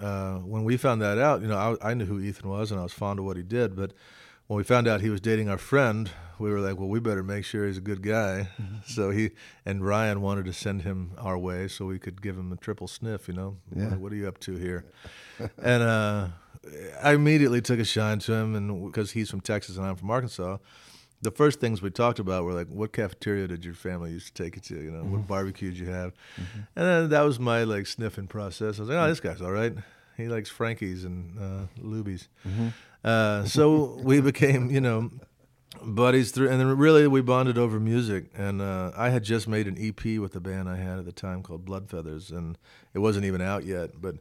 uh, 0.00 0.34
when 0.38 0.64
we 0.64 0.76
found 0.76 1.00
that 1.02 1.18
out, 1.18 1.42
you 1.42 1.48
know, 1.48 1.76
I, 1.82 1.90
I 1.90 1.94
knew 1.94 2.04
who 2.06 2.20
Ethan 2.20 2.48
was, 2.48 2.70
and 2.70 2.78
I 2.80 2.82
was 2.82 2.92
fond 2.92 3.18
of 3.18 3.24
what 3.24 3.36
he 3.36 3.42
did, 3.42 3.74
but 3.76 3.92
when 4.46 4.56
we 4.58 4.62
found 4.64 4.86
out 4.86 5.00
he 5.00 5.10
was 5.10 5.20
dating 5.20 5.48
our 5.48 5.58
friend, 5.58 6.10
we 6.38 6.50
were 6.50 6.60
like, 6.60 6.78
well, 6.78 6.88
we 6.88 7.00
better 7.00 7.22
make 7.22 7.44
sure 7.44 7.66
he's 7.66 7.78
a 7.78 7.80
good 7.80 8.02
guy. 8.02 8.48
So 8.86 9.10
he 9.10 9.30
and 9.64 9.84
Ryan 9.84 10.20
wanted 10.20 10.44
to 10.44 10.52
send 10.52 10.82
him 10.82 11.12
our 11.18 11.36
way 11.38 11.66
so 11.66 11.86
we 11.86 11.98
could 11.98 12.20
give 12.22 12.36
him 12.36 12.52
a 12.52 12.56
triple 12.56 12.86
sniff. 12.86 13.26
You 13.26 13.34
know, 13.34 13.56
Yeah. 13.74 13.88
Like, 13.88 13.98
what 13.98 14.12
are 14.12 14.16
you 14.16 14.28
up 14.28 14.38
to 14.40 14.56
here? 14.56 14.84
and 15.60 15.82
uh, 15.82 16.28
I 17.02 17.12
immediately 17.14 17.60
took 17.60 17.80
a 17.80 17.84
shine 17.84 18.18
to 18.20 18.32
him, 18.34 18.54
and 18.54 18.86
because 18.86 19.10
he's 19.12 19.30
from 19.30 19.40
Texas 19.40 19.76
and 19.78 19.86
I'm 19.86 19.96
from 19.96 20.10
Arkansas, 20.10 20.58
the 21.22 21.30
first 21.30 21.60
things 21.60 21.80
we 21.82 21.90
talked 21.90 22.18
about 22.18 22.44
were 22.44 22.52
like, 22.52 22.68
what 22.68 22.92
cafeteria 22.92 23.48
did 23.48 23.64
your 23.64 23.74
family 23.74 24.10
used 24.10 24.34
to 24.34 24.42
take 24.42 24.54
you 24.56 24.62
to? 24.62 24.74
You 24.84 24.90
know, 24.90 25.04
what 25.04 25.26
barbecue 25.26 25.70
did 25.70 25.78
you 25.78 25.86
have? 25.86 26.12
And 26.36 26.84
then 26.86 27.08
that 27.10 27.22
was 27.22 27.38
my 27.40 27.64
like 27.64 27.86
sniffing 27.86 28.26
process. 28.26 28.78
I 28.78 28.82
was 28.82 28.88
like, 28.90 28.98
oh, 28.98 29.08
this 29.08 29.20
guy's 29.20 29.40
all 29.40 29.52
right. 29.52 29.72
He 30.16 30.28
likes 30.28 30.48
Frankie's 30.50 31.04
and 31.04 31.38
uh, 31.38 31.66
Luby's. 31.82 32.28
Uh, 33.04 33.44
so 33.44 33.98
we 34.02 34.20
became, 34.20 34.70
you 34.70 34.80
know, 34.80 35.10
buddies 35.82 36.30
through, 36.32 36.48
and 36.48 36.58
then 36.58 36.68
really 36.78 37.06
we 37.06 37.20
bonded 37.20 37.58
over 37.58 37.78
music. 37.78 38.26
And 38.34 38.62
uh, 38.62 38.92
I 38.96 39.10
had 39.10 39.24
just 39.24 39.46
made 39.46 39.66
an 39.66 39.76
EP 39.78 40.18
with 40.18 40.32
the 40.32 40.40
band 40.40 40.68
I 40.68 40.76
had 40.76 40.98
at 40.98 41.04
the 41.04 41.12
time 41.12 41.42
called 41.42 41.64
Blood 41.64 41.88
Feathers, 41.90 42.30
and 42.30 42.56
it 42.94 43.00
wasn't 43.00 43.26
even 43.26 43.40
out 43.40 43.64
yet, 43.64 44.00
but 44.00 44.16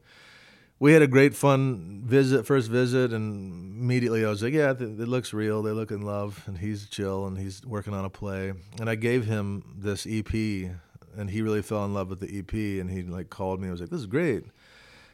we 0.79 0.91
had 0.93 1.01
a 1.01 1.07
great 1.07 1.35
fun 1.35 2.03
visit 2.05 2.45
first 2.45 2.69
visit 2.69 3.13
and 3.13 3.79
immediately 3.79 4.25
i 4.25 4.29
was 4.29 4.43
like 4.43 4.53
yeah 4.53 4.71
it 4.71 4.81
looks 4.81 5.33
real. 5.33 5.61
They 5.61 5.71
look 5.71 5.91
in 5.91 6.01
love 6.01 6.43
and 6.47 6.57
he's 6.57 6.87
chill 6.89 7.25
and 7.27 7.37
he's 7.37 7.65
working 7.65 7.93
on 7.93 8.05
a 8.05 8.09
play. 8.09 8.53
And 8.79 8.89
i 8.89 8.95
gave 8.95 9.25
him 9.25 9.75
this 9.77 10.05
ep 10.05 10.33
and 10.33 11.29
he 11.29 11.41
really 11.41 11.61
fell 11.61 11.85
in 11.85 11.93
love 11.93 12.09
with 12.09 12.19
the 12.19 12.39
ep 12.39 12.53
and 12.53 12.89
he 12.89 13.03
like 13.03 13.29
called 13.29 13.59
me 13.59 13.65
and 13.65 13.71
was 13.71 13.81
like 13.81 13.89
this 13.89 14.01
is 14.01 14.07
great. 14.07 14.45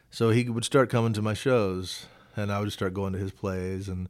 So 0.09 0.29
he 0.29 0.49
would 0.49 0.65
start 0.65 0.89
coming 0.89 1.13
to 1.13 1.21
my 1.21 1.33
shows 1.33 2.07
and 2.35 2.51
i 2.51 2.59
would 2.59 2.71
start 2.71 2.93
going 2.93 3.13
to 3.13 3.19
his 3.19 3.31
plays 3.31 3.87
and 3.87 4.09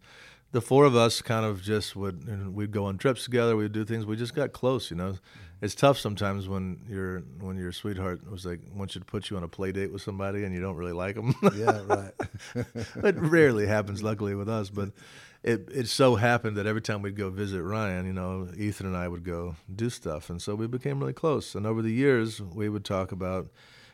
the 0.51 0.61
four 0.61 0.83
of 0.83 0.95
us 0.95 1.21
kind 1.21 1.45
of 1.45 1.61
just 1.61 1.95
would 1.95 2.53
we'd 2.53 2.71
go 2.71 2.85
on 2.85 2.97
trips 2.97 3.23
together. 3.23 3.55
We'd 3.55 3.71
do 3.71 3.85
things. 3.85 4.05
We 4.05 4.15
just 4.15 4.35
got 4.35 4.51
close 4.53 4.89
you 4.89 4.97
know 4.97 5.17
it's 5.62 5.76
tough 5.76 5.97
sometimes 5.97 6.47
when 6.47 6.82
your 6.89 7.19
when 7.39 7.58
your 7.58 7.71
sweetheart 7.71 8.30
was 8.30 8.45
like 8.45 8.60
wants 8.74 8.95
you 8.95 9.00
to 9.00 9.06
put 9.06 9.30
you 9.30 9.38
on 9.38 9.43
a 9.43 9.47
play 9.47 9.71
date 9.71 9.91
with 9.91 10.02
somebody 10.02 10.43
and 10.43 10.54
you 10.54 10.62
don't 10.62 10.76
really 10.76 10.91
like 10.91 11.15
them 11.15 11.36
yeah, 11.56 11.82
right. 11.86 12.13
it 13.04 13.15
rarely 13.17 13.67
happens 13.67 14.02
luckily 14.02 14.36
with 14.36 14.50
us 14.50 14.69
but 14.69 14.91
it 15.43 15.69
it 15.74 15.88
so 15.88 16.15
happened 16.15 16.58
that 16.58 16.67
every 16.67 16.82
time 16.82 17.02
we'd 17.02 17.15
go 17.15 17.30
visit 17.30 17.62
Ryan 17.63 18.06
you 18.06 18.13
know 18.13 18.47
Ethan 18.56 18.86
and 18.86 18.97
I 18.97 19.08
would 19.08 19.24
go 19.24 19.56
do 19.74 19.89
stuff. 19.89 20.30
And 20.30 20.41
so 20.41 20.56
we 20.56 20.67
became 20.67 21.00
really 21.00 21.13
close. 21.13 21.56
And 21.56 21.65
over 21.65 21.82
the 21.82 21.91
years 21.91 22.41
we 22.41 22.69
would 22.69 22.86
talk 22.86 23.12
about 23.12 23.47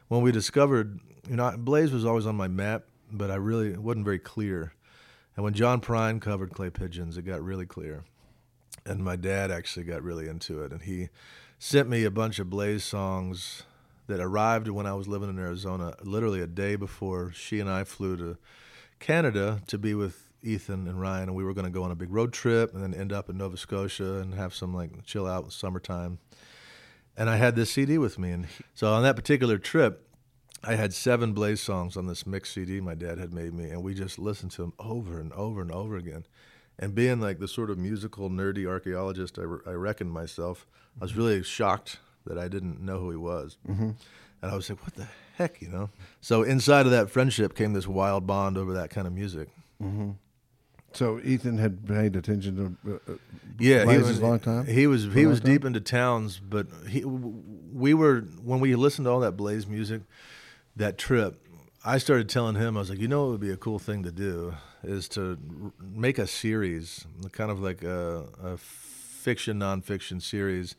when 0.08 0.22
we 0.22 0.32
discovered 0.32 1.00
you 1.30 1.36
know 1.36 1.56
Blaze 1.58 1.92
was 1.92 2.06
always 2.06 2.26
on 2.26 2.36
my 2.36 2.48
map 2.48 2.84
but 3.12 3.32
I 3.32 3.36
really 3.36 3.70
it 3.72 3.82
wasn't 3.82 4.06
very 4.06 4.20
clear. 4.20 4.74
And 5.36 5.44
when 5.44 5.54
John 5.54 5.82
Prine 5.82 6.22
covered 6.22 6.54
Clay 6.54 6.70
Pigeons 6.70 7.18
it 7.18 7.24
got 7.24 7.44
really 7.44 7.66
clear. 7.66 8.04
And 8.86 9.04
my 9.04 9.16
dad 9.16 9.52
actually 9.52 9.84
got 9.84 10.02
really 10.02 10.28
into 10.28 10.64
it. 10.64 10.72
And 10.72 10.82
he 10.82 11.10
sent 11.60 11.90
me 11.90 12.04
a 12.04 12.12
bunch 12.12 12.40
of 12.40 12.50
Blaze 12.50 12.84
songs 12.84 13.64
that 14.08 14.20
arrived 14.20 14.68
when 14.70 14.86
I 14.86 14.94
was 14.94 15.08
living 15.08 15.30
in 15.30 15.40
Arizona 15.40 15.96
literally 16.02 16.42
a 16.42 16.48
day 16.48 16.76
before 16.76 17.32
she 17.34 17.60
and 17.60 17.70
I 17.70 17.84
flew 17.84 18.16
to 18.18 18.38
Canada 19.00 19.62
to 19.68 19.78
be 19.78 19.94
with 19.94 20.30
Ethan 20.42 20.88
and 20.88 21.02
Ryan 21.02 21.30
and 21.30 21.36
we 21.36 21.44
were 21.44 21.54
going 21.54 21.66
to 21.66 21.72
go 21.72 21.84
on 21.84 21.92
a 21.92 21.96
big 21.96 22.12
road 22.12 22.32
trip 22.32 22.74
and 22.74 22.84
then 22.84 22.94
end 22.94 23.12
up 23.12 23.30
in 23.30 23.38
Nova 23.38 23.58
Scotia 23.58 24.16
and 24.16 24.34
have 24.34 24.54
some 24.54 24.74
like 24.74 25.04
chill 25.04 25.28
out 25.28 25.52
summertime 25.52 26.20
and 27.18 27.30
I 27.30 27.38
had 27.38 27.56
this 27.56 27.72
CD 27.72 27.98
with 27.98 28.18
me 28.18 28.32
and 28.32 28.48
so 28.74 28.94
on 28.94 29.04
that 29.04 29.16
particular 29.16 29.58
trip 29.58 30.08
I 30.64 30.76
had 30.76 30.94
seven 30.94 31.34
Blaze 31.34 31.62
songs 31.62 31.96
on 31.96 32.08
this 32.08 32.26
mix 32.26 32.52
CD 32.52 32.82
my 32.82 32.96
dad 32.96 33.20
had 33.20 33.34
made 33.34 33.54
me, 33.54 33.70
and 33.70 33.84
we 33.84 33.94
just 33.94 34.18
listened 34.18 34.52
to 34.52 34.64
them 34.64 34.74
over 34.80 35.20
and 35.20 35.32
over 35.34 35.62
and 35.62 35.72
over 35.72 35.96
again. 35.96 36.26
And 36.80 36.94
being 36.94 37.20
like 37.20 37.40
the 37.40 37.48
sort 37.48 37.70
of 37.70 37.78
musical 37.78 38.30
nerdy 38.30 38.68
archaeologist 38.68 39.40
I, 39.40 39.44
re- 39.44 39.60
I 39.66 39.72
reckoned 39.72 40.12
myself, 40.12 40.68
I 41.00 41.06
was 41.06 41.16
really 41.16 41.42
shocked 41.44 41.98
that 42.26 42.38
I 42.38 42.48
didn't 42.48 42.80
know 42.82 43.00
who 43.00 43.10
he 43.10 43.18
was. 43.18 43.58
Mm-hmm. 43.68 43.92
And 44.42 44.52
I 44.52 44.56
was 44.56 44.70
like, 44.70 44.84
what 44.84 44.96
the 44.96 45.08
heck, 45.38 45.62
you 45.62 45.70
know? 45.70 45.90
So 46.22 46.44
inside 46.44 46.86
of 46.86 46.92
that 46.92 47.10
friendship 47.10 47.56
came 47.56 47.74
this 47.74 47.88
wild 47.88 48.28
bond 48.28 48.58
over 48.58 48.74
that 48.74 48.92
kind 48.92 49.08
of 49.08 49.14
music. 49.14 49.50
So 50.94 51.20
Ethan 51.24 51.58
had 51.58 51.86
paid 51.88 52.16
attention 52.16 52.78
to 52.84 52.92
uh, 52.92 53.14
uh, 53.14 53.18
Yeah, 53.60 53.84
Blaze 53.84 54.08
was 54.08 54.20
a 54.20 54.26
long 54.26 54.40
time. 54.40 54.66
He 54.66 54.88
was 54.88 55.04
he 55.14 55.26
was 55.26 55.40
time? 55.40 55.52
deep 55.52 55.66
into 55.66 55.80
Townes, 55.80 56.40
but 56.40 56.68
he 56.88 57.04
we 57.06 57.94
were 57.94 58.22
when 58.44 58.60
we 58.60 58.74
listened 58.76 59.06
to 59.06 59.12
all 59.12 59.20
that 59.20 59.34
Blaze 59.34 59.68
music, 59.68 60.02
that 60.76 60.98
trip. 60.98 61.46
I 61.86 62.00
started 62.00 62.30
telling 62.30 62.56
him 62.56 62.78
I 62.78 62.80
was 62.80 62.90
like, 62.90 63.00
you 63.00 63.08
know, 63.08 63.24
what 63.24 63.32
would 63.32 63.42
be 63.42 63.52
a 63.52 63.58
cool 63.58 63.80
thing 63.80 64.04
to 64.04 64.12
do 64.12 64.56
is 64.84 65.08
to 65.10 65.38
r- 65.64 65.72
make 65.80 66.18
a 66.18 66.28
series, 66.28 67.06
kind 67.32 67.52
of 67.52 67.60
like 67.60 67.84
a, 67.84 68.26
a 68.44 68.58
fiction 68.58 69.60
nonfiction 69.60 70.22
series, 70.22 70.76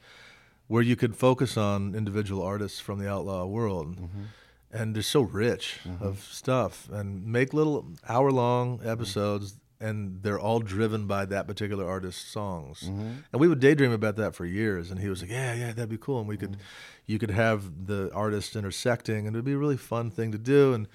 where 0.67 0.83
you 0.83 0.97
could 0.97 1.17
focus 1.17 1.57
on 1.57 1.95
individual 1.95 2.43
artists 2.43 2.81
from 2.81 2.99
the 2.99 3.09
outlaw 3.09 3.45
world. 3.45 3.97
Mm-hmm. 3.97 4.23
And 4.71 4.95
they're 4.95 5.03
so 5.03 5.23
rich 5.23 5.79
mm-hmm. 5.83 6.05
of 6.05 6.29
stuff, 6.31 6.91
and 6.93 7.27
make 7.27 7.55
little 7.55 7.87
hour 8.07 8.31
long 8.31 8.81
episodes 8.85 9.55
and 9.81 10.23
they're 10.23 10.41
all 10.41 10.61
driven 10.61 11.07
by 11.07 11.25
that 11.27 11.47
particular 11.47 11.89
artist's 11.89 12.29
songs. 12.29 12.83
Mm-hmm. 12.83 13.13
And 13.33 13.41
we 13.41 13.49
would 13.49 13.61
daydream 13.61 13.93
about 13.93 14.17
that 14.17 14.35
for 14.35 14.45
years. 14.45 14.91
And 14.91 15.01
he 15.01 15.09
was 15.09 15.23
like, 15.23 15.31
"Yeah, 15.31 15.55
yeah, 15.55 15.73
that'd 15.73 15.89
be 15.89 15.99
cool." 15.99 16.19
And 16.19 16.29
we 16.29 16.37
could, 16.37 16.57
you 17.07 17.19
could 17.19 17.31
have 17.31 17.87
the 17.87 18.11
artists 18.13 18.57
intersecting, 18.57 19.27
and 19.27 19.37
it'd 19.37 19.45
be 19.45 19.53
a 19.53 19.59
really 19.59 19.77
fun 19.77 20.11
thing 20.11 20.33
to 20.33 20.39
do. 20.39 20.75
And 20.75 20.89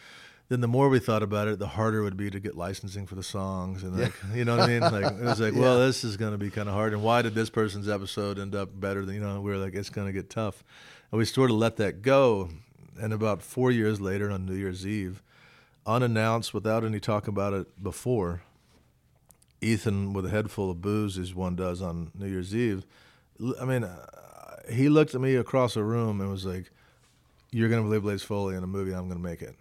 then 0.53 0.61
the 0.61 0.67
more 0.67 0.87
we 0.87 0.99
thought 0.99 1.23
about 1.23 1.47
it, 1.47 1.57
the 1.57 1.67
harder 1.67 2.01
it 2.01 2.03
would 2.03 2.15
be 2.15 2.29
to 2.29 2.39
get 2.39 2.55
licensing 2.55 3.07
for 3.07 3.15
the 3.15 3.23
songs. 3.23 3.81
And 3.81 3.99
like, 3.99 4.13
you 4.35 4.45
know 4.45 4.55
what 4.55 4.69
I 4.69 4.79
mean? 4.79 4.81
Like 4.81 5.05
it 5.05 5.23
was 5.23 5.41
like, 5.41 5.55
well, 5.57 5.79
this 5.79 6.03
is 6.03 6.15
going 6.15 6.31
to 6.31 6.37
be 6.37 6.51
kind 6.51 6.69
of 6.69 6.75
hard. 6.75 6.93
And 6.93 7.01
why 7.01 7.23
did 7.23 7.33
this 7.33 7.49
person's 7.49 7.89
episode 7.89 8.37
end 8.37 8.53
up 8.53 8.69
better 8.79 9.03
than 9.03 9.15
you 9.15 9.21
know? 9.21 9.41
We 9.41 9.49
were 9.49 9.57
like, 9.57 9.73
it's 9.73 9.89
going 9.89 10.05
to 10.05 10.13
get 10.13 10.29
tough. 10.29 10.63
And 11.11 11.17
we 11.17 11.25
sort 11.25 11.49
of 11.49 11.57
let 11.57 11.77
that 11.77 12.03
go. 12.03 12.49
And 13.01 13.11
about 13.11 13.41
four 13.41 13.71
years 13.71 13.99
later, 13.99 14.29
on 14.29 14.45
New 14.45 14.53
Year's 14.53 14.85
Eve, 14.85 15.23
unannounced, 15.87 16.53
without 16.53 16.85
any 16.85 16.99
talk 16.99 17.27
about 17.27 17.53
it 17.53 17.83
before, 17.83 18.43
Ethan 19.59 20.13
with 20.13 20.27
a 20.27 20.29
head 20.29 20.51
full 20.51 20.69
of 20.69 20.81
booze, 20.81 21.17
as 21.17 21.33
one 21.33 21.55
does 21.55 21.81
on 21.81 22.11
New 22.13 22.27
Year's 22.27 22.55
Eve. 22.55 22.85
I 23.59 23.65
mean, 23.65 23.83
uh, 23.83 24.05
he 24.69 24.89
looked 24.89 25.15
at 25.15 25.21
me 25.21 25.35
across 25.35 25.73
the 25.73 25.83
room 25.83 26.21
and 26.21 26.29
was 26.29 26.45
like, 26.45 26.69
"You're 27.49 27.69
gonna 27.69 27.87
play 27.87 27.97
Blaze 27.97 28.21
Foley 28.21 28.55
in 28.55 28.63
a 28.63 28.67
movie. 28.67 28.91
I'm 28.91 29.07
gonna 29.07 29.19
make 29.19 29.41
it." 29.41 29.55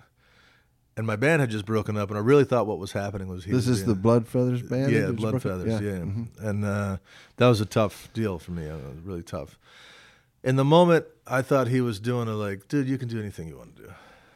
And 0.96 1.06
my 1.06 1.16
band 1.16 1.40
had 1.40 1.48
just 1.50 1.64
broken 1.64 1.96
up, 1.96 2.10
and 2.10 2.18
I 2.18 2.20
really 2.20 2.44
thought 2.44 2.66
what 2.66 2.78
was 2.78 2.92
happening 2.92 3.28
was 3.28 3.44
he. 3.44 3.50
This 3.52 3.66
was 3.66 3.80
is 3.80 3.86
the 3.86 3.94
Blood 3.94 4.28
Feathers 4.28 4.60
band. 4.62 4.92
yeah, 4.92 5.10
Blood 5.10 5.36
up? 5.36 5.42
Feathers. 5.42 5.80
Yeah, 5.80 5.90
Mhm. 6.04 6.26
and 6.40 6.64
uh, 6.64 6.96
that 7.38 7.48
was 7.48 7.60
a 7.62 7.66
tough 7.66 8.10
deal 8.12 8.38
for 8.38 8.50
me. 8.52 8.64
It 8.64 8.72
was 8.74 8.98
really 9.02 9.22
tough. 9.22 9.58
In 10.44 10.56
the 10.56 10.64
moment, 10.64 11.06
I 11.26 11.40
thought 11.40 11.68
he 11.68 11.80
was 11.80 11.98
doing 11.98 12.28
a 12.28 12.34
like, 12.34 12.68
dude, 12.68 12.88
you 12.88 12.98
can 12.98 13.08
do 13.08 13.18
anything 13.18 13.48
you 13.48 13.56
want 13.56 13.76
to 13.76 13.82
do. 13.84 13.88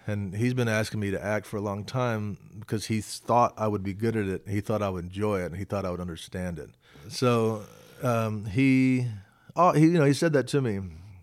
And 0.07 0.35
he's 0.37 0.55
been 0.55 0.69
asking 0.69 1.01
me 1.01 1.11
to 1.11 1.23
act 1.23 1.47
for 1.47 1.57
a 1.57 1.61
long 1.61 1.85
time 1.85 2.39
because 2.59 2.87
he 2.87 3.01
thought 3.01 3.53
I 3.59 3.67
would 3.67 3.83
be 3.83 3.93
good 3.93 4.17
at 4.17 4.27
it. 4.27 4.43
He 4.49 4.61
thought 4.61 4.81
I 4.81 4.89
would 4.89 5.05
enjoy 5.05 5.41
it, 5.43 5.47
and 5.47 5.57
he 5.57 5.65
thought 5.65 5.85
I 5.85 5.91
would 5.91 6.01
understand 6.01 6.59
it. 6.61 6.71
So 7.09 7.65
um, 8.03 8.47
he, 8.47 9.09
oh, 9.57 9.73
he, 9.73 9.83
you 9.87 9.99
know, 9.99 10.05
he 10.05 10.13
said 10.15 10.33
that 10.35 10.47
to 10.49 10.63
me. 10.63 10.81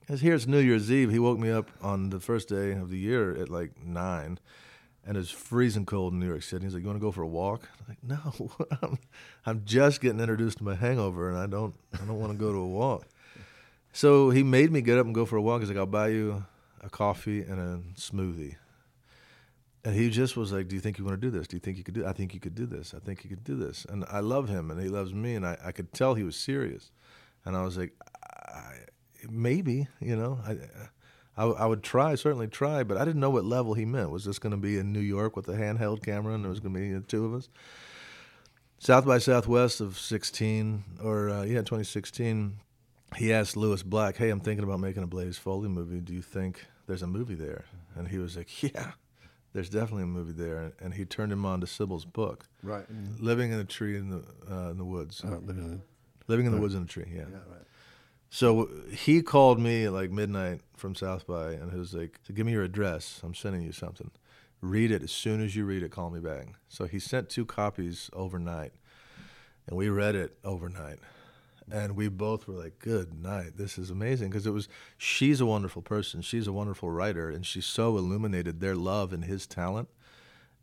As 0.10 0.20
here 0.22 0.36
it's 0.36 0.46
New 0.46 0.60
Year's 0.60 0.92
Eve. 0.92 1.10
He 1.12 1.18
woke 1.18 1.40
me 1.40 1.50
up 1.50 1.70
on 1.82 2.10
the 2.10 2.20
first 2.20 2.50
day 2.50 2.74
of 2.74 2.90
the 2.92 2.98
year 3.00 3.34
at 3.36 3.48
like 3.50 3.72
nine, 3.84 4.38
and 5.06 5.18
it's 5.18 5.30
freezing 5.30 5.86
cold 5.86 6.14
in 6.14 6.20
New 6.20 6.28
York 6.28 6.44
City. 6.44 6.66
He's 6.66 6.74
like, 6.74 6.82
"You 6.82 6.88
want 6.88 7.00
to 7.00 7.06
go 7.06 7.12
for 7.12 7.24
a 7.24 7.28
walk?" 7.28 7.70
I'm 7.80 7.86
like, 7.88 8.04
"No, 8.04 8.52
I'm, 8.82 8.98
I'm 9.46 9.62
just 9.66 10.02
getting 10.02 10.20
introduced 10.20 10.60
to 10.60 10.64
my 10.64 10.76
hangover, 10.76 11.30
and 11.30 11.38
I 11.38 11.48
don't, 11.48 11.76
I 11.94 12.06
don't 12.06 12.20
want 12.20 12.32
to 12.32 12.38
go 12.38 12.52
to 12.52 12.58
a 12.60 12.68
walk." 12.68 13.08
So 13.92 14.30
he 14.30 14.44
made 14.44 14.72
me 14.72 14.82
get 14.82 14.98
up 14.98 15.06
and 15.06 15.14
go 15.14 15.26
for 15.26 15.36
a 15.36 15.42
walk. 15.42 15.62
He's 15.62 15.70
like, 15.70 15.78
"I'll 15.78 15.86
buy 15.86 16.10
you 16.10 16.46
a 16.82 16.90
coffee 16.90 17.42
and 17.42 17.60
a 17.60 17.80
smoothie." 18.00 18.56
And 19.86 19.94
he 19.94 20.10
just 20.10 20.38
was 20.38 20.54
like, 20.54 20.70
"Do 20.70 20.76
you 20.76 20.82
think 20.82 20.98
you 20.98 21.06
want 21.06 21.20
to 21.20 21.28
do 21.28 21.30
this? 21.30 21.48
Do 21.48 21.58
you 21.58 21.60
think 21.60 21.78
you 21.78 21.84
could 21.84 21.96
do? 21.96 22.06
I 22.06 22.14
think 22.14 22.34
you 22.34 22.40
could 22.40 22.56
do 22.56 22.66
this. 22.66 22.94
I 22.94 23.00
think 23.00 23.24
you 23.24 23.30
could 23.30 23.44
do 23.44 23.56
this." 23.56 23.86
And 23.90 24.06
I 24.10 24.22
love 24.22 24.48
him, 24.48 24.72
and 24.72 24.82
he 24.82 24.88
loves 24.88 25.14
me, 25.14 25.36
and 25.36 25.46
I, 25.46 25.58
I 25.64 25.72
could 25.74 25.92
tell 25.94 26.16
he 26.16 26.24
was 26.24 26.36
serious. 26.36 26.92
And 27.46 27.58
I 27.58 27.64
was 27.64 27.78
like, 27.78 27.94
I, 28.48 28.76
"Maybe, 29.30 29.88
you 30.00 30.16
know, 30.16 30.40
I, 30.46 30.58
I, 31.36 31.46
I 31.46 31.66
would 31.66 31.82
try, 31.84 32.16
certainly 32.16 32.48
try, 32.48 32.84
but 32.84 32.98
I 32.98 33.06
didn't 33.06 33.20
know 33.22 33.30
what 33.32 33.44
level 33.46 33.74
he 33.74 33.86
meant. 33.86 34.12
Was 34.12 34.24
this 34.26 34.38
going 34.40 34.52
to 34.52 34.58
be 34.58 34.78
in 34.78 34.94
New 34.94 35.00
York 35.00 35.36
with 35.36 35.48
a 35.48 35.54
handheld 35.54 36.04
camera, 36.04 36.34
and 36.36 36.44
there 36.44 36.50
was 36.50 36.60
going 36.60 36.74
to 36.74 36.80
be 36.80 36.92
the 36.94 37.02
two 37.02 37.26
of 37.26 37.34
us?" 37.34 37.50
South 38.80 39.06
by 39.06 39.18
Southwest 39.18 39.80
of 39.82 39.98
16, 39.98 40.84
or 41.02 41.30
uh, 41.30 41.44
yeah, 41.44 41.60
2016, 41.60 42.58
he 43.16 43.32
asked 43.32 43.56
Lewis 43.56 43.82
Black, 43.84 44.18
"Hey, 44.18 44.30
I'm 44.30 44.40
thinking 44.42 44.64
about 44.64 44.80
making 44.80 45.04
a 45.04 45.08
Blaze 45.08 45.38
Foley 45.38 45.70
movie. 45.70 46.02
Do 46.02 46.14
you 46.14 46.22
think 46.22 46.66
there's 46.88 47.02
a 47.02 47.08
movie 47.08 47.36
there?" 47.36 47.64
And 47.96 48.08
he 48.08 48.18
was 48.18 48.36
like, 48.36 48.62
"Yeah, 48.64 48.92
there's 49.54 49.70
definitely 49.70 50.04
a 50.04 50.08
movie 50.08 50.34
there." 50.34 50.74
And 50.82 50.94
he 50.94 51.06
turned 51.06 51.32
him 51.32 51.46
on 51.46 51.62
to 51.62 51.68
Sybil's 51.68 52.06
book, 52.06 52.46
Right. 52.62 52.86
"Living 53.20 53.52
in 53.52 53.60
a 53.60 53.64
Tree 53.66 53.98
in 53.98 54.10
the 54.10 54.24
uh, 54.52 54.72
in 54.72 54.78
the 54.78 54.86
Woods." 54.86 55.22
Oh, 55.26 55.30
living 55.46 55.64
in- 55.64 55.82
Living 56.30 56.46
in 56.46 56.54
the 56.54 56.62
woods 56.62 56.74
in 56.74 56.84
a 56.84 56.86
tree, 56.86 57.04
yeah. 57.14 57.24
yeah, 57.30 57.36
right. 57.52 57.66
So 58.34 58.68
he 58.90 59.22
called 59.22 59.60
me 59.60 59.88
like 59.90 60.10
midnight 60.10 60.62
from 60.76 60.96
South 60.96 61.28
by, 61.28 61.52
and 61.52 61.72
he 61.72 61.78
was 61.78 61.94
like, 61.94 62.18
so 62.24 62.34
"Give 62.34 62.48
me 62.48 62.54
your 62.54 62.64
address. 62.64 63.22
I'm 63.24 63.36
sending 63.36 63.62
you 63.62 63.72
something. 63.72 64.10
Read 64.60 64.90
it 64.90 65.04
as 65.04 65.12
soon 65.12 65.40
as 65.40 65.56
you 65.56 65.66
read 65.66 65.84
it. 65.84 65.92
Call 65.92 66.10
me 66.10 66.20
back." 66.20 66.48
So 66.68 66.86
he 66.86 66.98
sent 66.98 67.30
two 67.30 67.46
copies 67.46 68.10
overnight, 68.12 68.74
and 69.68 69.78
we 69.78 69.88
read 69.88 70.16
it 70.16 70.36
overnight, 70.44 70.98
and 71.72 71.96
we 71.96 72.08
both 72.08 72.48
were 72.48 72.56
like, 72.56 72.80
"Good 72.80 73.14
night. 73.14 73.58
This 73.58 73.78
is 73.78 73.92
amazing." 73.92 74.32
Because 74.32 74.48
it 74.48 74.52
was 74.52 74.68
she's 74.98 75.40
a 75.40 75.46
wonderful 75.46 75.84
person. 75.84 76.24
She's 76.24 76.48
a 76.48 76.54
wonderful 76.54 76.90
writer, 76.90 77.30
and 77.30 77.46
she 77.46 77.62
so 77.62 78.00
illuminated 78.00 78.62
their 78.62 78.76
love 78.76 79.14
and 79.14 79.26
his 79.26 79.46
talent 79.46 79.90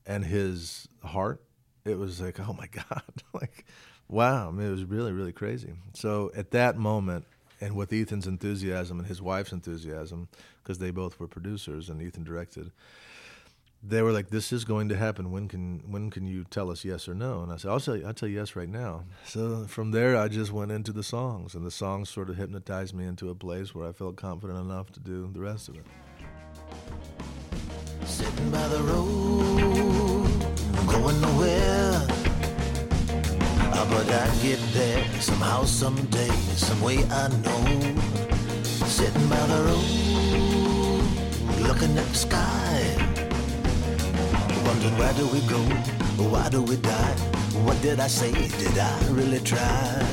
and 0.05 0.25
his 0.25 0.89
heart. 1.05 1.41
It 1.85 2.01
was 2.01 2.21
like, 2.21 2.41
oh 2.41 2.53
my 2.53 2.67
god, 2.91 3.23
like 3.33 3.65
wow. 4.09 4.49
I 4.49 4.51
mean, 4.51 4.67
it 4.67 4.73
was 4.73 4.83
really, 4.83 5.13
really 5.13 5.33
crazy. 5.33 5.75
So 5.95 6.33
at 6.35 6.51
that 6.51 6.77
moment, 6.77 7.27
and 7.61 7.77
with 7.77 7.93
Ethan's 7.93 8.27
enthusiasm 8.27 8.99
and 8.99 9.09
his 9.09 9.21
wife's 9.21 9.53
enthusiasm, 9.53 10.29
because 10.63 10.79
they 10.79 10.91
both 10.91 11.21
were 11.21 11.29
producers 11.29 11.89
and 11.89 12.01
Ethan 12.01 12.25
directed, 12.25 12.73
they 13.83 14.03
were 14.03 14.13
like, 14.13 14.29
"This 14.29 14.53
is 14.53 14.65
going 14.65 14.89
to 14.91 14.97
happen. 14.97 15.31
When 15.31 15.49
can 15.49 15.91
when 15.91 16.11
can 16.11 16.27
you 16.27 16.45
tell 16.45 16.71
us 16.71 16.85
yes 16.85 17.09
or 17.09 17.15
no?" 17.15 17.43
And 17.43 17.51
I 17.51 17.57
said, 17.57 17.71
"I'll 17.71 17.81
tell 17.81 17.97
you, 17.97 18.07
I'll 18.07 18.13
tell 18.13 18.29
you 18.29 18.37
yes 18.37 18.55
right 18.55 18.69
now." 18.69 19.05
So 19.25 19.65
from 19.67 19.91
there, 19.93 20.17
I 20.17 20.29
just 20.29 20.53
went 20.53 20.71
into 20.71 20.93
the 20.93 21.03
songs, 21.03 21.55
and 21.55 21.65
the 21.65 21.71
songs 21.71 22.11
sort 22.11 22.29
of 22.29 22.37
hypnotized 22.37 22.95
me 22.95 23.07
into 23.07 23.31
a 23.31 23.35
place 23.35 23.75
where 23.75 23.89
I 23.89 23.93
felt 23.93 24.17
confident 24.17 24.59
enough 24.59 24.93
to 24.93 25.01
do 25.01 25.31
the 25.33 25.41
rest 25.41 25.69
of 25.69 25.77
it. 25.77 25.87
Sitting 28.05 28.51
by 28.51 28.69
the 28.69 28.83
road, 28.83 30.29
going 30.87 31.21
nowhere. 31.21 31.90
But 33.89 34.11
I 34.13 34.29
get 34.43 34.61
there 34.73 35.05
somehow, 35.21 35.65
someday, 35.65 36.31
some 36.55 36.81
way 36.83 36.99
I 37.05 37.29
know. 37.29 37.65
Sitting 38.63 39.29
by 39.29 39.41
the 39.47 39.61
road, 39.69 41.05
looking 41.67 41.97
at 41.97 42.07
the 42.07 42.15
sky. 42.15 42.95
Wondering 44.67 44.99
where 44.99 45.15
do 45.15 45.27
we 45.29 45.41
go? 45.49 45.61
Why 46.29 46.49
do 46.51 46.63
we 46.63 46.77
die? 46.77 47.15
What 47.65 47.81
did 47.81 48.01
I 48.01 48.09
say? 48.09 48.33
Did 48.33 48.79
I 48.79 49.09
really 49.09 49.41
try? 49.41 50.05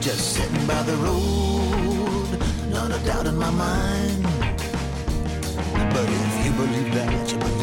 Just 0.00 0.34
sitting 0.34 0.66
by 0.66 0.82
the 0.82 0.96
road, 0.96 2.38
not 2.70 2.90
a 2.90 2.98
doubt 3.06 3.26
in 3.26 3.36
my 3.36 3.50
mind. 3.50 4.22
But 5.94 6.08
if 6.08 6.44
you 6.44 6.52
believe 6.52 6.94
that, 6.94 7.32
you 7.32 7.38
believe. 7.38 7.53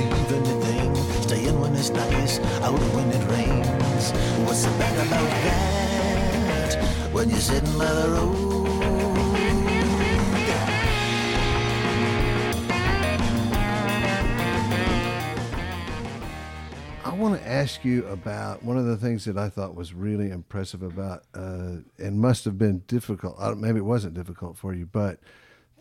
It's 1.81 1.89
nice, 1.89 2.37
out 2.61 2.79
when 2.93 3.09
it 3.09 3.27
rains. 3.31 4.11
What's 4.45 4.59
so 4.59 4.69
bad 4.77 5.07
about 5.07 5.29
that? 5.41 6.75
When 7.11 7.27
you're 7.27 7.39
sitting 7.39 7.75
by 7.75 7.91
the 7.91 8.07
road. 8.07 8.51
I 17.03 17.13
want 17.15 17.41
to 17.41 17.47
ask 17.47 17.83
you 17.83 18.05
about 18.05 18.61
one 18.61 18.77
of 18.77 18.85
the 18.85 18.97
things 18.97 19.25
that 19.25 19.39
I 19.39 19.49
thought 19.49 19.73
was 19.73 19.95
really 19.95 20.29
impressive 20.29 20.83
about, 20.83 21.23
uh, 21.33 21.77
and 21.97 22.19
must 22.19 22.45
have 22.45 22.59
been 22.59 22.83
difficult. 22.85 23.39
Don't, 23.39 23.59
maybe 23.59 23.79
it 23.79 23.85
wasn't 23.85 24.13
difficult 24.13 24.55
for 24.55 24.75
you, 24.75 24.85
but 24.85 25.19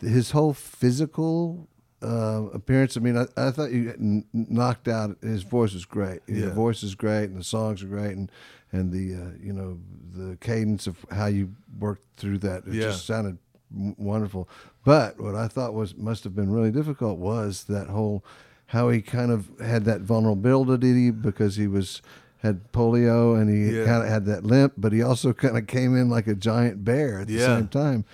his 0.01 0.31
whole 0.31 0.55
physical 0.55 1.69
uh, 2.03 2.45
appearance. 2.53 2.97
I 2.97 3.01
mean, 3.01 3.17
I, 3.17 3.27
I 3.37 3.51
thought 3.51 3.71
you 3.73 3.91
n- 3.91 4.25
knocked 4.33 4.89
out. 4.89 5.17
His 5.23 5.43
voice 5.43 5.75
was 5.75 5.85
great. 5.85 6.21
Yeah. 6.27 6.51
voice 6.51 6.83
is 6.83 6.95
great, 6.95 7.25
and 7.25 7.39
the 7.39 7.45
songs 7.45 7.83
are 7.83 7.87
great, 7.87 8.17
and 8.17 8.31
and 8.73 8.93
the 8.93 9.15
uh, 9.15 9.31
you 9.43 9.53
know 9.53 9.79
the 10.15 10.37
cadence 10.37 10.87
of 10.87 10.97
how 11.11 11.27
you 11.27 11.55
worked 11.79 12.05
through 12.17 12.39
that. 12.39 12.67
It 12.67 12.75
Yeah. 12.75 12.83
just 12.85 13.07
sounded 13.07 13.39
w- 13.75 13.95
wonderful. 13.99 14.49
But 14.85 15.21
what 15.21 15.35
I 15.35 15.47
thought 15.49 15.75
was 15.75 15.97
must 15.97 16.25
have 16.25 16.35
been 16.35 16.51
really 16.51 16.71
difficult 16.71 17.19
was 17.19 17.65
that 17.65 17.89
whole 17.89 18.25
how 18.67 18.89
he 18.89 19.03
kind 19.03 19.33
of 19.33 19.51
had 19.61 19.85
that 19.85 20.01
vulnerability 20.03 21.11
because 21.11 21.57
he 21.57 21.67
was 21.67 22.01
had 22.39 22.73
polio 22.73 23.39
and 23.39 23.51
he 23.51 23.77
Yeah. 23.77 23.85
kind 23.85 24.03
of 24.03 24.09
had 24.09 24.25
that 24.27 24.45
limp, 24.45 24.73
but 24.79 24.93
he 24.93 25.03
also 25.03 25.33
kind 25.35 25.59
of 25.59 25.67
came 25.67 25.95
in 25.97 26.09
like 26.09 26.27
a 26.27 26.35
giant 26.35 26.85
bear 26.85 27.21
at 27.21 27.27
the 27.27 27.39
same 27.39 27.69
time. 27.69 28.05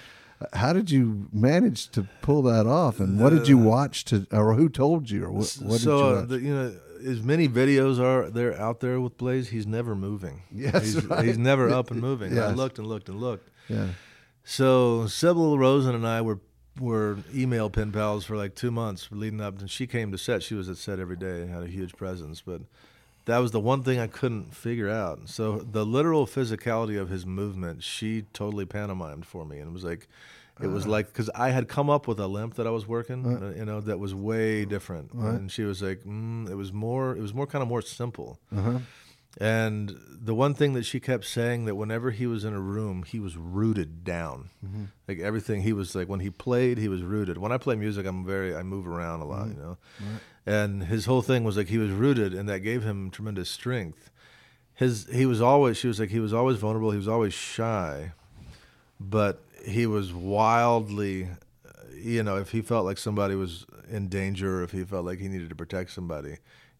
How 0.53 0.73
did 0.73 0.91
you 0.91 1.29
manage 1.33 1.89
to 1.91 2.07
pull 2.21 2.43
that 2.43 2.67
off? 2.67 3.01
And 3.01 3.19
what 3.19 3.31
did 3.31 3.49
you 3.49 3.57
watch 3.57 4.05
to, 4.07 4.27
or 4.31 4.55
who 4.55 4.69
told 4.69 5.11
you, 5.11 5.25
or 5.25 5.31
what, 5.31 5.59
what 5.63 5.81
so 5.81 5.99
did 5.99 6.01
you 6.11 6.17
uh, 6.19 6.25
the, 6.27 6.41
you 6.41 6.55
know, 6.55 6.77
as 7.07 7.23
many 7.23 7.49
videos 7.49 7.99
are 7.99 8.31
there 8.31 8.59
out 8.61 8.81
there 8.81 9.01
with 9.01 9.17
Blaze, 9.17 9.49
he's 9.49 9.67
never 9.67 9.95
moving. 9.95 10.43
Yes, 10.53 10.85
he's, 10.85 11.05
right. 11.07 11.25
he's 11.25 11.39
never 11.39 11.71
up 11.71 11.91
and 11.91 12.01
moving. 12.01 12.39
I 12.39 12.51
looked 12.53 12.79
and 12.79 12.87
looked 12.87 13.09
and 13.09 13.21
looked. 13.21 13.51
yeah, 13.69 13.89
So 14.45 15.07
Sybil 15.07 15.59
Rosen 15.59 15.95
and 15.95 16.07
I 16.07 16.21
were 16.21 16.41
were 16.79 17.19
email 17.35 17.71
pen 17.71 17.91
pals 17.91 18.27
for 18.27 18.37
like 18.37 18.55
two 18.55 18.71
months 18.71 19.09
leading 19.11 19.41
up, 19.41 19.59
and 19.59 19.71
she 19.71 19.87
came 19.87 20.13
to 20.13 20.19
set. 20.19 20.43
She 20.43 20.55
was 20.55 20.69
at 20.69 20.77
set 20.77 20.99
every 20.99 21.17
day, 21.17 21.41
and 21.43 21.51
had 21.51 21.63
a 21.63 21.69
huge 21.69 21.97
presence, 21.97 22.43
but 22.43 22.63
that 23.27 23.39
was 23.39 23.51
the 23.51 23.61
one 23.61 23.83
thing 23.83 23.99
I 24.01 24.07
couldn't 24.07 24.55
figure 24.55 24.89
out. 24.89 25.29
So 25.29 25.59
the 25.59 25.85
literal 25.85 26.27
physicality 26.27 26.99
of 27.01 27.09
his 27.11 27.27
movement, 27.27 27.83
she 27.83 28.23
totally 28.33 28.65
pantomimed 28.65 29.27
for 29.27 29.45
me, 29.45 29.59
and 29.59 29.69
it 29.71 29.73
was 29.73 29.85
like. 29.85 30.09
It 30.59 30.69
was 30.69 30.87
like 30.87 31.09
because 31.09 31.29
I 31.35 31.51
had 31.51 31.69
come 31.69 31.91
up 31.91 32.09
with 32.09 32.19
a 32.19 32.27
limp 32.27 32.55
that 32.55 32.67
I 32.67 32.71
was 32.71 32.89
working, 32.89 33.27
uh, 33.27 33.53
you 33.59 33.67
know, 33.67 33.83
that 33.83 33.99
was 33.99 34.15
way 34.15 34.65
different, 34.65 35.13
and 35.13 35.53
she 35.53 35.65
was 35.65 35.83
like, 35.83 36.01
mm, 36.05 36.49
"It 36.49 36.55
was 36.55 36.73
more, 36.73 37.15
it 37.15 37.21
was 37.21 37.35
more 37.35 37.47
kind 37.47 37.61
of 37.61 37.69
more 37.69 37.83
simple." 37.83 38.39
And 39.39 39.99
the 40.09 40.35
one 40.35 40.55
thing 40.55 40.73
that 40.73 40.85
she 40.85 40.99
kept 40.99 41.25
saying 41.27 41.67
that 41.67 41.75
whenever 41.75 42.11
he 42.11 42.27
was 42.27 42.45
in 42.45 42.55
a 42.55 42.61
room, 42.61 43.03
he 43.03 43.21
was 43.21 43.37
rooted 43.37 44.03
down. 44.03 44.51
Mm-hmm. 44.65 44.85
Like 45.07 45.19
everything, 45.19 45.63
he 45.63 45.73
was 45.73 45.95
like 45.95 46.09
when 46.09 46.21
he 46.21 46.31
played, 46.31 46.79
he 46.79 46.89
was 46.89 47.03
rooted. 47.03 47.37
When 47.37 47.53
I 47.53 47.59
play 47.59 47.77
music, 47.77 48.07
I'm 48.07 48.25
very 48.25 48.57
I 48.57 48.63
move 48.63 48.89
around 48.89 49.21
a 49.21 49.27
lot, 49.27 49.49
mm-hmm. 49.49 49.59
you 49.59 49.63
know. 49.63 49.79
And 50.47 50.85
his 50.85 51.05
whole 51.05 51.23
thing 51.23 51.45
was 51.45 51.57
like 51.57 51.69
he 51.69 51.79
was 51.79 51.91
rooted, 51.91 52.33
and 52.33 52.49
that 52.49 52.61
gave 52.61 52.83
him 52.83 53.11
tremendous 53.11 53.51
strength. 53.51 54.11
His 54.75 55.07
he 55.13 55.27
was 55.27 55.41
always 55.43 55.77
she 55.77 55.89
was 55.89 56.01
like 56.01 56.11
he 56.11 56.21
was 56.21 56.33
always 56.33 56.57
vulnerable. 56.57 56.91
He 56.93 56.97
was 56.97 57.09
always 57.09 57.35
shy, 57.35 58.13
but 58.99 59.43
he 59.67 59.87
was 59.87 60.15
wildly, 60.15 61.29
you 61.95 62.23
know, 62.23 62.37
if 62.37 62.53
he 62.53 62.63
felt 62.63 62.87
like 62.87 62.99
somebody 62.99 63.35
was 63.35 63.67
in 63.91 64.09
danger, 64.09 64.61
or 64.61 64.63
if 64.63 64.73
he 64.73 64.85
felt 64.85 65.05
like 65.05 65.19
he 65.19 65.29
needed 65.29 65.51
to 65.51 65.57
protect 65.57 65.91
somebody, 65.91 66.37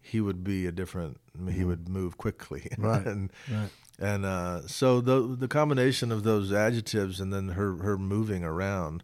he 0.07 0.21
would 0.21 0.43
be 0.45 0.67
a 0.67 0.73
different. 0.73 1.19
He 1.51 1.65
would 1.65 1.89
move 1.89 2.17
quickly, 2.17 2.69
Right, 2.79 3.05
and 3.07 3.31
right. 3.51 3.71
and 3.99 4.25
uh, 4.25 4.67
so 4.67 5.01
the 5.01 5.21
the 5.39 5.49
combination 5.49 6.13
of 6.13 6.23
those 6.23 6.53
adjectives 6.53 7.21
and 7.21 7.33
then 7.33 7.49
her 7.51 7.77
her 7.79 7.99
moving 7.99 8.45
around, 8.45 9.03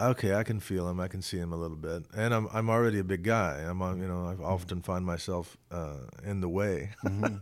okay, 0.00 0.34
I 0.34 0.42
can 0.44 0.60
feel 0.60 0.88
him. 0.88 0.98
I 1.00 1.08
can 1.08 1.22
see 1.22 1.38
him 1.38 1.52
a 1.52 1.56
little 1.56 1.76
bit, 1.76 2.04
and 2.16 2.34
I'm 2.34 2.48
I'm 2.52 2.68
already 2.70 2.98
a 2.98 3.04
big 3.04 3.22
guy. 3.22 3.60
I'm 3.68 3.80
you 4.00 4.08
know 4.08 4.26
I 4.26 4.42
often 4.42 4.82
find 4.82 5.04
myself 5.06 5.56
uh, 5.70 5.98
in 6.24 6.40
the 6.40 6.48
way. 6.48 6.90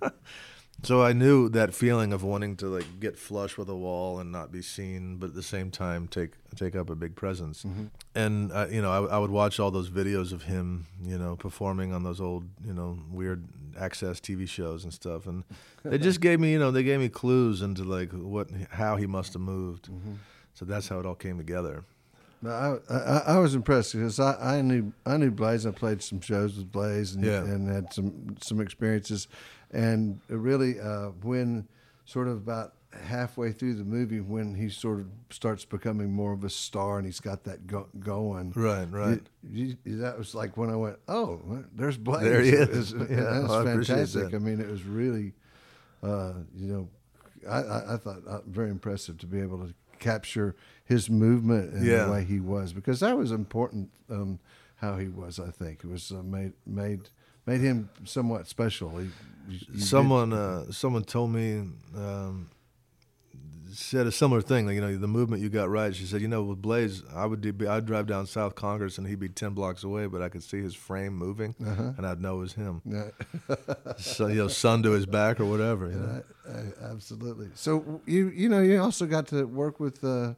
so 0.82 1.02
I 1.02 1.12
knew 1.12 1.48
that 1.50 1.74
feeling 1.74 2.12
of 2.12 2.22
wanting 2.22 2.56
to 2.56 2.66
like 2.66 3.00
get 3.00 3.16
flush 3.18 3.56
with 3.58 3.68
a 3.68 3.74
wall 3.76 4.18
and 4.20 4.30
not 4.30 4.52
be 4.52 4.62
seen, 4.62 5.16
but 5.16 5.30
at 5.30 5.34
the 5.34 5.42
same 5.42 5.70
time 5.70 6.06
take 6.08 6.32
take 6.54 6.76
up 6.76 6.90
a 6.90 6.94
big 6.94 7.16
presence. 7.16 7.64
And 8.14 8.52
uh, 8.52 8.66
you 8.70 8.80
know 8.82 8.90
I, 9.08 9.16
I 9.16 9.18
would 9.18 9.30
watch 9.30 9.58
all 9.58 9.70
those 9.70 9.90
videos 9.90 10.32
of 10.32 10.42
him, 10.44 10.86
you 11.02 11.18
know, 11.18 11.36
performing 11.36 11.92
on 11.92 12.02
those 12.02 12.20
old 12.20 12.44
you 12.64 12.72
know 12.74 12.98
weird 13.10 13.44
access 13.78 14.20
TV 14.20 14.48
shows 14.48 14.84
and 14.84 14.92
stuff, 14.92 15.26
and 15.26 15.44
they 15.84 15.98
just 15.98 16.20
gave 16.20 16.38
me 16.40 16.52
you 16.52 16.58
know 16.58 16.70
they 16.70 16.82
gave 16.84 17.00
me 17.00 17.08
clues 17.08 17.62
into 17.62 17.82
like 17.84 18.12
what 18.12 18.48
how 18.70 18.96
he 18.96 19.06
must 19.06 19.32
have 19.32 19.42
moved. 19.42 19.88
So 20.54 20.64
that's 20.64 20.88
how 20.88 20.98
it 21.00 21.06
all 21.06 21.14
came 21.14 21.36
together. 21.38 21.84
I, 22.46 22.76
I 22.88 23.22
I 23.28 23.38
was 23.38 23.54
impressed 23.54 23.94
because 23.94 24.20
I, 24.20 24.58
I 24.58 24.60
knew 24.62 24.92
I 25.04 25.16
knew 25.16 25.30
Blaze. 25.30 25.66
I 25.66 25.70
played 25.72 26.02
some 26.02 26.20
shows 26.20 26.56
with 26.58 26.70
Blaze 26.70 27.14
and, 27.14 27.24
Yeah. 27.24 27.42
and 27.42 27.66
had 27.68 27.92
some 27.92 28.36
some 28.40 28.60
experiences, 28.60 29.26
and 29.72 30.20
really 30.28 30.80
uh, 30.80 31.08
when 31.22 31.66
sort 32.04 32.28
of 32.28 32.34
about 32.36 32.74
halfway 33.04 33.52
through 33.52 33.74
the 33.74 33.84
movie 33.84 34.20
when 34.20 34.54
he 34.54 34.68
sort 34.70 35.00
of 35.00 35.06
starts 35.30 35.64
becoming 35.66 36.10
more 36.12 36.32
of 36.32 36.44
a 36.44 36.48
star 36.48 36.96
and 36.96 37.04
he's 37.06 37.20
got 37.20 37.44
that 37.44 37.66
go- 37.66 37.88
going. 37.98 38.52
Right, 38.56 38.84
right. 38.90 39.20
You- 39.48 39.76
you- 39.84 39.96
that 39.98 40.16
was 40.16 40.34
like 40.34 40.56
when 40.56 40.70
I 40.70 40.76
went, 40.76 40.96
oh, 41.08 41.40
there's 41.74 41.98
Blaze. 41.98 42.22
There 42.22 42.40
he 42.40 42.50
is. 42.50 42.94
was- 42.94 43.10
Yeah, 43.10 43.16
that's 43.40 43.50
I 43.52 43.60
appreciate 43.70 43.96
fantastic. 43.96 44.30
that. 44.30 44.36
I 44.36 44.38
mean, 44.38 44.60
it 44.60 44.68
was 44.70 44.82
really, 44.84 45.34
uh, 46.02 46.34
you 46.54 46.68
know, 46.72 46.88
I, 47.48 47.58
I, 47.62 47.94
I 47.94 47.96
thought 47.98 48.26
uh, 48.26 48.40
very 48.46 48.70
impressive 48.70 49.18
to 49.18 49.26
be 49.26 49.40
able 49.40 49.58
to 49.58 49.74
capture 49.98 50.56
his 50.84 51.10
movement 51.10 51.74
and 51.74 51.84
Yeah. 51.84 52.04
the 52.04 52.12
way 52.12 52.24
he 52.24 52.40
was 52.40 52.72
because 52.72 53.00
that 53.00 53.16
was 53.16 53.30
important. 53.32 53.90
Um, 54.10 54.38
how 54.76 54.96
he 54.98 55.08
was, 55.08 55.38
I 55.40 55.50
think, 55.50 55.84
it 55.84 55.86
was 55.88 56.12
uh, 56.12 56.22
made 56.22 56.52
made 56.66 57.08
made 57.46 57.60
him 57.62 57.88
somewhat 58.04 58.46
special. 58.46 58.90
He, 58.98 59.08
you- 59.48 59.78
someone 59.80 60.32
uh, 60.32 60.70
someone 60.72 61.04
told 61.04 61.30
me 61.30 61.62
um, 61.96 62.50
said 63.72 64.06
a 64.06 64.12
similar 64.12 64.40
thing. 64.40 64.66
Like, 64.66 64.74
you 64.74 64.80
know, 64.80 64.96
the 64.96 65.06
movement 65.06 65.42
you 65.42 65.48
got 65.50 65.68
right. 65.68 65.94
She 65.94 66.04
said, 66.06 66.22
you 66.22 66.28
know, 66.28 66.42
with 66.42 66.62
Blaze, 66.62 67.02
I 67.14 67.26
would 67.26 67.40
be, 67.58 67.66
I'd 67.66 67.84
drive 67.84 68.06
down 68.06 68.26
South 68.26 68.54
Congress 68.54 68.96
and 68.98 69.06
he'd 69.06 69.20
be 69.20 69.28
ten 69.28 69.50
blocks 69.52 69.84
away, 69.84 70.06
but 70.06 70.22
I 70.22 70.28
could 70.28 70.42
see 70.42 70.62
his 70.62 70.74
frame 70.74 71.14
moving, 71.14 71.54
and 71.58 72.06
I'd 72.06 72.20
know 72.20 72.36
it 72.36 72.40
was 72.40 72.52
him. 72.54 72.80
Yeah, 72.84 73.10
So 73.98 74.28
you 74.28 74.36
know, 74.36 74.48
sun 74.48 74.82
to 74.84 74.92
his 74.92 75.06
back 75.06 75.40
or 75.40 75.44
whatever. 75.44 75.88
You 75.90 75.96
know? 75.96 76.22
I, 76.48 76.50
I, 76.86 76.90
absolutely. 76.90 77.48
So 77.54 78.00
you 78.06 78.28
you 78.28 78.48
know 78.48 78.60
you 78.62 78.80
also 78.82 79.06
got 79.06 79.26
to 79.28 79.44
work 79.44 79.78
with 79.78 80.02
uh, 80.02 80.34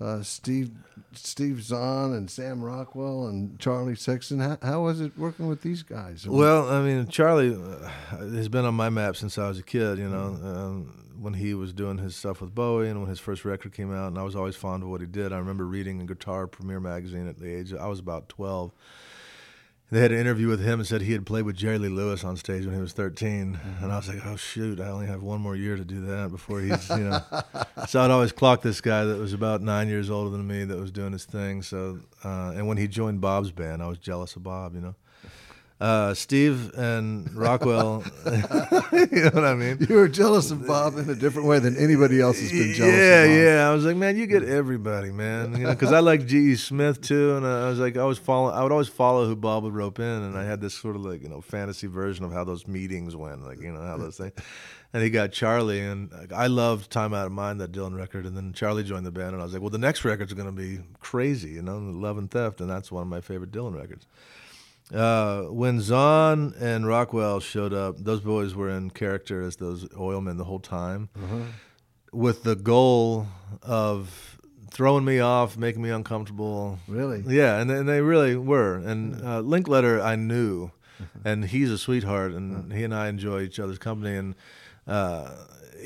uh, 0.00 0.22
Steve 0.22 0.70
Steve 1.12 1.62
Zahn 1.62 2.12
and 2.12 2.30
Sam 2.30 2.62
Rockwell 2.62 3.26
and 3.26 3.58
Charlie 3.58 3.96
Sexton. 3.96 4.40
How, 4.40 4.58
how 4.62 4.82
was 4.82 5.00
it 5.00 5.16
working 5.18 5.48
with 5.48 5.62
these 5.62 5.82
guys? 5.82 6.26
Well, 6.28 6.68
I 6.68 6.82
mean, 6.82 7.06
Charlie 7.08 7.54
uh, 7.54 7.88
has 8.18 8.48
been 8.48 8.64
on 8.64 8.74
my 8.74 8.90
map 8.90 9.16
since 9.16 9.38
I 9.38 9.48
was 9.48 9.58
a 9.58 9.62
kid. 9.62 9.98
You 9.98 10.08
know, 10.08 10.38
um, 10.42 11.14
when 11.20 11.34
he 11.34 11.54
was 11.54 11.72
doing 11.72 11.98
his 11.98 12.14
stuff 12.14 12.40
with 12.40 12.54
Bowie, 12.54 12.88
and 12.88 13.00
when 13.00 13.08
his 13.08 13.18
first 13.18 13.44
record 13.44 13.72
came 13.72 13.92
out, 13.92 14.08
and 14.08 14.18
I 14.18 14.22
was 14.22 14.36
always 14.36 14.54
fond 14.54 14.82
of 14.82 14.88
what 14.88 15.00
he 15.00 15.06
did. 15.06 15.32
I 15.32 15.38
remember 15.38 15.66
reading 15.66 16.00
a 16.00 16.06
Guitar 16.06 16.46
Premier 16.46 16.80
magazine 16.80 17.26
at 17.26 17.38
the 17.38 17.52
age 17.52 17.72
I 17.74 17.88
was 17.88 17.98
about 17.98 18.28
twelve. 18.28 18.72
They 19.90 20.00
had 20.00 20.12
an 20.12 20.18
interview 20.18 20.48
with 20.48 20.62
him 20.62 20.80
and 20.80 20.86
said 20.86 21.00
he 21.00 21.12
had 21.12 21.24
played 21.24 21.44
with 21.44 21.56
Jerry 21.56 21.78
Lee 21.78 21.88
Lewis 21.88 22.22
on 22.22 22.36
stage 22.36 22.66
when 22.66 22.74
he 22.74 22.80
was 22.80 22.92
13, 22.92 23.58
and 23.80 23.90
I 23.90 23.96
was 23.96 24.06
like, 24.06 24.24
"Oh 24.26 24.36
shoot, 24.36 24.80
I 24.80 24.88
only 24.88 25.06
have 25.06 25.22
one 25.22 25.40
more 25.40 25.56
year 25.56 25.76
to 25.76 25.84
do 25.84 26.02
that 26.02 26.30
before 26.30 26.60
he's, 26.60 26.90
you 26.90 26.96
know." 26.98 27.20
so 27.88 28.02
I'd 28.02 28.10
always 28.10 28.32
clock 28.32 28.60
this 28.60 28.82
guy 28.82 29.04
that 29.04 29.16
was 29.18 29.32
about 29.32 29.62
nine 29.62 29.88
years 29.88 30.10
older 30.10 30.28
than 30.28 30.46
me 30.46 30.64
that 30.64 30.76
was 30.78 30.90
doing 30.90 31.12
his 31.12 31.24
thing. 31.24 31.62
So, 31.62 32.00
uh, 32.22 32.52
and 32.54 32.68
when 32.68 32.76
he 32.76 32.86
joined 32.86 33.22
Bob's 33.22 33.50
band, 33.50 33.82
I 33.82 33.86
was 33.88 33.96
jealous 33.96 34.36
of 34.36 34.42
Bob, 34.42 34.74
you 34.74 34.82
know. 34.82 34.94
Uh, 35.80 36.12
Steve 36.12 36.74
and 36.76 37.32
Rockwell, 37.36 38.02
you 38.26 38.32
know 38.32 39.30
what 39.32 39.44
I 39.44 39.54
mean? 39.54 39.78
you 39.88 39.94
were 39.94 40.08
jealous 40.08 40.50
of 40.50 40.66
Bob 40.66 40.98
in 40.98 41.08
a 41.08 41.14
different 41.14 41.46
way 41.46 41.60
than 41.60 41.76
anybody 41.76 42.20
else 42.20 42.40
has 42.40 42.50
been 42.50 42.72
jealous. 42.72 42.94
Yeah, 42.94 43.24
yeah. 43.24 43.68
I 43.68 43.72
was 43.72 43.84
like, 43.84 43.94
man, 43.94 44.16
you 44.16 44.26
get 44.26 44.42
everybody, 44.42 45.12
man. 45.12 45.52
You 45.52 45.64
know, 45.64 45.70
because 45.70 45.92
I 45.92 46.00
like 46.00 46.26
G.E. 46.26 46.56
Smith 46.56 47.00
too, 47.00 47.36
and 47.36 47.46
I 47.46 47.68
was 47.68 47.78
like, 47.78 47.96
I 47.96 48.04
was 48.04 48.18
follow, 48.18 48.50
I 48.50 48.64
would 48.64 48.72
always 48.72 48.88
follow 48.88 49.26
who 49.26 49.36
Bob 49.36 49.62
would 49.62 49.74
rope 49.74 50.00
in, 50.00 50.04
and 50.04 50.36
I 50.36 50.42
had 50.42 50.60
this 50.60 50.74
sort 50.74 50.96
of 50.96 51.02
like 51.02 51.22
you 51.22 51.28
know 51.28 51.40
fantasy 51.40 51.86
version 51.86 52.24
of 52.24 52.32
how 52.32 52.42
those 52.42 52.66
meetings 52.66 53.14
went, 53.14 53.44
like 53.44 53.60
you 53.60 53.70
know 53.72 53.82
how 53.82 53.96
those 53.96 54.16
things. 54.16 54.32
And 54.92 55.02
he 55.02 55.10
got 55.10 55.32
Charlie, 55.32 55.80
and 55.80 56.10
I 56.34 56.48
loved 56.48 56.90
"Time 56.90 57.14
Out 57.14 57.26
of 57.26 57.32
Mind" 57.32 57.60
that 57.60 57.70
Dylan 57.70 57.96
record, 57.96 58.26
and 58.26 58.36
then 58.36 58.52
Charlie 58.52 58.82
joined 58.82 59.06
the 59.06 59.12
band, 59.12 59.34
and 59.34 59.40
I 59.40 59.44
was 59.44 59.52
like, 59.52 59.62
well, 59.62 59.70
the 59.70 59.78
next 59.78 60.04
record's 60.04 60.32
going 60.32 60.46
to 60.46 60.52
be 60.52 60.80
crazy, 60.98 61.50
you 61.50 61.62
know, 61.62 61.78
Love 61.78 62.18
and 62.18 62.28
Theft, 62.28 62.60
and 62.60 62.68
that's 62.68 62.90
one 62.90 63.02
of 63.02 63.08
my 63.08 63.20
favorite 63.20 63.52
Dylan 63.52 63.76
records. 63.76 64.06
Uh, 64.94 65.42
when 65.42 65.80
Zahn 65.80 66.54
and 66.58 66.86
Rockwell 66.86 67.40
showed 67.40 67.72
up, 67.74 67.96
those 67.98 68.20
boys 68.20 68.54
were 68.54 68.70
in 68.70 68.90
character 68.90 69.42
as 69.42 69.56
those 69.56 69.86
oilmen 69.96 70.38
the 70.38 70.44
whole 70.44 70.60
time, 70.60 71.08
with 72.12 72.42
the 72.42 72.56
goal 72.56 73.26
of 73.62 74.38
throwing 74.70 75.04
me 75.04 75.18
off, 75.18 75.56
making 75.58 75.82
me 75.82 75.90
uncomfortable. 75.90 76.78
Really? 76.88 77.22
Yeah, 77.26 77.58
and, 77.60 77.70
and 77.70 77.88
they 77.88 78.00
really 78.00 78.36
were. 78.36 78.76
And 78.76 79.22
uh, 79.22 79.40
Linklater, 79.40 80.00
I 80.00 80.16
knew, 80.16 80.70
and 81.24 81.44
he's 81.44 81.70
a 81.70 81.78
sweetheart, 81.78 82.32
and 82.32 82.72
he 82.72 82.84
and 82.84 82.94
I 82.94 83.08
enjoy 83.08 83.42
each 83.42 83.58
other's 83.60 83.78
company, 83.78 84.16
and. 84.16 84.34
Uh, 84.86 85.30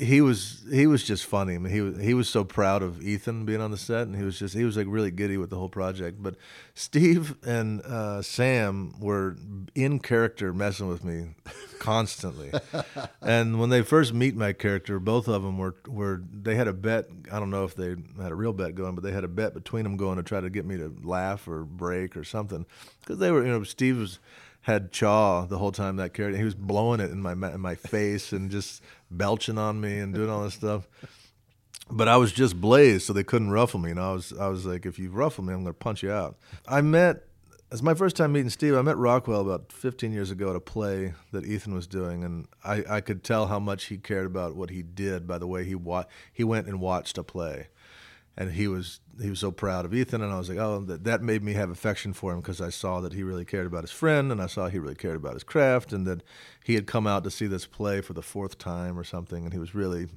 he 0.03 0.21
was 0.21 0.63
he 0.71 0.87
was 0.87 1.03
just 1.03 1.25
funny. 1.25 1.55
I 1.55 1.57
mean, 1.57 1.73
he 1.73 1.81
was 1.81 1.99
he 2.01 2.13
was 2.13 2.29
so 2.29 2.43
proud 2.43 2.83
of 2.83 3.01
Ethan 3.01 3.45
being 3.45 3.61
on 3.61 3.71
the 3.71 3.77
set, 3.77 4.07
and 4.07 4.15
he 4.15 4.23
was 4.23 4.37
just 4.37 4.53
he 4.53 4.63
was 4.63 4.77
like 4.77 4.87
really 4.89 5.11
giddy 5.11 5.37
with 5.37 5.49
the 5.49 5.57
whole 5.57 5.69
project. 5.69 6.21
But 6.21 6.35
Steve 6.75 7.35
and 7.45 7.81
uh, 7.81 8.21
Sam 8.21 8.93
were 8.99 9.37
in 9.75 9.99
character 9.99 10.53
messing 10.53 10.87
with 10.87 11.03
me 11.03 11.35
constantly. 11.79 12.51
and 13.21 13.59
when 13.59 13.69
they 13.69 13.81
first 13.81 14.13
meet 14.13 14.35
my 14.35 14.53
character, 14.53 14.99
both 14.99 15.27
of 15.27 15.43
them 15.43 15.57
were 15.57 15.75
were 15.87 16.21
they 16.31 16.55
had 16.55 16.67
a 16.67 16.73
bet. 16.73 17.09
I 17.31 17.39
don't 17.39 17.49
know 17.49 17.63
if 17.63 17.75
they 17.75 17.95
had 18.21 18.31
a 18.31 18.35
real 18.35 18.53
bet 18.53 18.75
going, 18.75 18.95
but 18.95 19.03
they 19.03 19.11
had 19.11 19.23
a 19.23 19.29
bet 19.29 19.53
between 19.53 19.83
them 19.83 19.97
going 19.97 20.17
to 20.17 20.23
try 20.23 20.41
to 20.41 20.49
get 20.49 20.65
me 20.65 20.77
to 20.77 20.95
laugh 21.03 21.47
or 21.47 21.63
break 21.63 22.15
or 22.17 22.23
something 22.23 22.65
because 23.01 23.17
they 23.19 23.31
were 23.31 23.43
you 23.43 23.51
know 23.51 23.63
Steve 23.63 23.97
was 23.97 24.19
had 24.63 24.93
chaw 24.93 25.45
the 25.45 25.57
whole 25.57 25.73
time 25.73 25.97
that 25.97 26.13
character. 26.13 26.37
He 26.37 26.45
was 26.45 26.55
blowing 26.55 27.01
it 27.01 27.11
in 27.11 27.21
my 27.21 27.33
in 27.33 27.59
my 27.59 27.75
face 27.75 28.31
and 28.31 28.49
just 28.49 28.81
belching 29.17 29.57
on 29.57 29.79
me 29.79 29.99
and 29.99 30.13
doing 30.13 30.29
all 30.29 30.43
this 30.43 30.53
stuff. 30.55 30.87
But 31.91 32.07
I 32.07 32.17
was 32.17 32.31
just 32.31 32.59
blazed, 32.59 33.05
so 33.05 33.13
they 33.13 33.23
couldn't 33.23 33.51
ruffle 33.51 33.79
me. 33.79 33.91
And 33.91 33.99
I 33.99 34.13
was 34.13 34.33
I 34.33 34.47
was 34.47 34.65
like, 34.65 34.85
if 34.85 34.97
you 34.97 35.09
ruffle 35.09 35.43
me, 35.43 35.53
I'm 35.53 35.63
going 35.63 35.73
to 35.73 35.77
punch 35.77 36.01
you 36.01 36.11
out. 36.11 36.37
I 36.67 36.81
met 36.81 37.27
as 37.71 37.83
my 37.83 37.93
first 37.93 38.15
time 38.15 38.31
meeting 38.31 38.49
Steve. 38.49 38.75
I 38.75 38.81
met 38.81 38.97
Rockwell 38.97 39.41
about 39.41 39.71
15 39.71 40.11
years 40.13 40.31
ago 40.31 40.51
at 40.51 40.55
a 40.55 40.61
play 40.61 41.13
that 41.31 41.45
Ethan 41.45 41.73
was 41.73 41.87
doing, 41.87 42.23
and 42.23 42.47
I, 42.63 42.83
I 42.89 43.01
could 43.01 43.23
tell 43.23 43.47
how 43.47 43.59
much 43.59 43.85
he 43.85 43.97
cared 43.97 44.25
about 44.25 44.55
what 44.55 44.69
he 44.69 44.81
did 44.81 45.27
by 45.27 45.37
the 45.37 45.47
way 45.47 45.65
he 45.65 45.75
wa- 45.75 46.05
he 46.31 46.43
went 46.43 46.67
and 46.67 46.79
watched 46.79 47.17
a 47.17 47.23
play 47.23 47.67
and 48.37 48.51
he 48.51 48.67
was 48.67 48.99
he 49.21 49.29
was 49.29 49.39
so 49.39 49.51
proud 49.51 49.85
of 49.85 49.93
Ethan, 49.93 50.21
and 50.21 50.31
I 50.31 50.37
was 50.37 50.49
like, 50.49 50.57
oh, 50.57 50.79
that, 50.81 51.03
that 51.03 51.21
made 51.21 51.43
me 51.43 51.53
have 51.53 51.69
affection 51.69 52.13
for 52.13 52.33
him 52.33 52.41
because 52.41 52.61
I 52.61 52.69
saw 52.69 52.99
that 53.01 53.13
he 53.13 53.23
really 53.23 53.45
cared 53.45 53.67
about 53.67 53.83
his 53.83 53.91
friend, 53.91 54.31
and 54.31 54.41
I 54.41 54.47
saw 54.47 54.67
he 54.67 54.79
really 54.79 54.95
cared 54.95 55.15
about 55.15 55.33
his 55.33 55.43
craft, 55.43 55.93
and 55.93 56.07
that 56.07 56.23
he 56.63 56.75
had 56.75 56.87
come 56.87 57.05
out 57.05 57.23
to 57.23 57.31
see 57.31 57.47
this 57.47 57.65
play 57.65 58.01
for 58.01 58.13
the 58.13 58.21
fourth 58.21 58.57
time 58.57 58.97
or 58.97 59.03
something, 59.03 59.43
and 59.43 59.53
he 59.53 59.59
was 59.59 59.75
really 59.75 60.07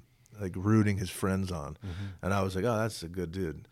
like 0.40 0.52
rooting 0.56 0.98
his 0.98 1.10
friends 1.10 1.52
on, 1.52 1.74
mm-hmm. 1.74 2.06
and 2.22 2.32
I 2.32 2.42
was 2.42 2.56
like, 2.56 2.64
oh, 2.64 2.78
that's 2.78 3.02
a 3.02 3.08
good 3.08 3.32
dude. 3.32 3.68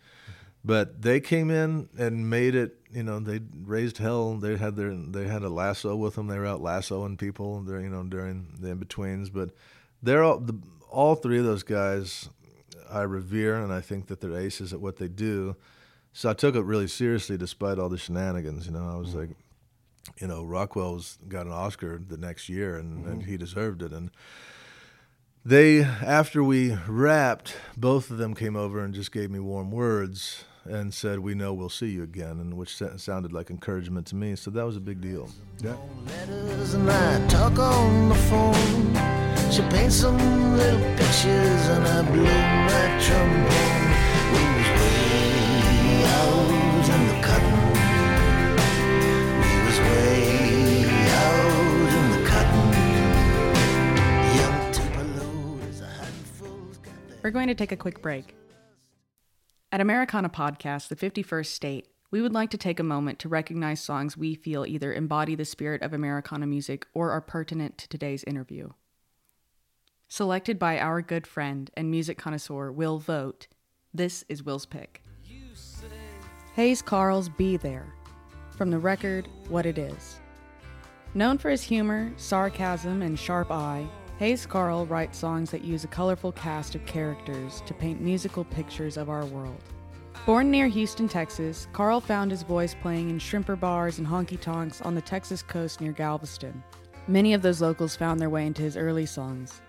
But 0.65 1.03
they 1.03 1.21
came 1.21 1.51
in 1.51 1.91
and 1.99 2.31
made 2.31 2.55
it. 2.55 2.79
You 2.91 3.03
know, 3.03 3.21
they 3.21 3.41
raised 3.65 3.99
hell. 3.99 4.37
They 4.37 4.57
had 4.57 4.77
their 4.77 4.95
they 4.95 5.27
had 5.27 5.43
a 5.43 5.51
lasso 5.51 5.95
with 5.95 6.15
them. 6.15 6.27
They 6.27 6.39
were 6.39 6.47
out 6.47 6.63
lassoing 6.63 7.19
people. 7.19 7.63
During, 7.63 7.85
you 7.85 7.91
know, 7.91 8.03
during 8.05 8.57
the 8.59 8.71
in 8.71 8.79
betweens. 8.79 9.29
But 9.29 9.51
they're 10.03 10.25
all 10.25 10.39
the, 10.39 10.59
all 10.89 11.17
three 11.17 11.39
of 11.39 11.45
those 11.45 11.65
guys 11.65 12.31
I 12.91 13.03
revere, 13.03 13.57
and 13.57 13.73
I 13.73 13.81
think 13.81 14.07
that 14.07 14.21
they're 14.21 14.37
aces 14.37 14.73
at 14.73 14.81
what 14.81 14.97
they 14.97 15.09
do. 15.09 15.57
So 16.13 16.31
I 16.31 16.35
took 16.35 16.55
it 16.55 16.63
really 16.63 16.87
seriously, 16.87 17.37
despite 17.37 17.79
all 17.79 17.89
the 17.89 17.99
shenanigans. 17.99 18.67
You 18.67 18.73
know, 18.73 18.89
I 18.89 18.97
was 18.97 19.15
like, 19.15 19.31
you 20.21 20.27
know, 20.27 20.45
Rockwell's 20.45 21.19
got 21.29 21.47
an 21.47 21.53
Oscar 21.53 22.01
the 22.07 22.17
next 22.17 22.49
year, 22.49 22.77
and, 22.77 23.05
and 23.07 23.23
he 23.25 23.37
deserved 23.37 23.83
it. 23.83 23.93
And 23.93 24.11
they, 25.45 25.83
after 25.83 26.43
we 26.43 26.77
wrapped, 26.87 27.57
both 27.77 28.11
of 28.11 28.19
them 28.19 28.35
came 28.35 28.57
over 28.57 28.83
and 28.83 28.95
just 28.95 29.13
gave 29.13 29.31
me 29.31 29.39
warm 29.41 29.71
words 29.71 30.45
and 30.65 30.95
said, 30.95 31.19
"We 31.19 31.35
know 31.35 31.53
we'll 31.53 31.69
see 31.69 31.91
you 31.91 32.03
again," 32.03 32.41
and 32.41 32.55
which 32.55 32.77
sounded 32.97 33.33
like 33.33 33.51
encouragement 33.51 34.07
to 34.09 34.17
me. 34.17 34.37
So 34.37 34.51
that 34.53 34.65
was 34.65 34.77
a 34.77 34.81
big 34.81 35.01
deal. 35.01 35.29
Yeah. 35.63 35.77
She 39.51 39.63
paints 39.71 39.97
some 39.97 40.19
little 40.57 40.81
pictures 40.97 41.69
and 41.69 41.87
I 41.87 42.03
blow 42.03 42.25
my 42.25 42.85
trombone. 43.05 43.85
We 44.33 44.43
was 44.57 44.69
way 44.81 46.05
out 46.05 46.51
in 46.95 47.03
the 47.09 47.17
cotton. 47.23 47.61
We 49.41 49.53
was 49.67 49.79
way 49.79 50.85
out 51.09 51.93
in 51.95 52.07
the 52.11 52.21
cotton. 52.29 52.71
We're 57.23 57.31
going 57.31 57.49
to 57.49 57.55
take 57.55 57.73
a 57.73 57.77
quick 57.77 58.03
break. 58.03 58.35
At 59.71 59.81
Americana 59.81 60.29
Podcast, 60.29 60.89
the 60.89 60.97
51st 60.97 61.47
State, 61.47 61.89
we 62.11 62.21
would 62.23 62.33
like 62.33 62.51
to 62.51 62.59
take 62.59 62.79
a 62.79 62.85
moment 62.85 63.19
to 63.21 63.29
recognize 63.29 63.81
songs 63.81 64.17
we 64.17 64.35
feel 64.35 64.67
either 64.67 64.93
embody 64.93 65.35
the 65.35 65.45
spirit 65.45 65.83
of 65.83 65.93
Americana 65.93 66.47
music 66.47 66.87
or 66.93 67.11
are 67.11 67.21
pertinent 67.21 67.79
to 67.79 67.89
today's 67.89 68.25
interview. 68.25 68.71
Selected 70.15 70.61
by 70.61 70.79
our 70.79 71.03
good 71.03 71.27
friend 71.27 71.69
and 71.77 71.91
music 71.91 72.17
connoisseur 72.19 72.71
Will 72.71 73.01
Vote. 73.01 73.49
this 73.93 74.25
is 74.29 74.45
Will's 74.45 74.65
pick. 74.65 75.03
Hayes 76.55 76.83
Carll's 76.83 77.29
Be 77.29 77.57
There, 77.57 77.93
from 78.53 78.71
the 78.71 78.79
record 78.79 79.27
What 79.49 79.67
It 79.67 79.77
Is. 79.77 80.21
Known 81.15 81.37
for 81.37 81.51
his 81.51 81.65
humor, 81.65 82.13
sarcasm, 82.17 83.03
and 83.03 83.19
sharp 83.19 83.51
eye, 83.51 83.89
Hayes 84.21 84.47
Carll 84.47 84.87
writes 84.87 85.19
songs 85.19 85.51
that 85.51 85.65
use 85.65 85.83
a 85.83 85.89
colorful 85.89 86.31
cast 86.31 86.77
of 86.77 86.87
characters 86.87 87.61
to 87.67 87.75
paint 87.75 88.01
musical 88.01 88.45
pictures 88.45 88.97
of 88.97 89.11
our 89.11 89.27
world. 89.27 89.65
Born 90.27 90.49
near 90.49 90.69
Houston, 90.69 91.09
Texas, 91.09 91.67
Carll 91.73 92.01
found 92.01 92.31
his 92.31 92.45
voice 92.45 92.77
playing 92.81 93.11
in 93.11 93.19
shrimper 93.19 93.59
bars 93.59 93.99
and 93.99 94.07
honky 94.07 94.41
tonks 94.41 94.81
on 94.81 94.95
the 94.95 95.03
Texas 95.03 95.43
coast 95.43 95.81
near 95.81 95.91
Galveston. 95.91 96.63
Many 97.09 97.35
of 97.35 97.43
those 97.43 97.61
locals 97.61 97.97
found 97.97 98.21
their 98.21 98.31
way 98.31 98.47
into 98.47 98.63
his 98.63 98.77
early 98.77 99.07
songs. 99.07 99.61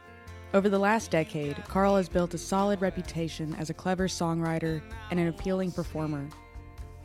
Over 0.53 0.69
the 0.69 0.79
last 0.79 1.11
decade, 1.11 1.61
Carll 1.67 1.97
has 1.97 2.07
built 2.07 2.33
a 2.33 2.37
solid 2.37 2.81
reputation 2.81 3.55
as 3.55 3.69
a 3.69 3.73
clever 3.73 4.07
songwriter 4.07 4.81
and 5.11 5.19
an 5.19 5.27
appealing 5.27 5.71
performer. 5.71 6.29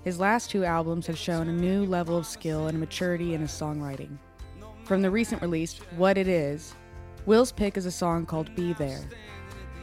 His 0.05 0.21
last 0.21 0.51
two 0.51 0.65
albums 0.65 1.07
have 1.07 1.19
shown 1.19 1.49
a 1.49 1.53
new 1.53 1.85
level 1.85 2.17
of 2.17 2.27
skill 2.27 2.69
and 2.69 2.79
maturity 2.79 3.35
in 3.35 3.41
his 3.41 3.51
songwriting. 3.51 4.19
From 4.85 5.03
the 5.03 5.11
recent 5.11 5.43
release, 5.43 5.79
What 5.97 6.17
It 6.17 6.29
Is, 6.29 6.75
Will's 7.27 7.53
pick 7.53 7.77
is 7.77 7.87
a 7.87 7.91
song 7.91 8.25
called 8.25 8.55
Be 8.55 8.73
There. 8.73 9.03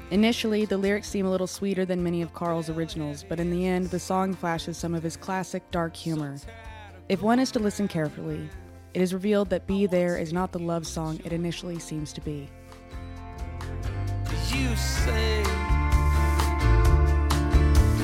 Initially, 0.09 0.65
the 0.65 0.77
lyrics 0.77 1.09
seem 1.09 1.25
a 1.25 1.29
little 1.29 1.47
sweeter 1.47 1.83
than 1.85 2.03
many 2.03 2.21
of 2.21 2.33
Carll's 2.33 2.69
originals, 2.69 3.25
but 3.27 3.39
in 3.39 3.51
the 3.51 3.67
end, 3.67 3.87
the 3.87 3.99
song 3.99 4.33
flashes 4.33 4.77
some 4.77 4.95
of 4.95 5.03
his 5.03 5.17
classic 5.17 5.69
dark 5.71 5.95
humor. 5.95 6.37
If 7.09 7.21
one 7.21 7.39
is 7.39 7.51
to 7.51 7.59
listen 7.59 7.87
carefully, 7.87 8.49
it 8.93 9.01
is 9.01 9.13
revealed 9.13 9.49
that 9.49 9.67
Be 9.67 9.85
There 9.85 10.17
is 10.17 10.31
not 10.31 10.51
the 10.51 10.59
love 10.59 10.87
song 10.87 11.19
it 11.25 11.33
initially 11.33 11.77
seems 11.77 12.13
to 12.13 12.21
be. 12.21 12.49
You 14.59 14.75
say 14.75 15.43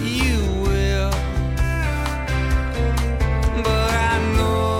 you 0.01 0.37
will, 0.61 1.11
but 3.63 3.91
I 3.93 4.19
know 4.37 4.79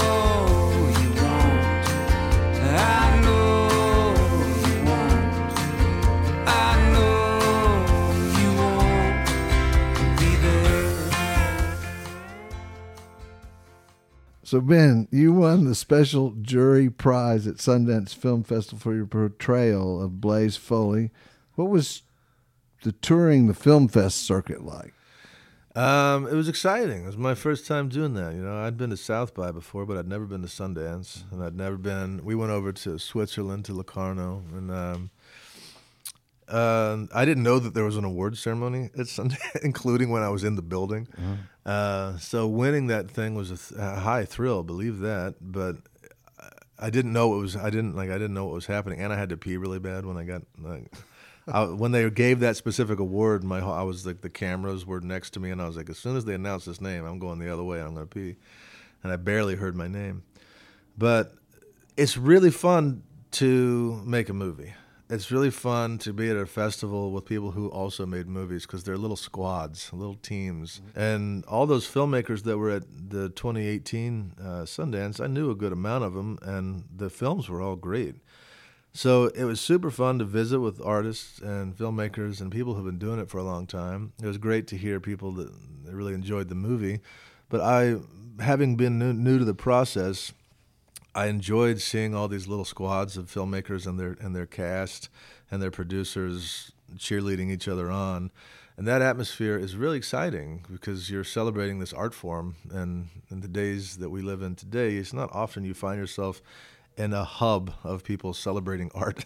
you 1.02 1.10
won't. 1.22 1.88
I 2.62 3.22
know 3.24 4.14
you 4.68 4.76
won't. 4.86 5.34
I 6.48 6.52
know 6.94 7.18
you 8.40 8.50
won't 8.60 10.20
be 10.20 10.32
there. 10.36 10.94
So 14.44 14.62
Ben, 14.62 15.08
you 15.12 15.34
won 15.34 15.66
the 15.66 15.74
special 15.76 16.36
jury 16.42 16.90
prize 16.92 17.48
at 17.48 17.56
Sundance 17.56 18.14
Film 18.14 18.44
Festival 18.44 18.80
for 18.80 18.94
your 18.94 19.08
portrayal 19.08 20.02
of 20.04 20.22
Blaze 20.22 20.56
Foley. 20.56 21.10
What 21.56 21.70
was 21.70 22.04
the 22.84 22.92
touring 22.92 23.48
the 23.48 23.54
film 23.54 23.88
fest 23.88 24.20
circuit 24.20 24.64
like? 24.64 24.94
Um, 25.76 26.28
it 26.28 26.34
was 26.34 26.48
exciting. 26.48 27.04
It 27.04 27.08
was 27.08 27.18
my 27.18 27.34
first 27.34 27.66
time 27.66 27.90
doing 27.90 28.14
that. 28.14 28.36
You 28.36 28.42
know, 28.42 28.58
I'd 28.58 28.78
been 28.78 28.92
to 28.92 28.98
South 28.98 29.34
by 29.34 29.52
before, 29.52 29.86
but 29.86 29.98
I'd 29.98 30.08
never 30.08 30.26
been 30.26 30.42
to 30.44 30.48
Sundance, 30.48 31.24
and 31.32 31.44
I'd 31.44 31.56
never 31.56 31.78
been. 31.78 32.24
We 32.24 32.36
went 32.36 32.52
over 32.52 32.72
to 32.72 33.00
Switzerland 33.00 33.66
to 33.66 33.74
Locarno, 33.74 34.44
and 34.54 34.70
um, 34.70 35.10
uh, 36.48 37.06
I 37.14 37.26
didn't 37.26 37.42
know 37.42 37.58
that 37.58 37.74
there 37.74 37.86
was 37.86 37.98
an 37.98 38.04
award 38.04 38.38
ceremony 38.38 38.92
at 38.98 39.08
Sundance, 39.08 39.40
including 39.64 40.12
when 40.12 40.22
I 40.22 40.30
was 40.30 40.44
in 40.44 40.56
the 40.56 40.62
building. 40.62 41.08
Uh, 41.66 42.18
so 42.18 42.48
winning 42.48 42.88
that 42.88 43.10
thing 43.10 43.34
was 43.34 43.50
a, 43.50 43.58
th- 43.58 43.80
a 43.82 44.00
high 44.02 44.26
thrill. 44.26 44.64
Believe 44.64 45.00
that, 45.00 45.36
but. 45.42 45.78
I 46.80 46.90
didn't 46.90 47.14
know 47.14 47.36
it 47.36 47.38
was. 47.38 47.56
I 47.56 47.70
didn't 47.70 47.96
like. 47.96 48.10
I 48.10 48.14
didn't 48.14 48.34
know 48.34 48.46
what 48.46 48.56
was 48.56 48.66
happening, 48.66 49.00
and 49.00 49.14
I 49.14 49.16
had 49.16 49.30
to 49.30 49.38
pee 49.38 49.56
really 49.56 49.80
bad 49.80 50.06
when 50.06 50.18
I 50.18 50.24
got 50.26 50.42
like, 50.62 50.92
I, 51.48 51.66
when 51.66 51.92
they 51.92 52.10
gave 52.10 52.40
that 52.40 52.56
specific 52.56 53.00
award, 53.00 53.44
my 53.44 53.60
I 53.60 53.84
was 53.84 54.06
like 54.06 54.22
the 54.22 54.30
cameras 54.30 54.86
were 54.86 55.02
next 55.02 55.32
to 55.32 55.40
me, 55.40 55.52
and 55.52 55.62
I 55.62 55.68
was 55.68 55.76
like, 55.76 55.90
as 55.90 55.98
soon 55.98 56.16
as 56.16 56.26
they 56.26 56.34
announce 56.34 56.66
this 56.66 56.80
name, 56.80 57.06
I'm 57.06 57.20
going 57.20 57.40
the 57.40 57.52
other 57.52 57.64
way. 57.64 57.82
I'm 57.82 57.94
going 57.94 58.08
to 58.08 58.14
pee, 58.14 58.36
and 59.04 59.12
I 59.12 59.18
barely 59.18 59.56
heard 59.56 59.76
my 59.76 59.88
name. 59.88 60.24
But 60.98 61.34
it's 61.98 62.18
really 62.18 62.52
fun 62.52 63.04
to 63.32 64.02
make 64.06 64.30
a 64.30 64.34
movie. 64.34 64.74
It's 65.10 65.32
really 65.32 65.52
fun 65.52 65.98
to 66.00 66.14
be 66.14 66.30
at 66.30 66.38
a 66.38 66.46
festival 66.46 67.12
with 67.12 67.26
people 67.26 67.52
who 67.52 67.68
also 67.68 68.06
made 68.06 68.28
movies 68.28 68.66
because 68.66 68.84
they're 68.84 68.98
little 68.98 69.18
squads, 69.18 69.92
little 69.92 70.16
teams, 70.16 70.82
and 70.96 71.44
all 71.46 71.68
those 71.68 71.86
filmmakers 71.86 72.44
that 72.44 72.58
were 72.58 72.72
at 72.72 72.84
the 73.10 73.30
2018 73.30 74.34
uh, 74.40 74.44
Sundance. 74.64 75.20
I 75.20 75.28
knew 75.28 75.52
a 75.52 75.56
good 75.56 75.74
amount 75.74 76.06
of 76.06 76.14
them, 76.14 76.40
and 76.42 76.86
the 76.96 77.10
films 77.10 77.50
were 77.50 77.62
all 77.62 77.76
great. 77.76 78.16
So 78.96 79.26
it 79.26 79.46
was 79.46 79.60
super 79.60 79.90
fun 79.90 80.20
to 80.20 80.26
visit 80.26 80.60
with 80.60 80.80
artists 80.80 81.40
and 81.40 81.76
filmmakers 81.76 82.40
and 82.40 82.52
people 82.52 82.76
who've 82.76 82.86
been 82.86 83.00
doing 83.00 83.20
it 83.20 83.28
for 83.28 83.40
a 83.40 83.44
long 83.44 83.66
time. 83.66 84.14
It 84.22 84.28
was 84.28 84.38
great 84.38 84.68
to 84.68 84.78
hear 84.78 85.00
people 85.00 85.32
that 85.32 85.52
really 85.86 86.14
enjoyed 86.14 86.48
the 86.48 86.56
movie. 86.56 87.00
But 87.50 87.62
I, 87.62 87.96
having 88.40 88.76
been 88.76 89.00
new, 89.00 89.12
new 89.12 89.40
to 89.40 89.46
the 89.46 89.56
process, 89.56 90.32
I 91.16 91.26
enjoyed 91.26 91.82
seeing 91.82 92.14
all 92.14 92.28
these 92.28 92.48
little 92.48 92.66
squads 92.66 93.18
of 93.18 93.32
filmmakers 93.32 93.88
and 93.88 94.00
their 94.00 94.16
and 94.20 94.36
their 94.36 94.46
cast 94.46 95.10
and 95.50 95.62
their 95.62 95.72
producers 95.72 96.72
cheerleading 96.96 97.52
each 97.52 97.68
other 97.68 97.90
on. 97.90 98.32
And 98.78 98.88
that 98.88 99.02
atmosphere 99.02 99.58
is 99.58 99.76
really 99.76 99.98
exciting 99.98 100.66
because 100.72 101.10
you're 101.10 101.24
celebrating 101.24 101.80
this 101.80 101.94
art 101.94 102.14
form. 102.14 102.56
And 102.72 103.10
in 103.30 103.42
the 103.42 103.48
days 103.48 103.98
that 103.98 104.10
we 104.10 104.22
live 104.22 104.42
in 104.42 104.56
today, 104.56 104.98
it's 104.98 105.14
not 105.14 105.30
often 105.32 105.64
you 105.64 105.74
find 105.74 106.00
yourself 106.00 106.42
in 106.98 107.14
a 107.14 107.24
hub 107.24 107.74
of 107.84 108.04
people 108.04 108.34
celebrating 108.34 108.92
art. 108.96 109.26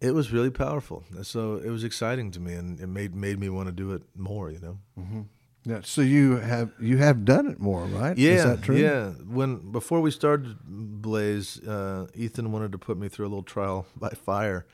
it 0.00 0.12
was 0.14 0.32
really 0.32 0.50
powerful. 0.50 1.04
So 1.22 1.56
it 1.56 1.70
was 1.70 1.84
exciting 1.84 2.30
to 2.32 2.40
me, 2.40 2.54
and 2.54 2.80
it 2.80 2.86
made 2.88 3.14
made 3.14 3.38
me 3.38 3.48
want 3.48 3.66
to 3.68 3.72
do 3.72 3.92
it 3.92 4.02
more. 4.14 4.50
You 4.50 4.60
know. 4.60 5.26
Yeah, 5.68 5.80
so 5.82 6.00
you 6.00 6.36
have 6.36 6.70
you 6.80 6.98
have 6.98 7.24
done 7.24 7.48
it 7.48 7.58
more, 7.58 7.84
right? 7.86 8.16
Yeah, 8.16 8.30
Is 8.34 8.44
that 8.44 8.62
true? 8.62 8.76
yeah. 8.76 9.10
When 9.26 9.72
before 9.72 10.00
we 10.00 10.12
started 10.12 10.56
Blaze, 10.64 11.60
uh, 11.66 12.06
Ethan 12.14 12.52
wanted 12.52 12.70
to 12.72 12.78
put 12.78 12.96
me 12.96 13.08
through 13.08 13.26
a 13.26 13.30
little 13.30 13.42
trial 13.42 13.84
by 13.96 14.10
fire, 14.10 14.64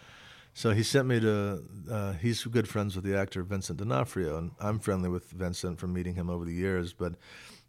so 0.53 0.73
he 0.73 0.83
sent 0.83 1.09
me 1.09 1.19
to. 1.21 1.63
Uh, 1.91 2.13
he's 2.15 2.45
good 2.45 2.69
friends 2.69 2.95
with 2.95 3.05
the 3.07 3.17
actor 3.17 3.43
Vincent 3.43 3.79
D'Onofrio, 3.79 4.37
and 4.37 4.51
I'm 4.61 4.79
friendly 4.79 5.09
with 5.09 5.31
Vincent 5.31 5.79
from 5.81 5.95
meeting 5.95 6.15
him 6.15 6.29
over 6.29 6.45
the 6.45 6.53
years. 6.53 6.93
But 6.93 7.15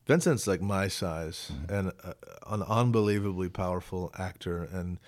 Vincent's 0.06 0.48
like 0.48 0.62
my 0.62 0.88
size 0.88 1.52
and 1.70 1.92
uh, 2.04 2.14
an 2.48 2.62
unbelievably 2.64 3.50
powerful 3.50 4.12
actor, 4.18 4.64
and 4.64 5.00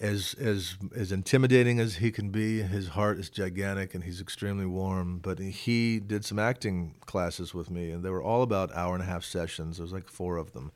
as 0.00 0.34
as 0.34 0.76
as 0.94 1.10
intimidating 1.12 1.80
as 1.80 1.96
he 1.96 2.10
can 2.10 2.30
be, 2.30 2.60
his 2.60 2.88
heart 2.88 3.18
is 3.18 3.30
gigantic 3.30 3.94
and 3.94 4.04
he's 4.04 4.20
extremely 4.20 4.66
warm. 4.66 5.18
But 5.18 5.38
he 5.38 5.98
did 5.98 6.24
some 6.24 6.38
acting 6.38 6.94
classes 7.06 7.54
with 7.54 7.70
me, 7.70 7.90
and 7.90 8.04
they 8.04 8.10
were 8.10 8.22
all 8.22 8.42
about 8.42 8.74
hour 8.74 8.94
and 8.94 9.02
a 9.02 9.06
half 9.06 9.24
sessions. 9.24 9.78
There 9.78 9.84
was 9.84 9.92
like 9.92 10.10
four 10.10 10.36
of 10.36 10.52
them. 10.52 10.72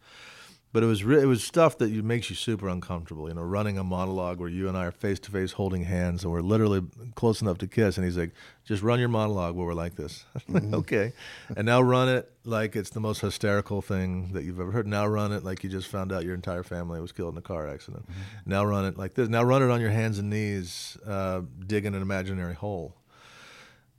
But 0.73 0.83
it 0.83 0.87
was 0.87 1.05
re- 1.05 1.20
it 1.20 1.27
was 1.27 1.45
stuff 1.45 1.77
that 1.79 1.91
you, 1.91 2.03
makes 2.03 2.31
you 2.31 2.37
super 2.37 2.68
uncomfortable. 2.68 3.29
You 3.29 3.35
know, 3.35 3.43
running 3.43 3.77
a 3.77 3.85
monologue 3.85 4.41
where 4.41 4.49
you 4.49 4.68
and 4.68 4.77
I 4.77 4.87
are 4.87 4.91
face 4.91 5.20
to 5.20 5.31
face 5.31 5.53
holding 5.53 5.85
hands 5.85 6.25
and 6.25 6.33
we're 6.33 6.41
literally 6.41 6.83
close 7.14 7.43
enough 7.43 7.59
to 7.59 7.66
kiss. 7.66 7.99
And 7.99 8.07
he's 8.07 8.16
like, 8.16 8.33
"Just 8.64 8.83
run 8.83 8.99
your 8.99 9.09
monologue 9.09 9.55
where 9.55 9.66
we're 9.66 9.75
like 9.75 9.97
this." 9.97 10.25
Like, 10.49 10.64
okay. 10.64 11.12
And 11.57 11.64
now 11.64 11.81
run 11.81 12.09
it 12.09 12.31
like 12.45 12.77
it's 12.77 12.91
the 12.91 13.01
most 13.01 13.20
hysterical 13.20 13.81
thing 13.81 14.33
that 14.33 14.45
you've 14.45 14.61
ever 14.61 14.70
heard. 14.70 14.87
Now 14.87 15.07
run 15.07 15.33
it 15.33 15.45
like 15.45 15.62
you 15.64 15.70
just 15.70 15.89
found 15.89 16.12
out 16.12 16.25
your 16.25 16.35
entire 16.35 16.62
family 16.62 17.01
was 17.01 17.12
killed 17.12 17.35
in 17.35 17.39
a 17.39 17.43
car 17.43 17.68
accident. 17.68 18.07
Now 18.45 18.64
run 18.64 18.85
it 18.85 18.99
like 18.99 19.14
this. 19.14 19.29
Now 19.29 19.43
run 19.43 19.62
it 19.62 19.70
on 19.70 19.81
your 19.81 19.91
hands 19.91 20.18
and 20.18 20.29
knees, 20.29 20.99
uh, 21.07 21.43
digging 21.66 21.95
an 21.95 22.03
imaginary 22.03 22.55
hole 22.55 22.97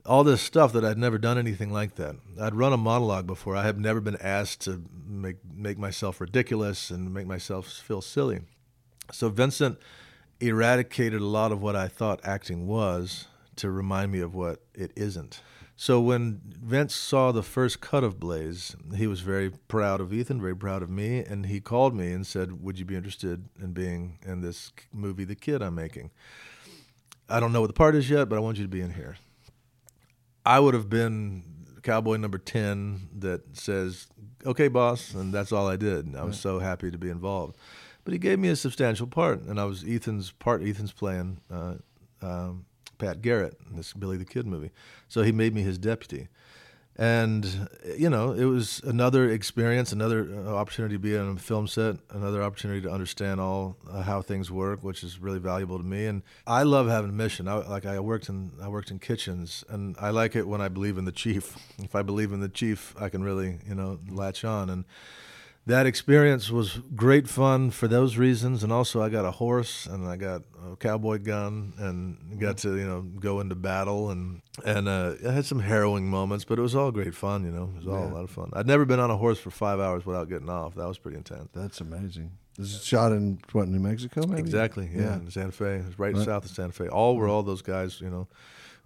all 0.06 0.24
this 0.24 0.42
stuff 0.42 0.72
that 0.72 0.84
I'd 0.84 0.98
never 0.98 1.18
done 1.18 1.38
anything 1.38 1.72
like 1.72 1.94
that. 1.94 2.16
I'd 2.40 2.54
run 2.54 2.72
a 2.72 2.76
monologue 2.76 3.26
before. 3.26 3.56
I 3.56 3.64
have 3.64 3.78
never 3.78 4.00
been 4.00 4.16
asked 4.20 4.60
to 4.62 4.84
make 5.06 5.36
make 5.52 5.78
myself 5.78 6.20
ridiculous 6.20 6.90
and 6.90 7.12
make 7.12 7.26
myself 7.26 7.68
feel 7.68 8.02
silly. 8.02 8.40
So 9.12 9.28
Vincent 9.28 9.78
eradicated 10.40 11.20
a 11.20 11.26
lot 11.26 11.52
of 11.52 11.62
what 11.62 11.76
I 11.76 11.88
thought 11.88 12.20
acting 12.24 12.66
was 12.66 13.28
to 13.56 13.70
remind 13.70 14.12
me 14.12 14.20
of 14.20 14.34
what 14.34 14.62
it 14.74 14.92
isn't. 14.96 15.40
So 15.76 16.00
when 16.00 16.40
Vince 16.44 16.94
saw 16.94 17.32
the 17.32 17.42
first 17.42 17.80
cut 17.80 18.04
of 18.04 18.20
Blaze, 18.20 18.76
he 18.94 19.06
was 19.06 19.20
very 19.20 19.50
proud 19.50 20.00
of 20.00 20.12
Ethan, 20.12 20.40
very 20.40 20.56
proud 20.56 20.82
of 20.82 20.90
me, 20.90 21.18
and 21.18 21.46
he 21.46 21.60
called 21.60 21.96
me 21.96 22.12
and 22.12 22.26
said, 22.26 22.62
"Would 22.62 22.78
you 22.78 22.84
be 22.84 22.94
interested 22.94 23.48
in 23.60 23.72
being 23.72 24.18
in 24.24 24.40
this 24.40 24.70
movie, 24.92 25.24
The 25.24 25.34
Kid 25.34 25.62
I'm 25.62 25.74
making?" 25.74 26.10
I 27.28 27.40
don't 27.40 27.52
know 27.52 27.60
what 27.60 27.68
the 27.68 27.72
part 27.72 27.96
is 27.96 28.10
yet, 28.10 28.28
but 28.28 28.36
I 28.36 28.40
want 28.40 28.58
you 28.58 28.64
to 28.64 28.68
be 28.68 28.82
in 28.82 28.92
here. 28.92 29.16
I 30.44 30.60
would 30.60 30.74
have 30.74 30.90
been 30.90 31.42
cowboy 31.82 32.16
number 32.16 32.38
10 32.38 33.08
that 33.18 33.56
says, 33.56 34.08
okay, 34.44 34.68
boss, 34.68 35.14
and 35.14 35.32
that's 35.32 35.52
all 35.52 35.68
I 35.68 35.76
did. 35.76 36.06
And 36.06 36.16
I 36.16 36.24
was 36.24 36.38
so 36.38 36.58
happy 36.58 36.90
to 36.90 36.98
be 36.98 37.10
involved. 37.10 37.56
But 38.04 38.12
he 38.12 38.18
gave 38.18 38.38
me 38.38 38.48
a 38.48 38.56
substantial 38.56 39.06
part, 39.06 39.42
and 39.42 39.58
I 39.58 39.64
was 39.64 39.84
Ethan's 39.84 40.30
part. 40.32 40.62
Ethan's 40.62 40.92
playing 40.92 41.40
uh, 41.50 41.74
um, 42.20 42.66
Pat 42.98 43.22
Garrett 43.22 43.58
in 43.70 43.76
this 43.76 43.92
Billy 43.94 44.16
the 44.18 44.24
Kid 44.26 44.46
movie. 44.46 44.70
So 45.08 45.22
he 45.22 45.32
made 45.32 45.54
me 45.54 45.62
his 45.62 45.78
deputy. 45.78 46.28
And 46.96 47.68
you 47.96 48.08
know 48.08 48.32
it 48.32 48.44
was 48.44 48.80
another 48.84 49.28
experience 49.28 49.90
another 49.90 50.28
uh, 50.32 50.54
opportunity 50.54 50.94
to 50.94 50.98
be 50.98 51.16
on 51.16 51.36
a 51.36 51.40
film 51.40 51.66
set 51.66 51.96
another 52.10 52.42
opportunity 52.42 52.80
to 52.80 52.90
understand 52.90 53.40
all 53.40 53.76
uh, 53.90 54.02
how 54.02 54.22
things 54.22 54.50
work 54.50 54.82
which 54.84 55.02
is 55.02 55.18
really 55.18 55.40
valuable 55.40 55.78
to 55.78 55.84
me. 55.84 56.06
And 56.06 56.22
i 56.46 56.62
love 56.62 56.88
having 56.88 57.10
a 57.10 57.14
mission. 57.14 57.48
I, 57.48 57.54
like 57.54 57.84
i 57.84 57.98
worked 57.98 58.28
in 58.28 58.52
i 58.62 58.68
worked 58.68 58.90
in 58.90 58.98
kitchens 59.00 59.64
and 59.68 59.96
i 60.00 60.10
like 60.10 60.36
it 60.36 60.46
when 60.46 60.60
i 60.60 60.68
believe 60.68 60.98
in 60.98 61.04
the 61.04 61.12
chief. 61.12 61.56
If 61.78 61.96
i 61.96 62.02
believe 62.02 62.32
in 62.32 62.40
the 62.40 62.48
chief 62.48 62.94
i 62.98 63.08
can 63.08 63.24
really 63.24 63.58
you 63.66 63.74
know 63.74 63.98
latch 64.08 64.44
on. 64.44 64.70
And 64.70 64.84
that 65.66 65.86
experience 65.86 66.50
was 66.50 66.78
great 66.94 67.26
fun 67.28 67.70
for 67.70 67.88
those 67.88 68.16
reasons 68.18 68.62
and 68.62 68.70
also 68.72 69.00
i 69.02 69.08
got 69.08 69.24
a 69.24 69.30
horse 69.30 69.86
and 69.86 70.06
i 70.06 70.16
got 70.16 70.42
a 70.70 70.76
cowboy 70.76 71.18
gun 71.18 71.72
and 71.78 72.38
got 72.40 72.58
to 72.58 72.76
you 72.76 72.86
know 72.86 73.00
go 73.00 73.40
into 73.40 73.54
battle 73.54 74.10
and 74.10 74.42
and 74.64 74.88
uh, 74.88 75.14
i 75.26 75.30
had 75.32 75.44
some 75.46 75.60
harrowing 75.60 76.06
moments 76.08 76.44
but 76.44 76.58
it 76.58 76.62
was 76.62 76.74
all 76.74 76.90
great 76.92 77.14
fun 77.14 77.44
you 77.44 77.50
know 77.50 77.70
it 77.74 77.76
was 77.78 77.86
all 77.86 78.04
a 78.04 78.12
lot 78.14 78.24
of 78.24 78.30
fun 78.30 78.50
i'd 78.54 78.66
never 78.66 78.84
been 78.84 79.00
on 79.00 79.10
a 79.10 79.16
horse 79.16 79.38
for 79.38 79.50
five 79.50 79.80
hours 79.80 80.04
without 80.04 80.28
getting 80.28 80.50
off 80.50 80.74
that 80.74 80.86
was 80.86 80.98
pretty 80.98 81.16
intense 81.16 81.48
That's 81.54 81.80
amazing. 81.80 82.32
This 82.56 82.72
is 82.72 82.84
shot 82.84 83.10
in 83.10 83.40
what 83.50 83.66
New 83.66 83.80
Mexico, 83.80 84.20
maybe. 84.28 84.38
exactly 84.40 84.88
yeah, 84.94 85.00
Yeah. 85.02 85.14
in 85.16 85.30
santa 85.30 85.50
fe 85.50 85.76
it 85.76 85.84
right, 85.98 86.14
Right. 86.14 86.24
south 86.24 86.44
of 86.44 86.50
santa 86.52 86.72
fe 86.72 86.88
all 86.88 87.16
were 87.16 87.26
all 87.28 87.42
those 87.42 87.62
guys 87.62 88.00
you 88.00 88.10
know 88.10 88.28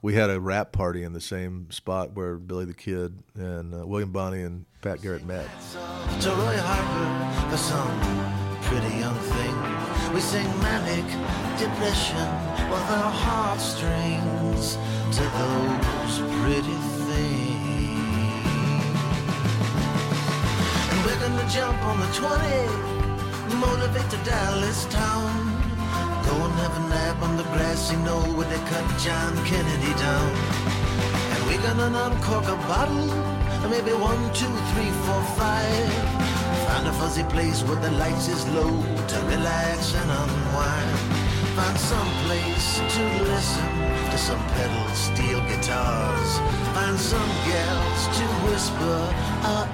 we 0.00 0.14
had 0.14 0.30
a 0.30 0.40
wrap 0.40 0.72
party 0.72 1.02
in 1.02 1.12
the 1.12 1.20
same 1.20 1.70
spot 1.70 2.12
where 2.14 2.36
billy 2.36 2.64
the 2.64 2.74
kid 2.74 3.18
and 3.34 3.74
uh, 3.74 3.86
william 3.86 4.12
bonney 4.12 4.42
and 4.42 4.64
pat 4.80 5.00
garrett 5.02 5.24
met 5.24 5.46
to 6.20 6.30
Roy 6.30 6.56
Harper 6.56 7.50
for 7.50 7.56
some 7.56 8.38
pretty 8.68 8.96
young 8.98 9.14
thing. 9.14 9.54
We 10.12 10.20
sing 10.20 10.46
manic 10.60 11.06
depression 11.58 12.28
with 12.70 12.90
our 12.90 13.10
heartstrings 13.10 14.76
to 15.16 15.22
those 15.38 16.18
pretty 16.40 16.78
things. 17.08 17.68
We're 21.06 21.20
gonna 21.20 21.48
jump 21.48 21.82
on 21.84 22.00
the 22.00 22.10
20, 22.12 23.56
motivate 23.56 24.10
to 24.10 24.18
Dallas 24.28 24.84
town. 24.86 25.57
Go 26.28 26.34
and 26.44 26.54
have 26.60 26.76
a 26.76 26.88
nap 26.88 27.22
on 27.22 27.36
the 27.36 27.44
grassy 27.54 27.96
knoll 27.96 28.28
where 28.36 28.48
they 28.48 28.62
cut 28.68 28.86
John 28.98 29.32
Kennedy 29.46 29.92
down. 29.98 30.30
And 31.32 31.40
we're 31.46 31.62
gonna 31.62 31.88
uncork 32.06 32.44
a 32.44 32.56
bottle, 32.68 33.10
or 33.62 33.68
maybe 33.68 33.92
one, 33.92 34.22
two, 34.34 34.54
three, 34.70 34.92
four, 35.04 35.22
five. 35.40 35.92
Find 36.66 36.86
a 36.86 36.92
fuzzy 36.92 37.24
place 37.24 37.62
where 37.62 37.80
the 37.80 37.90
lights 37.92 38.28
is 38.28 38.46
low 38.48 38.72
to 39.12 39.16
relax 39.32 39.94
and 39.94 40.10
unwind. 40.22 40.98
Find 41.56 41.78
some 41.78 42.10
place 42.26 42.78
to 42.94 43.02
listen 43.32 43.72
to 44.12 44.18
some 44.18 44.42
pedal 44.54 44.88
steel 44.94 45.40
guitars. 45.50 46.30
Find 46.76 46.98
some 46.98 47.30
gals 47.48 48.02
to 48.18 48.24
whisper 48.44 48.98
our 49.50 49.66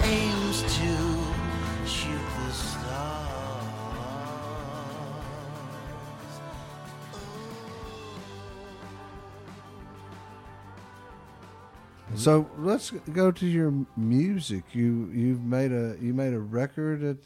So 12.24 12.50
let's 12.58 12.90
go 13.12 13.30
to 13.30 13.46
your 13.46 13.72
music. 13.96 14.64
You 14.72 15.10
you've 15.12 15.42
made 15.44 15.72
a 15.72 15.96
you 16.00 16.14
made 16.14 16.32
a 16.34 16.40
record 16.40 17.02
at 17.04 17.16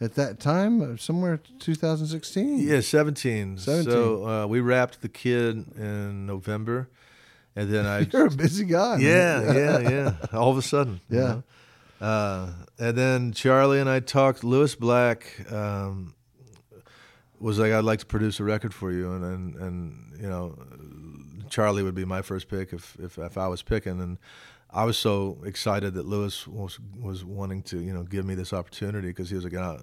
at 0.00 0.14
that 0.14 0.38
time 0.40 0.80
uh, 0.80 0.96
somewhere 0.96 1.40
2016. 1.58 2.58
Yeah, 2.60 2.80
17. 2.80 3.58
17. 3.58 3.84
So 3.90 4.26
uh, 4.28 4.46
we 4.46 4.60
wrapped 4.60 5.02
the 5.02 5.08
kid 5.08 5.64
in 5.76 6.26
November, 6.26 6.88
and 7.56 7.68
then 7.72 7.84
I. 7.86 8.00
You're 8.12 8.26
a 8.26 8.30
busy 8.30 8.64
guy. 8.64 8.96
man. 8.96 9.00
yeah, 9.00 9.52
yeah, 9.82 9.90
yeah. 9.90 10.14
All 10.32 10.50
of 10.50 10.56
a 10.58 10.62
sudden. 10.62 11.00
you 11.10 11.18
Yeah. 11.18 11.24
know? 11.26 11.42
Uh, 12.00 12.50
and 12.78 12.96
then 12.96 13.32
Charlie 13.32 13.80
and 13.80 13.90
I 13.90 13.98
talked. 13.98 14.44
Lewis 14.44 14.76
Black 14.76 15.50
um, 15.52 16.14
was 17.40 17.58
like, 17.58 17.72
"I'd 17.72 17.82
like 17.84 17.98
to 17.98 18.06
produce 18.06 18.38
a 18.38 18.44
record 18.44 18.72
for 18.72 18.92
you," 18.92 19.12
and 19.14 19.24
and, 19.24 19.56
and 19.56 20.20
you 20.22 20.28
know, 20.28 20.56
Charlie 21.58 21.82
would 21.82 21.96
be 21.96 22.04
my 22.04 22.22
first 22.22 22.48
pick 22.48 22.72
if, 22.72 22.96
if 23.02 23.18
if 23.18 23.36
I 23.36 23.48
was 23.48 23.62
picking, 23.62 24.00
and 24.00 24.16
I 24.70 24.84
was 24.84 24.96
so 24.96 25.38
excited 25.44 25.94
that 25.94 26.06
Lewis 26.06 26.46
was 26.46 26.78
was 27.00 27.24
wanting 27.24 27.62
to 27.62 27.80
you 27.80 27.92
know 27.92 28.04
give 28.04 28.24
me 28.24 28.36
this 28.36 28.52
opportunity 28.52 29.08
because 29.08 29.28
he 29.28 29.34
was 29.34 29.42
like, 29.42 29.54
uh, 29.54 29.78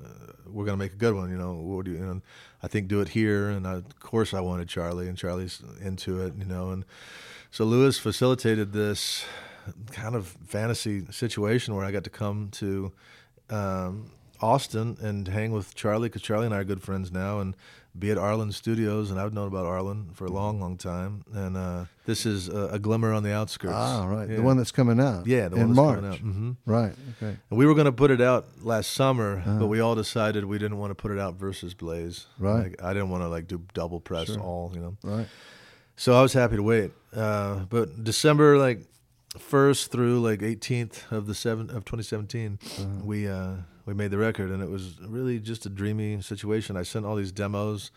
"We're 0.48 0.64
gonna 0.64 0.78
make 0.78 0.94
a 0.94 0.96
good 0.96 1.14
one," 1.14 1.30
you 1.30 1.38
know. 1.38 1.52
What 1.52 1.84
do 1.84 1.92
you? 1.92 2.22
I 2.64 2.68
think 2.70 2.88
do 2.88 3.02
it 3.02 3.10
here, 3.10 3.50
and 3.50 3.68
I, 3.68 3.74
of 3.74 4.00
course 4.00 4.34
I 4.34 4.40
wanted 4.40 4.70
Charlie, 4.70 5.10
and 5.10 5.18
Charlie's 5.18 5.62
into 5.82 6.22
it, 6.22 6.36
you 6.38 6.46
know, 6.46 6.70
and 6.70 6.86
so 7.52 7.66
Lewis 7.66 8.00
facilitated 8.00 8.72
this 8.72 9.26
kind 9.92 10.16
of 10.16 10.28
fantasy 10.48 11.06
situation 11.12 11.76
where 11.76 11.84
I 11.84 11.92
got 11.92 12.06
to 12.06 12.10
come 12.10 12.52
to 12.52 12.94
um, 13.50 14.12
Austin 14.40 14.96
and 15.02 15.28
hang 15.28 15.52
with 15.52 15.76
Charlie 15.76 16.08
because 16.08 16.22
Charlie 16.22 16.46
and 16.46 16.56
I 16.56 16.60
are 16.60 16.64
good 16.64 16.82
friends 16.82 17.12
now, 17.12 17.42
and 17.42 17.54
be 17.98 18.12
at 18.12 18.18
Arlyn 18.18 18.52
Studios, 18.54 19.10
and 19.12 19.20
I've 19.20 19.34
known 19.34 19.48
about 19.48 19.66
Arlen 19.66 20.10
for 20.14 20.26
a 20.26 20.30
long, 20.30 20.60
long 20.60 20.76
time. 20.78 21.24
And 21.34 21.56
uh, 21.56 21.86
this 22.06 22.26
is 22.26 22.50
a, 22.50 22.68
a 22.74 22.80
glimmer 22.80 23.14
on 23.14 23.24
the 23.24 23.32
outskirts. 23.34 23.74
Ah, 23.76 24.06
right. 24.06 24.30
Yeah. 24.30 24.36
The 24.38 24.41
one 24.41 24.58
that's 24.58 24.72
coming 24.72 25.00
out. 25.00 25.26
yeah, 25.28 25.48
the 25.48 25.56
in 25.56 25.62
one 25.62 25.68
that's 25.70 25.76
March. 25.78 25.96
coming 25.96 26.12
out. 26.12 26.20
hmm 26.20 26.52
Right. 26.66 26.93
Okay. 27.22 27.38
And 27.50 27.58
we 27.58 27.66
were 27.66 27.74
going 27.74 27.86
to 27.86 27.91
put 27.93 28.12
it 28.12 28.20
out 28.22 28.46
last 28.62 28.91
summer, 28.91 29.38
Uh-huh. 29.38 29.60
but 29.60 29.68
we 29.68 29.80
all 29.80 29.96
decided 29.96 30.43
we 30.43 30.58
didn't 30.58 30.78
want 30.78 30.91
to 30.91 30.96
put 30.96 31.12
it 31.12 31.20
out 31.20 31.36
versus 31.36 31.74
Blaze. 31.74 32.26
Right. 32.38 32.64
Like, 32.72 32.84
I 32.84 32.93
didn't 32.93 33.10
want 33.10 33.24
to 33.24 33.30
like 33.30 33.48
do 33.48 33.62
double 33.74 34.00
press 34.02 34.28
Sure. 34.28 34.39
all, 34.41 34.72
you 34.74 34.82
know. 34.82 34.98
Right. 35.04 35.28
So 35.96 36.14
I 36.14 36.22
was 36.22 36.34
happy 36.34 36.58
to 36.58 36.64
wait. 36.64 36.91
Uh, 37.16 37.60
but 37.70 38.04
December 38.04 38.58
like 38.58 38.82
first 39.38 39.91
through 39.91 40.20
like 40.20 40.39
18th 40.41 41.12
of 41.12 41.28
the 41.28 41.34
seven 41.34 41.70
of 41.70 41.86
2017, 41.86 42.60
Uh-huh. 42.62 42.86
we 43.06 43.28
uh, 43.30 43.54
we 43.86 43.94
made 43.94 44.12
the 44.12 44.18
record, 44.18 44.50
and 44.52 44.62
it 44.64 44.70
was 44.70 45.00
really 45.02 45.40
just 45.40 45.66
a 45.66 45.70
dreamy 45.70 46.22
situation. 46.22 46.76
I 46.78 46.84
sent 46.84 47.06
all 47.06 47.16
these 47.16 47.32
demos 47.32 47.92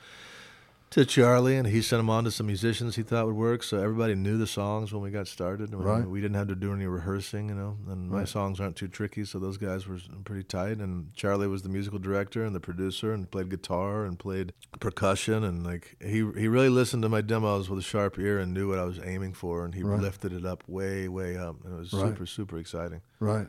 to 0.90 1.04
Charlie, 1.04 1.56
and 1.56 1.66
he 1.66 1.82
sent 1.82 1.98
them 1.98 2.08
on 2.08 2.24
to 2.24 2.30
some 2.30 2.46
musicians 2.46 2.96
he 2.96 3.02
thought 3.02 3.26
would 3.26 3.34
work. 3.36 3.62
So 3.62 3.78
everybody 3.78 4.14
knew 4.14 4.38
the 4.38 4.46
songs 4.46 4.90
when 4.90 5.02
we 5.02 5.10
got 5.10 5.28
started. 5.28 5.70
and 5.70 5.84
Right. 5.84 6.08
We 6.08 6.22
didn't 6.22 6.36
have 6.36 6.48
to 6.48 6.54
do 6.54 6.72
any 6.72 6.86
rehearsing, 6.86 7.50
you 7.50 7.54
know. 7.54 7.76
And 7.90 8.08
my 8.08 8.24
songs 8.24 8.58
aren't 8.58 8.76
too 8.76 8.88
tricky, 8.88 9.26
so 9.26 9.38
those 9.38 9.58
guys 9.58 9.86
were 9.86 9.98
pretty 10.24 10.44
tight. 10.44 10.78
And 10.78 11.12
Charlie 11.14 11.46
was 11.46 11.60
the 11.60 11.68
musical 11.68 11.98
director 11.98 12.42
and 12.42 12.54
the 12.54 12.60
producer, 12.60 13.12
and 13.12 13.30
played 13.30 13.50
guitar 13.50 14.06
and 14.06 14.18
played 14.18 14.54
percussion, 14.80 15.44
and 15.44 15.62
like 15.62 15.96
he 16.00 16.24
he 16.38 16.48
really 16.48 16.70
listened 16.70 17.02
to 17.02 17.10
my 17.10 17.20
demos 17.20 17.68
with 17.68 17.78
a 17.80 17.82
sharp 17.82 18.18
ear 18.18 18.38
and 18.38 18.54
knew 18.54 18.70
what 18.70 18.78
I 18.78 18.84
was 18.84 18.98
aiming 19.04 19.34
for, 19.34 19.66
and 19.66 19.74
he 19.74 19.82
Right. 19.82 20.00
lifted 20.00 20.32
it 20.32 20.46
up 20.46 20.64
way 20.66 21.06
way 21.08 21.36
up, 21.36 21.56
and 21.64 21.74
it 21.74 21.78
was 21.78 21.92
Right. 21.92 22.08
super 22.12 22.24
super 22.24 22.56
exciting. 22.58 23.02
Right. 23.20 23.48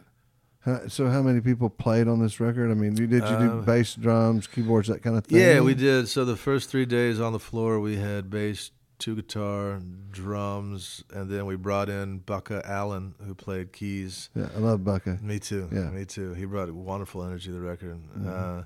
How- 0.62 0.88
So 0.88 1.08
how 1.10 1.22
many 1.22 1.40
people 1.42 1.70
played 1.70 2.08
on 2.08 2.20
this 2.20 2.40
record? 2.40 2.70
I 2.70 2.74
mean, 2.74 2.94
did 2.94 3.12
you 3.12 3.20
do 3.20 3.24
Uh, 3.24 3.62
bass, 3.62 3.96
drums, 3.96 4.46
keyboards, 4.48 4.88
that 4.90 5.02
kind 5.02 5.18
of 5.18 5.26
thing? 5.26 5.40
Yeah, 5.40 5.62
we 5.62 5.74
did. 5.74 6.08
So 6.10 6.26
the 6.26 6.36
first 6.36 6.70
three 6.70 6.86
days 6.86 7.20
on 7.20 7.32
the 7.34 7.40
floor, 7.40 7.80
we 7.80 7.96
had 7.96 8.30
bass, 8.30 8.72
two 8.98 9.16
guitar, 9.16 9.80
drums, 10.12 11.04
and 11.14 11.30
then 11.30 11.46
we 11.46 11.56
brought 11.56 11.88
in 11.90 12.20
Bukka 12.20 12.62
Allen, 12.68 13.16
who 13.26 13.34
played 13.34 13.72
keys. 13.72 14.30
Yeah, 14.36 14.50
I 14.56 14.60
love 14.60 14.82
Bucka. 14.82 15.22
Me 15.22 15.40
too. 15.40 15.70
Yeah. 15.72 15.80
Mm-hmm. 15.80 15.96
me 15.96 16.06
too. 16.06 16.34
He 16.34 16.44
brought 16.46 16.70
wonderful 16.72 17.24
energy 17.24 17.48
to 17.48 17.54
the 17.54 17.62
record. 17.62 17.98
Uh, 18.28 18.64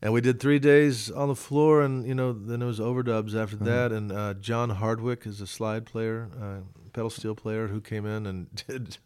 and 0.00 0.12
we 0.12 0.20
did 0.20 0.38
three 0.38 0.60
days 0.60 1.10
on 1.10 1.26
the 1.26 1.34
floor, 1.34 1.82
and 1.82 2.06
you 2.06 2.14
know, 2.14 2.32
then 2.32 2.62
it 2.62 2.66
was 2.66 2.78
overdubs 2.78 3.34
after 3.34 3.56
Uh-huh. 3.56 3.64
that. 3.64 3.90
And 3.92 4.12
uh, 4.12 4.34
John 4.34 4.70
Hardwick 4.70 5.26
is 5.26 5.40
a 5.40 5.46
slide 5.48 5.84
player, 5.84 6.28
uh, 6.40 6.60
pedal 6.92 7.10
steel 7.10 7.34
player, 7.34 7.66
who 7.66 7.80
came 7.80 8.06
in 8.06 8.24
and 8.26 8.46
did 8.68 8.98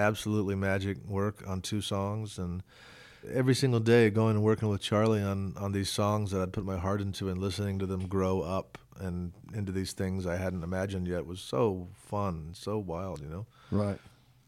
absolutely 0.00 0.54
magic 0.54 0.96
work 1.06 1.44
on 1.46 1.60
two 1.60 1.80
songs. 1.80 2.38
And 2.38 2.62
every 3.32 3.54
single 3.54 3.80
day, 3.80 4.10
going 4.10 4.36
and 4.36 4.42
working 4.42 4.68
with 4.68 4.80
Charlie 4.80 5.22
on 5.22 5.54
on 5.56 5.72
these 5.72 5.90
songs 5.90 6.30
that 6.32 6.40
I'd 6.40 6.52
put 6.52 6.64
my 6.64 6.78
heart 6.78 7.00
into, 7.00 7.28
and 7.28 7.38
listening 7.38 7.78
to 7.78 7.86
them 7.86 8.06
grow 8.06 8.40
up 8.40 8.78
and 8.98 9.32
into 9.54 9.72
these 9.72 9.92
things 9.92 10.26
I 10.26 10.36
hadn't 10.36 10.62
imagined 10.62 11.06
yet 11.06 11.24
was 11.26 11.40
so 11.40 11.88
fun, 11.94 12.50
so 12.52 12.78
wild. 12.78 13.20
You 13.20 13.28
know. 13.28 13.46
Right. 13.70 13.98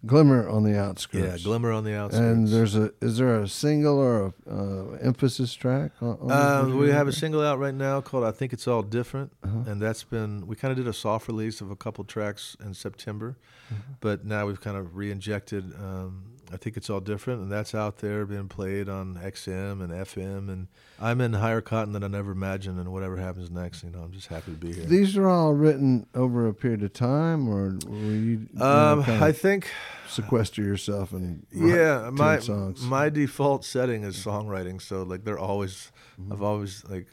Glimmer 0.05 0.48
on 0.48 0.64
the 0.64 0.76
outskirts. 0.78 1.24
Yeah, 1.24 1.38
glimmer 1.44 1.70
on 1.70 1.84
the 1.84 1.94
outskirts. 1.96 2.20
And 2.24 2.48
there's 2.48 2.74
a 2.74 2.92
is 3.00 3.18
there 3.18 3.40
a 3.40 3.46
single 3.46 3.98
or 3.98 4.34
a 4.46 4.50
uh, 4.50 4.98
emphasis 5.00 5.55
track? 5.55 5.92
On, 6.00 6.18
on 6.20 6.30
Uh, 6.32 6.76
we 6.76 6.90
have 6.90 7.07
a 7.07 7.12
single 7.12 7.40
out 7.40 7.59
right 7.61 7.74
now 7.74 8.00
called 8.00 8.24
"I 8.24 8.32
Think 8.32 8.53
It's 8.53 8.66
All 8.66 8.82
Different," 8.82 9.32
Uh-huh. 9.44 9.70
and 9.70 9.80
that's 9.80 10.03
been 10.03 10.46
we 10.48 10.57
kind 10.57 10.72
of 10.72 10.76
did 10.78 10.88
a 10.88 10.92
soft 10.92 11.28
release 11.28 11.61
of 11.61 11.70
a 11.70 11.76
couple 11.76 12.03
tracks 12.05 12.57
in 12.64 12.74
September, 12.74 13.36
Mm-hmm. 13.72 13.92
but 14.00 14.24
now 14.24 14.46
we've 14.46 14.61
kind 14.61 14.76
of 14.76 14.96
re-injected. 14.96 15.72
Um, 15.78 16.24
I 16.53 16.57
think 16.57 16.76
it's 16.76 16.90
all 16.90 17.00
different, 17.00 17.40
and 17.40 17.50
that's 17.50 17.74
out 17.74 17.98
there 17.98 18.26
being 18.26 18.48
played 18.48 18.88
on 18.88 19.16
XM 19.16 19.82
and 19.82 19.90
FM, 19.90 20.48
and 20.48 20.68
I'm 21.00 21.20
in 21.20 21.32
higher 21.32 21.61
cotton 21.61 21.92
than 21.92 22.05
I 22.05 22.09
never 22.09 22.32
imagined, 22.32 22.78
and 22.78 22.92
whatever 22.92 23.16
happens 23.16 23.50
next, 23.50 23.82
you 23.82 23.90
know, 23.90 24.00
I'm 24.00 24.12
just 24.12 24.28
happy 24.28 24.53
to 24.53 24.59
be 24.59 24.72
here. 24.72 24.84
These 24.84 25.16
are 25.16 25.28
all 25.28 25.55
written 25.55 26.07
over 26.14 26.46
a 26.46 26.55
period 26.55 26.82
of 26.82 26.92
time, 26.92 27.48
or 27.48 27.78
were 27.86 27.96
you, 27.96 28.48
you 28.53 28.62
um, 28.62 29.03
kind 29.05 29.24
I 29.24 29.32
think 29.32 29.70
sequester 30.09 30.62
yourself 30.62 31.12
and 31.12 31.46
write 31.55 31.74
yeah, 31.74 32.03
10 32.05 32.14
my 32.14 32.38
songs? 32.38 32.82
my 32.82 33.09
default 33.09 33.64
setting 33.64 34.05
is 34.05 34.16
songwriting, 34.16 34.80
so 34.82 35.03
like 35.03 35.24
they're 35.24 35.38
always 35.38 35.90
Mm-hmm. 36.20 36.32
I've 36.32 36.42
always 36.42 36.84
like 36.88 37.09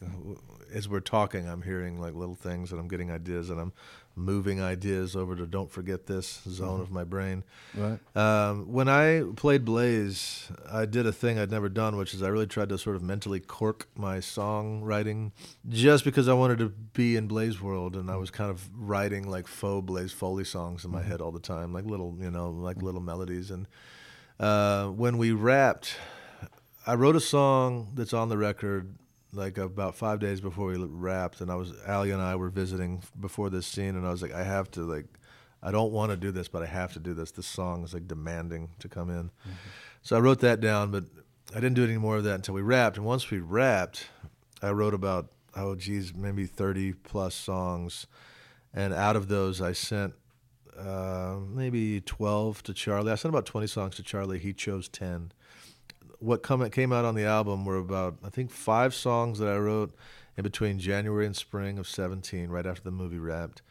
as 0.74 0.88
we're 0.88 1.00
talking, 1.00 1.48
I'm 1.48 1.62
hearing 1.62 2.00
like 2.00 2.14
little 2.14 2.36
things 2.36 2.72
and 2.72 2.80
I'm 2.80 2.88
getting 2.88 3.12
ideas 3.12 3.50
and 3.50 3.60
I'm 3.60 3.74
moving 4.20 4.62
ideas 4.62 5.16
over 5.16 5.36
to 5.36 5.48
don't 5.48 5.72
forget 5.72 6.06
this 6.06 6.42
zone 6.48 6.82
of 6.82 6.92
my 6.92 7.04
brain. 7.04 7.44
Right. 7.74 8.00
Um, 8.16 8.72
when 8.72 8.90
I 8.90 9.24
played 9.36 9.66
Blaze, 9.66 10.52
I 10.70 10.86
did 10.86 11.06
a 11.06 11.12
thing 11.12 11.40
I'd 11.40 11.50
never 11.50 11.70
done, 11.70 11.96
which 11.96 12.14
is 12.14 12.22
I 12.22 12.28
really 12.28 12.48
tried 12.48 12.70
to 12.70 12.78
sort 12.78 12.96
of 12.96 13.02
mentally 13.02 13.40
cork 13.40 13.88
my 13.96 14.18
songwriting 14.18 15.32
just 15.68 16.04
because 16.04 16.28
I 16.28 16.34
wanted 16.34 16.60
to 16.60 16.70
be 16.70 17.16
in 17.16 17.28
Blaze 17.28 17.62
world, 17.62 17.96
and 17.96 18.12
I 18.12 18.18
was 18.18 18.30
kind 18.30 18.52
of 18.52 18.70
writing 18.76 19.30
like 19.30 19.48
faux 19.48 19.86
Blaze 19.86 20.12
Foley 20.12 20.44
songs 20.44 20.86
in 20.86 20.92
my 20.92 21.02
head 21.02 21.22
all 21.22 21.32
the 21.32 21.40
time, 21.40 21.74
like 21.74 21.86
little, 21.86 22.16
you 22.20 22.30
know, 22.30 22.50
like 22.50 22.82
little 22.82 23.02
melodies. 23.02 23.52
And 23.52 23.68
uh, 24.40 24.88
when 24.88 25.18
we 25.18 25.32
wrapped, 25.32 25.96
I 26.86 26.96
wrote 26.96 27.16
a 27.16 27.22
song 27.22 27.92
that's 27.94 28.14
on 28.14 28.30
the 28.30 28.38
record 28.38 28.96
like 29.32 29.58
about 29.58 29.96
five 29.96 30.20
days 30.20 30.42
before 30.42 30.68
we 30.68 30.78
wrapped, 30.78 31.42
and 31.42 31.52
I 31.52 31.56
was 31.56 31.74
Ali 31.88 32.12
and 32.12 32.22
I 32.22 32.36
were 32.36 32.50
visiting 32.50 33.04
before 33.20 33.50
this 33.50 33.68
scene, 33.68 33.96
and 33.96 34.06
I 34.06 34.12
was 34.12 34.22
like, 34.22 34.34
I 34.34 34.44
have 34.44 34.72
to 34.72 34.82
like, 34.82 35.06
I 35.62 35.72
don't 35.72 35.92
want 35.92 36.12
to 36.12 36.18
do 36.18 36.32
this, 36.32 36.48
but 36.48 36.64
I 36.64 36.66
have 36.66 36.94
to 36.94 37.00
do 37.00 37.14
this. 37.14 37.32
This 37.32 37.46
song 37.46 37.84
is 37.84 37.94
like 37.94 38.08
demanding 38.08 38.70
to 38.80 38.88
come 38.90 39.10
in, 39.10 39.30
so 40.02 40.18
I 40.18 40.20
wrote 40.20 40.40
that 40.40 40.62
down, 40.62 40.92
but 40.92 41.04
I 41.52 41.60
didn't 41.60 41.76
do 41.76 41.84
any 41.84 41.98
more 41.98 42.18
of 42.18 42.24
that 42.24 42.36
until 42.36 42.56
we 42.56 42.62
wrapped. 42.62 42.98
And 42.98 43.06
once 43.06 43.30
we 43.30 43.40
wrapped, 43.40 44.08
I 44.62 44.72
wrote 44.72 44.94
about 44.94 45.32
oh 45.56 45.76
geez, 45.76 46.16
maybe 46.16 46.46
thirty 46.46 46.94
plus 46.94 47.36
songs, 47.36 48.08
and 48.74 48.94
out 48.94 49.16
of 49.16 49.28
those, 49.28 49.62
I 49.62 49.74
sent 49.74 50.14
uh, 50.78 51.38
maybe 51.48 52.02
twelve 52.02 52.64
to 52.64 52.74
Charlie. 52.74 53.12
I 53.12 53.16
sent 53.16 53.34
about 53.34 53.46
twenty 53.46 53.68
songs 53.68 53.96
to 53.98 54.04
Charlie. 54.04 54.40
He 54.40 54.54
chose 54.54 54.88
ten 54.88 55.32
what 56.20 56.44
come, 56.44 56.68
came 56.70 56.94
out 56.94 57.06
on 57.06 57.16
the 57.16 57.26
album 57.26 57.66
were 57.66 57.78
about 57.78 58.18
I 58.24 58.30
think 58.30 58.52
five 58.52 58.94
songs 58.94 59.40
that 59.40 59.48
I 59.48 59.58
wrote 59.58 59.96
in 60.38 60.44
between 60.44 60.80
January 60.80 61.26
and 61.26 61.36
spring 61.36 61.78
of 61.78 61.88
17, 61.88 62.50
right 62.50 62.66
after 62.66 62.84
the 62.84 62.92
movie 62.92 63.20
wrapped, 63.20 63.62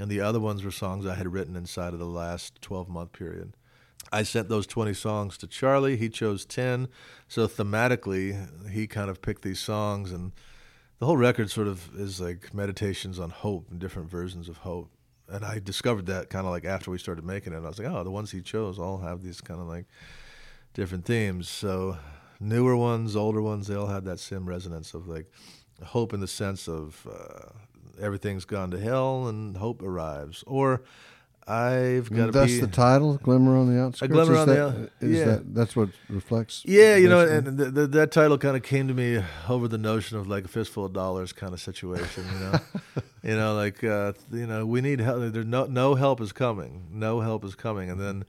and 0.00 0.10
the 0.10 0.20
other 0.20 0.40
ones 0.40 0.64
were 0.64 0.70
songs 0.70 1.06
I 1.06 1.14
had 1.14 1.32
written 1.32 1.56
inside 1.56 1.92
of 1.92 1.98
the 1.98 2.04
last 2.04 2.60
12 2.62 2.88
month 2.88 3.12
period. 3.12 3.52
I 4.12 4.22
sent 4.22 4.48
those 4.48 4.66
20 4.66 4.94
songs 4.94 5.36
to 5.38 5.46
Charlie. 5.46 5.96
He 5.96 6.08
chose 6.08 6.44
10. 6.44 6.88
So 7.28 7.48
thematically, 7.48 8.70
he 8.70 8.86
kind 8.86 9.10
of 9.10 9.20
picked 9.20 9.42
these 9.42 9.58
songs, 9.58 10.12
and 10.12 10.32
the 10.98 11.06
whole 11.06 11.16
record 11.16 11.50
sort 11.50 11.68
of 11.68 11.94
is 11.98 12.20
like 12.20 12.54
meditations 12.54 13.18
on 13.18 13.30
hope 13.30 13.70
and 13.70 13.78
different 13.78 14.08
versions 14.08 14.48
of 14.48 14.58
hope. 14.58 14.90
And 15.28 15.44
I 15.44 15.58
discovered 15.58 16.06
that 16.06 16.30
kind 16.30 16.46
of 16.46 16.52
like 16.52 16.64
after 16.64 16.90
we 16.90 16.98
started 16.98 17.24
making 17.24 17.52
it. 17.52 17.56
I 17.56 17.68
was 17.68 17.78
like, 17.78 17.88
oh, 17.88 18.04
the 18.04 18.10
ones 18.10 18.30
he 18.30 18.40
chose 18.40 18.78
all 18.78 18.98
have 18.98 19.22
these 19.22 19.40
kind 19.40 19.60
of 19.60 19.66
like 19.66 19.86
different 20.76 21.06
themes. 21.06 21.48
So 21.48 21.96
newer 22.38 22.76
ones, 22.76 23.16
older 23.16 23.42
ones, 23.42 23.66
they 23.66 23.74
all 23.74 23.86
had 23.88 24.04
that 24.04 24.20
same 24.20 24.46
resonance 24.46 24.94
of 24.94 25.08
like 25.08 25.26
hope 25.82 26.12
in 26.12 26.20
the 26.20 26.28
sense 26.28 26.68
of 26.68 27.06
uh, 27.10 27.48
everything's 28.00 28.44
gone 28.44 28.70
to 28.70 28.78
hell 28.78 29.26
and 29.26 29.56
hope 29.56 29.82
arrives, 29.82 30.44
or 30.46 30.82
I've 31.48 32.12
got 32.12 32.32
that's 32.32 32.52
be 32.52 32.60
the 32.60 32.66
title, 32.66 33.18
"Glimmer 33.18 33.56
on 33.56 33.72
the 33.72 33.80
Outskirts." 33.80 34.02
A 34.02 34.08
Glimmer 34.08 34.32
is 34.32 34.38
on 34.38 34.48
the 34.48 34.54
that, 34.54 34.90
is 35.06 35.18
yeah. 35.18 35.24
that 35.24 35.54
that's 35.54 35.76
what 35.76 35.90
reflects? 36.08 36.62
Yeah, 36.66 36.96
you 36.96 37.08
know, 37.08 37.20
and 37.20 37.56
th- 37.56 37.72
th- 37.72 37.90
that 37.90 38.10
title 38.10 38.36
kind 38.36 38.56
of 38.56 38.62
came 38.62 38.88
to 38.88 38.94
me 38.94 39.22
over 39.48 39.68
the 39.68 39.78
notion 39.78 40.18
of 40.18 40.26
like 40.26 40.44
a 40.44 40.48
fistful 40.48 40.84
of 40.84 40.92
dollars 40.92 41.32
kind 41.32 41.54
of 41.54 41.60
situation. 41.60 42.24
You 42.32 42.38
know, 42.40 42.60
you 43.22 43.36
know, 43.36 43.54
like 43.54 43.82
uh, 43.84 44.12
you 44.32 44.46
know, 44.46 44.66
we 44.66 44.80
need 44.80 44.98
help. 44.98 45.32
There's 45.32 45.46
no 45.46 45.66
no 45.66 45.94
help 45.94 46.20
is 46.20 46.32
coming. 46.32 46.88
No 46.90 47.20
help 47.20 47.44
is 47.44 47.54
coming, 47.54 47.90
and 47.90 48.00
then 48.00 48.24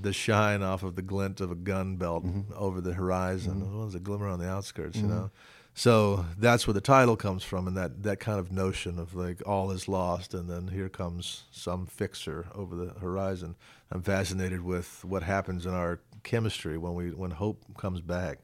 the 0.00 0.12
shine 0.12 0.62
off 0.62 0.82
of 0.82 0.96
the 0.96 1.02
glint 1.02 1.40
of 1.40 1.50
a 1.50 1.54
gun 1.54 1.96
belt 1.96 2.24
mm-hmm. 2.24 2.52
over 2.56 2.80
the 2.80 2.94
horizon. 2.94 3.62
Mm-hmm. 3.62 3.78
What 3.78 3.84
was 3.86 3.94
a 3.94 4.00
glimmer 4.00 4.28
on 4.28 4.38
the 4.38 4.48
outskirts? 4.48 4.96
You 4.96 5.04
mm-hmm. 5.04 5.14
know. 5.14 5.30
So 5.76 6.24
that's 6.38 6.68
where 6.68 6.74
the 6.74 6.80
title 6.80 7.16
comes 7.16 7.42
from, 7.42 7.66
and 7.66 7.76
that, 7.76 8.04
that 8.04 8.20
kind 8.20 8.38
of 8.38 8.52
notion 8.52 8.96
of 8.98 9.14
like 9.16 9.42
all 9.44 9.72
is 9.72 9.88
lost, 9.88 10.32
and 10.32 10.48
then 10.48 10.68
here 10.68 10.88
comes 10.88 11.44
some 11.50 11.86
fixer 11.86 12.46
over 12.54 12.76
the 12.76 12.92
horizon. 13.00 13.56
I'm 13.90 14.02
fascinated 14.02 14.62
with 14.62 15.04
what 15.04 15.24
happens 15.24 15.66
in 15.66 15.74
our 15.74 16.00
chemistry 16.22 16.78
when 16.78 16.94
we 16.94 17.10
when 17.10 17.32
hope 17.32 17.64
comes 17.76 18.00
back, 18.00 18.38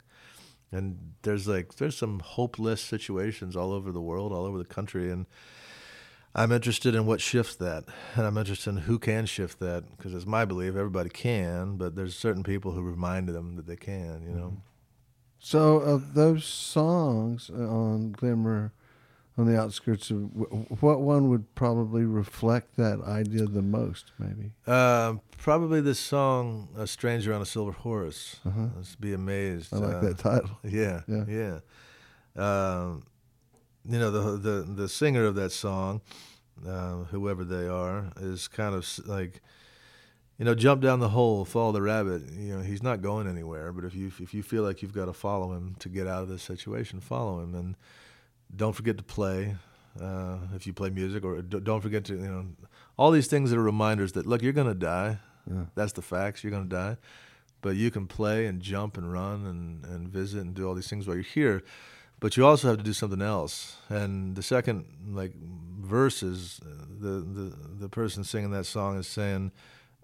and 0.72 0.98
there's 1.22 1.46
like 1.46 1.76
there's 1.76 1.96
some 1.96 2.18
hopeless 2.18 2.80
situations 2.80 3.54
all 3.54 3.72
over 3.72 3.92
the 3.92 4.02
world, 4.02 4.32
all 4.32 4.44
over 4.44 4.58
the 4.58 4.64
country, 4.64 5.12
and 5.12 5.26
I'm 6.34 6.52
interested 6.52 6.94
in 6.94 7.06
what 7.06 7.20
shifts 7.20 7.56
that, 7.56 7.84
and 8.14 8.24
I'm 8.26 8.36
interested 8.38 8.70
in 8.70 8.76
who 8.78 8.98
can 9.00 9.26
shift 9.26 9.58
that 9.60 9.84
because 9.96 10.14
it's 10.14 10.26
my 10.26 10.44
belief 10.44 10.76
everybody 10.76 11.10
can, 11.10 11.76
but 11.76 11.96
there's 11.96 12.14
certain 12.16 12.44
people 12.44 12.70
who 12.72 12.82
remind 12.82 13.28
them 13.28 13.56
that 13.56 13.66
they 13.66 13.76
can. 13.76 14.22
You 14.22 14.34
know. 14.36 14.56
So, 15.40 15.76
of 15.78 16.14
those 16.14 16.44
songs 16.44 17.50
uh, 17.52 17.56
on 17.62 18.12
Glimmer 18.12 18.72
on 19.38 19.46
the 19.46 19.58
Outskirts, 19.58 20.10
of, 20.10 20.18
what 20.82 21.00
one 21.00 21.30
would 21.30 21.52
probably 21.54 22.04
reflect 22.04 22.76
that 22.76 23.00
idea 23.00 23.46
the 23.46 23.62
most? 23.62 24.12
Maybe. 24.18 24.52
Um, 24.66 25.22
probably 25.38 25.80
this 25.80 25.98
song, 25.98 26.68
"A 26.76 26.86
Stranger 26.86 27.32
on 27.32 27.40
a 27.42 27.46
Silver 27.46 27.72
Horse." 27.72 28.36
Let's 28.76 28.94
be 28.94 29.14
amazed. 29.14 29.72
Uh-huh. 29.74 29.82
I 29.82 29.86
like 29.88 29.96
Uh, 29.96 30.00
that 30.08 30.18
title. 30.18 30.50
Yeah, 30.62 31.00
Yeah. 31.08 31.24
yeah. 31.26 31.58
Um, 32.36 33.02
you 33.90 33.98
know, 33.98 34.10
the 34.10 34.36
the 34.36 34.62
the 34.62 34.88
singer 34.88 35.24
of 35.24 35.34
that 35.34 35.50
song, 35.50 36.00
uh, 36.66 36.98
whoever 37.10 37.44
they 37.44 37.66
are, 37.66 38.12
is 38.20 38.46
kind 38.46 38.74
of 38.74 38.86
like, 39.06 39.40
you 40.38 40.44
know, 40.44 40.54
jump 40.54 40.80
down 40.80 41.00
the 41.00 41.08
hole, 41.08 41.44
follow 41.44 41.72
the 41.72 41.82
rabbit. 41.82 42.22
You 42.30 42.56
know, 42.56 42.62
he's 42.62 42.84
not 42.84 43.02
going 43.02 43.26
anywhere. 43.26 43.72
But 43.72 43.84
if 43.84 43.94
you 43.94 44.12
if 44.20 44.32
you 44.32 44.44
feel 44.44 44.62
like 44.62 44.80
you've 44.80 44.94
got 44.94 45.06
to 45.06 45.12
follow 45.12 45.52
him 45.52 45.74
to 45.80 45.88
get 45.88 46.06
out 46.06 46.22
of 46.22 46.28
this 46.28 46.42
situation, 46.42 47.00
follow 47.00 47.40
him, 47.40 47.54
and 47.54 47.76
don't 48.54 48.74
forget 48.74 48.96
to 48.98 49.04
play. 49.04 49.56
Uh, 50.00 50.38
if 50.54 50.68
you 50.68 50.72
play 50.72 50.88
music, 50.88 51.24
or 51.24 51.42
don't 51.42 51.80
forget 51.80 52.04
to, 52.04 52.14
you 52.14 52.28
know, 52.28 52.46
all 52.96 53.10
these 53.10 53.26
things 53.26 53.50
that 53.50 53.58
are 53.58 53.62
reminders 53.62 54.12
that 54.12 54.24
look, 54.24 54.40
you're 54.40 54.52
gonna 54.52 54.72
die. 54.72 55.18
That's 55.74 55.92
the 55.92 56.02
facts. 56.02 56.44
You're 56.44 56.52
gonna 56.52 56.66
die 56.66 56.96
but 57.62 57.76
you 57.76 57.90
can 57.90 58.06
play 58.06 58.46
and 58.46 58.62
jump 58.62 58.96
and 58.96 59.12
run 59.12 59.44
and, 59.44 59.84
and 59.84 60.08
visit 60.08 60.40
and 60.40 60.54
do 60.54 60.66
all 60.66 60.74
these 60.74 60.88
things 60.88 61.06
while 61.06 61.14
you're 61.14 61.22
here 61.22 61.62
but 62.20 62.36
you 62.36 62.46
also 62.46 62.68
have 62.68 62.76
to 62.76 62.84
do 62.84 62.92
something 62.92 63.22
else 63.22 63.76
and 63.88 64.36
the 64.36 64.42
second 64.42 64.84
like 65.08 65.32
verse 65.80 66.22
is 66.22 66.60
uh, 66.64 66.84
the, 66.98 67.08
the, 67.08 67.56
the 67.80 67.88
person 67.88 68.22
singing 68.22 68.50
that 68.50 68.64
song 68.64 68.98
is 68.98 69.06
saying 69.06 69.50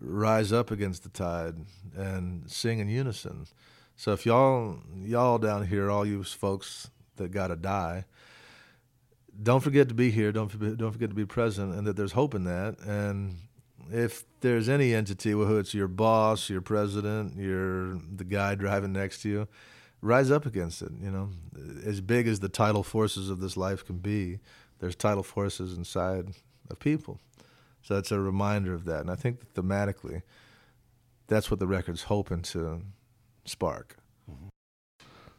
rise 0.01 0.53
up 0.53 0.71
against 0.71 1.03
the 1.03 1.09
tide 1.09 1.55
and 1.97 2.51
sing 2.51 2.79
in 2.79 2.89
unison 2.89 3.47
so 3.95 4.13
if 4.13 4.27
y'all 4.27 4.79
y'all 4.97 5.39
down 5.39 5.67
here 5.67 5.91
all 5.91 6.07
you 6.07 6.23
folks 6.25 6.91
that 7.17 7.31
gotta 7.31 7.57
die 7.57 8.05
don't 9.43 9.61
forget 9.61 9.89
to 9.89 9.95
be 9.95 10.11
here. 10.11 10.33
Don't 10.33 10.49
forget, 10.49 10.77
don't 10.77 10.93
forget 10.93 11.11
to 11.11 11.15
be 11.15 11.27
present, 11.27 11.75
and 11.75 11.87
that 11.87 11.97
there's 11.97 12.13
hope 12.13 12.35
in 12.35 12.45
that. 12.45 12.79
And 12.81 13.37
if 13.91 14.25
there's 14.41 14.69
any 14.69 14.95
entity, 14.95 15.35
whether 15.35 15.59
it's 15.59 15.75
your 15.75 15.89
boss, 15.89 16.49
your 16.49 16.61
president, 16.61 17.37
your 17.37 17.99
the 18.15 18.25
guy 18.25 18.55
driving 18.55 18.93
next 18.93 19.23
to 19.23 19.29
you, 19.29 19.49
rise 20.01 20.31
up 20.31 20.47
against 20.47 20.83
it. 20.83 20.93
You 21.01 21.11
know, 21.11 21.31
as 21.85 22.01
big 22.01 22.27
as 22.27 22.41
the 22.41 22.49
tidal 22.49 22.83
forces 22.83 23.31
of 23.31 23.41
this 23.41 23.57
life 23.57 23.85
can 23.85 23.99
be, 23.99 24.39
there's 24.79 24.97
tidal 24.97 25.23
forces 25.23 25.77
inside 25.77 26.35
of 26.71 26.79
people. 26.79 27.21
So 27.83 27.97
it's 27.97 28.11
a 28.11 28.21
reminder 28.21 28.75
of 28.75 28.85
that, 28.87 29.01
and 29.01 29.11
I 29.11 29.15
think 29.15 29.41
that 29.41 29.55
thematically, 29.55 30.23
that's 31.29 31.51
what 31.51 31.61
the 31.61 31.67
record's 31.67 32.03
hoping 32.05 32.43
to 32.43 32.83
spark. 33.45 33.97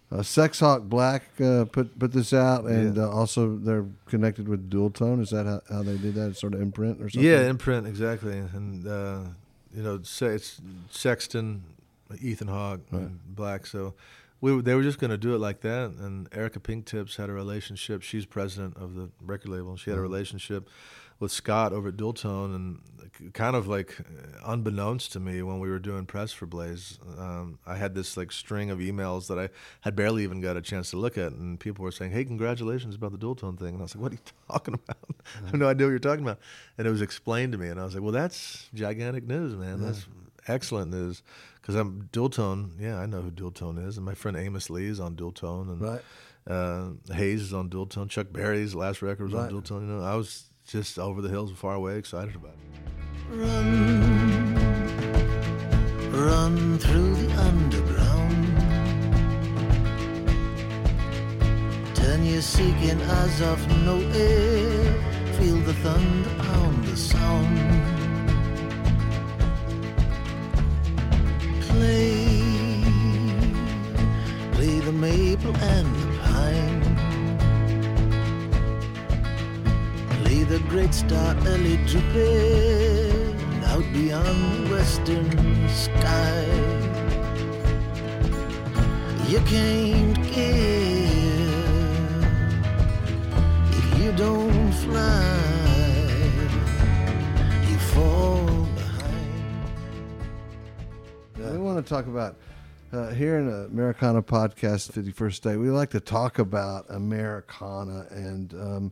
Uh, 0.09 0.23
Sex 0.23 0.61
Hawk 0.61 0.83
Black 0.83 1.23
uh, 1.41 1.65
put 1.65 1.99
put 1.99 2.13
this 2.13 2.31
out, 2.31 2.63
and 2.63 2.97
uh, 2.97 3.11
also 3.11 3.57
they're 3.57 3.85
connected 4.05 4.47
with 4.47 4.69
Dualtone. 4.69 5.21
Is 5.21 5.31
that 5.31 5.45
how, 5.45 5.61
how 5.69 5.83
they 5.83 5.97
did 5.97 6.15
that? 6.15 6.37
Sort 6.37 6.53
of 6.53 6.61
imprint 6.61 7.01
or 7.01 7.09
something? 7.09 7.29
Yeah, 7.29 7.49
imprint 7.49 7.85
exactly, 7.85 8.37
and 8.37 8.87
uh, 8.87 9.19
you 9.75 9.83
know, 9.83 9.95
it's 9.95 10.61
Sexton, 10.89 11.63
Ethan 12.21 12.47
Hawke, 12.47 12.79
and 12.91 13.19
Black. 13.35 13.67
So 13.67 13.95
we 14.41 14.61
they 14.61 14.75
were 14.75 14.83
just 14.83 14.99
going 14.99 15.11
to 15.11 15.17
do 15.17 15.33
it 15.35 15.39
like 15.39 15.61
that. 15.61 15.91
And 15.91 16.27
Erica 16.31 16.59
Pinktips 16.59 17.15
had 17.15 17.29
a 17.29 17.33
relationship. 17.33 18.01
She's 18.01 18.25
president 18.25 18.77
of 18.77 18.95
the 18.95 19.09
record 19.21 19.49
label. 19.49 19.77
She 19.77 19.89
had 19.89 19.99
a 19.99 20.01
relationship 20.01 20.69
with 21.19 21.31
Scott 21.31 21.73
over 21.73 21.89
at 21.89 21.97
Dualtone, 21.97 22.55
and 22.55 23.33
kind 23.33 23.55
of 23.55 23.67
like 23.67 23.97
unbeknownst 24.45 25.11
to 25.13 25.19
me 25.19 25.41
when 25.41 25.59
we 25.59 25.69
were 25.69 25.79
doing 25.79 26.05
press 26.05 26.31
for 26.31 26.45
Blaze, 26.45 26.99
um, 27.17 27.57
I 27.65 27.75
had 27.75 27.95
this 27.95 28.17
like 28.17 28.31
string 28.31 28.69
of 28.69 28.79
emails 28.79 29.27
that 29.27 29.39
I 29.39 29.49
had 29.81 29.95
barely 29.95 30.23
even 30.23 30.41
got 30.41 30.57
a 30.57 30.61
chance 30.61 30.91
to 30.91 30.97
look 30.97 31.17
at, 31.17 31.31
and 31.31 31.59
people 31.59 31.83
were 31.83 31.91
saying, 31.91 32.11
"Hey, 32.11 32.23
congratulations 32.23 32.95
about 32.95 33.11
the 33.11 33.17
Dualtone 33.17 33.57
thing," 33.57 33.69
and 33.69 33.79
I 33.79 33.83
was 33.83 33.95
like, 33.95 34.01
"What 34.01 34.11
are 34.11 34.15
you 34.15 34.21
talking 34.49 34.73
about? 34.75 34.97
I 35.43 35.45
have 35.47 35.59
no 35.59 35.67
idea 35.67 35.87
what 35.87 35.91
you're 35.91 35.99
talking 35.99 36.23
about." 36.23 36.39
And 36.77 36.87
it 36.87 36.91
was 36.91 37.01
explained 37.01 37.53
to 37.53 37.57
me, 37.57 37.67
and 37.69 37.79
I 37.79 37.83
was 37.83 37.95
like, 37.95 38.03
"Well, 38.03 38.11
that's 38.11 38.69
gigantic 38.73 39.25
news, 39.25 39.55
man. 39.55 39.81
That's 39.81 40.05
excellent 40.47 40.91
news." 40.91 41.21
Because 41.61 41.75
I'm 41.75 42.09
Dualtone, 42.13 42.71
yeah, 42.79 42.97
I 42.97 43.05
know 43.05 43.21
who 43.21 43.29
Dualtone 43.31 43.85
is, 43.85 43.97
and 43.97 44.05
my 44.05 44.13
friend 44.13 44.37
Amos 44.37 44.69
Lee 44.69 44.85
is 44.87 44.99
on 45.01 45.15
Dualtone, 45.15 45.69
and 45.69 45.81
Right. 45.81 46.01
uh, 46.49 46.91
Hayes 47.13 47.41
is 47.41 47.53
on 47.53 47.69
Dualtone. 47.69 48.09
Chuck 48.09 48.27
Berry's 48.31 48.73
last 48.73 49.01
record 49.01 49.25
was 49.25 49.33
on 49.33 49.43
Right. 49.43 49.51
Dualtone. 49.51 49.81
You 49.81 49.87
know, 49.95 50.01
I 50.03 50.15
was 50.15 50.45
just 50.65 50.97
over 50.97 51.21
the 51.21 51.27
hills, 51.29 51.51
far 51.51 51.73
away, 51.75 51.97
excited 51.97 52.35
about 52.35 52.53
it. 52.53 53.35
Run, 53.35 54.55
run 56.13 56.77
through 56.79 57.13
the 57.15 57.31
underground. 57.41 58.35
Turn 61.95 62.25
your 62.25 62.41
seeking 62.41 63.01
eyes 63.01 63.41
off 63.41 63.67
nowhere 63.83 65.03
feel 65.37 65.57
the 65.57 65.73
thunder 65.85 66.29
pound 66.43 66.66
Play, 74.53 74.79
the 74.79 74.91
maple 74.91 75.55
and 75.55 75.87
the 75.95 76.07
pine. 76.23 76.81
Play 80.17 80.43
the 80.43 80.59
great 80.69 80.93
star 80.93 81.35
early 81.45 81.77
out 83.65 83.85
beyond 83.93 84.37
the 84.53 84.71
western 84.73 85.29
sky. 85.69 86.45
You 89.27 89.39
can't 89.41 90.15
give 90.33 91.37
if 93.79 93.85
you 93.99 94.11
don't 94.13 94.71
fly. 94.83 95.37
You 97.69 97.77
fall 97.91 98.36
want 101.77 101.85
to 101.85 101.93
talk 101.93 102.07
about 102.07 102.35
uh, 102.91 103.13
here 103.13 103.37
in 103.37 103.45
the 103.45 103.65
Americana 103.65 104.23
podcast, 104.23 104.91
51st 104.91 105.41
Day, 105.41 105.57
We 105.57 105.69
like 105.69 105.91
to 105.91 105.99
talk 105.99 106.39
about 106.39 106.85
Americana 106.89 108.07
and, 108.09 108.51
um, 108.55 108.91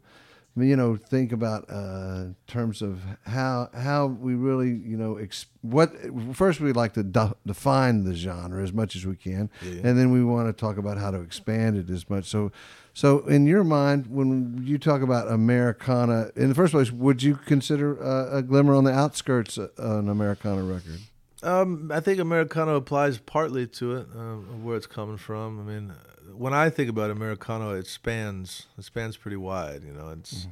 you 0.55 0.75
know, 0.75 0.95
think 0.95 1.31
about 1.31 1.65
uh, 1.67 2.25
terms 2.45 2.83
of 2.83 3.01
how 3.25 3.71
how 3.73 4.05
we 4.05 4.36
really, 4.36 4.69
you 4.69 4.97
know, 4.97 5.19
what 5.63 5.93
first 6.33 6.59
we 6.61 6.73
like 6.73 6.93
to 6.93 7.01
de- 7.01 7.36
define 7.47 8.03
the 8.03 8.13
genre 8.13 8.61
as 8.61 8.71
much 8.71 8.95
as 8.95 9.03
we 9.03 9.15
can, 9.15 9.49
and 9.63 9.97
then 9.97 10.11
we 10.11 10.23
want 10.23 10.47
to 10.47 10.53
talk 10.53 10.77
about 10.77 10.99
how 10.99 11.09
to 11.09 11.19
expand 11.21 11.75
it 11.75 11.89
as 11.89 12.07
much. 12.07 12.25
So, 12.25 12.51
so 12.93 13.25
in 13.25 13.47
your 13.47 13.63
mind, 13.63 14.05
when 14.07 14.61
you 14.63 14.77
talk 14.77 15.01
about 15.01 15.31
Americana, 15.31 16.29
in 16.36 16.49
the 16.49 16.55
first 16.55 16.71
place, 16.71 16.91
would 16.91 17.23
you 17.23 17.36
consider 17.36 18.01
uh, 18.01 18.38
a 18.38 18.43
glimmer 18.43 18.75
on 18.75 18.83
the 18.83 18.93
outskirts 18.93 19.57
uh, 19.57 19.69
an 19.79 20.07
Americana 20.07 20.61
record? 20.63 20.99
Um, 21.46 21.91
I 21.93 22.00
think 22.00 22.20
Americano 22.20 22.76
applies 22.76 23.20
partly 23.20 23.68
to 23.68 23.98
it, 23.98 24.08
um, 24.16 24.64
where 24.64 24.76
it's 24.76 24.88
coming 24.88 25.18
from. 25.18 25.60
I 25.60 25.64
mean, 25.64 25.93
when 26.34 26.54
I 26.54 26.72
think 26.72 26.89
about 26.89 27.12
Americano, 27.12 27.74
it 27.76 27.86
spans 27.86 28.66
it 28.78 28.84
spans 28.84 29.16
pretty 29.16 29.38
wide. 29.38 29.84
You 29.84 29.93
know, 29.93 30.10
it's 30.10 30.48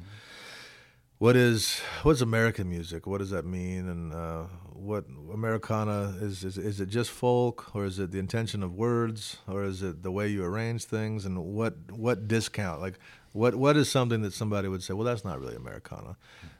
what 1.18 1.34
is 1.34 1.80
what's 2.02 2.20
American 2.20 2.68
music? 2.68 3.06
What 3.08 3.18
does 3.18 3.30
that 3.30 3.44
mean? 3.44 3.88
And 3.88 4.14
uh, 4.14 4.44
what 4.72 5.04
Americana 5.32 6.14
is, 6.20 6.44
is? 6.44 6.58
Is 6.58 6.80
it 6.80 6.90
just 6.90 7.10
folk, 7.10 7.74
or 7.74 7.84
is 7.84 7.98
it 7.98 8.12
the 8.12 8.20
intention 8.20 8.62
of 8.62 8.74
words, 8.74 9.38
or 9.48 9.64
is 9.64 9.82
it 9.82 10.04
the 10.04 10.12
way 10.12 10.28
you 10.28 10.44
arrange 10.44 10.84
things? 10.84 11.24
And 11.26 11.38
what 11.38 11.74
what 11.90 12.28
discount? 12.28 12.80
Like 12.80 13.00
what 13.34 13.56
what 13.56 13.76
is 13.76 13.90
something 13.90 14.22
that 14.22 14.32
somebody 14.32 14.68
would 14.68 14.82
say? 14.82 14.94
Well, 14.94 15.04
that's 15.04 15.24
not 15.24 15.40
really 15.40 15.56
Americana. 15.56 16.16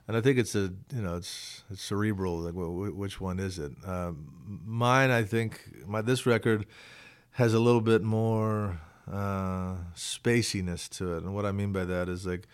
And 0.09 0.17
I 0.17 0.21
think 0.21 0.39
it's 0.39 0.57
a 0.57 0.73
you 0.93 1.03
know 1.03 1.17
it's 1.17 1.63
it's 1.71 1.83
cerebral. 1.83 2.39
Like 2.39 2.55
wh- 2.55 2.91
wh- 2.93 2.99
which 2.99 3.21
one 3.21 3.39
is 3.39 3.61
it? 3.61 3.73
Um, 3.87 4.61
mine, 4.67 5.11
I 5.11 5.23
think 5.23 5.61
my 5.87 6.03
this 6.03 6.27
record 6.27 6.67
has 7.33 7.55
a 7.55 7.61
little 7.61 7.81
bit 7.81 8.03
more 8.03 8.81
uh, 9.11 9.77
spaciness 9.95 10.89
to 10.99 11.15
it, 11.17 11.23
and 11.23 11.33
what 11.33 11.47
I 11.47 11.53
mean 11.53 11.73
by 11.73 11.85
that 11.85 12.09
is 12.09 12.27
like 12.27 12.49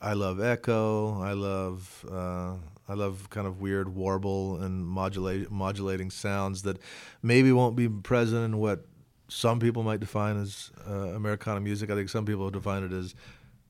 I 0.00 0.14
love 0.14 0.40
echo. 0.40 1.20
I 1.20 1.34
love 1.34 2.06
uh, 2.10 2.54
I 2.88 2.94
love 2.94 3.28
kind 3.28 3.46
of 3.46 3.60
weird 3.60 3.94
warble 3.94 4.62
and 4.62 4.86
modulate 4.86 5.50
modulating 5.50 6.10
sounds 6.10 6.62
that 6.62 6.78
maybe 7.22 7.52
won't 7.52 7.76
be 7.76 7.90
present 7.90 8.42
in 8.42 8.56
what 8.56 8.86
some 9.28 9.60
people 9.60 9.82
might 9.82 10.00
define 10.00 10.40
as 10.40 10.70
uh, 10.88 10.92
Americana 11.14 11.60
music. 11.60 11.90
I 11.90 11.94
think 11.94 12.08
some 12.08 12.24
people 12.24 12.50
define 12.50 12.84
it 12.84 12.92
as 12.92 13.14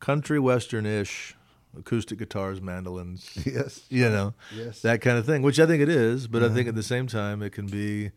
country 0.01 0.39
western 0.41 0.87
ish 0.87 1.37
acoustic 1.79 2.19
guitars, 2.19 2.61
mandolins, 2.61 3.31
Yes. 3.47 3.83
you 3.89 4.09
know, 4.11 4.35
Yes. 4.55 4.81
that 4.83 5.01
kind 5.01 5.17
of 5.19 5.25
thing, 5.27 5.43
which 5.43 5.61
I 5.61 5.67
think 5.67 5.81
it 5.83 5.89
is. 5.89 6.27
But 6.27 6.43
I 6.43 6.49
think 6.49 6.67
at 6.69 6.75
the 6.75 6.83
same 6.83 7.07
time, 7.07 7.43
it 7.43 7.51
can 7.51 7.67
be, 7.67 8.11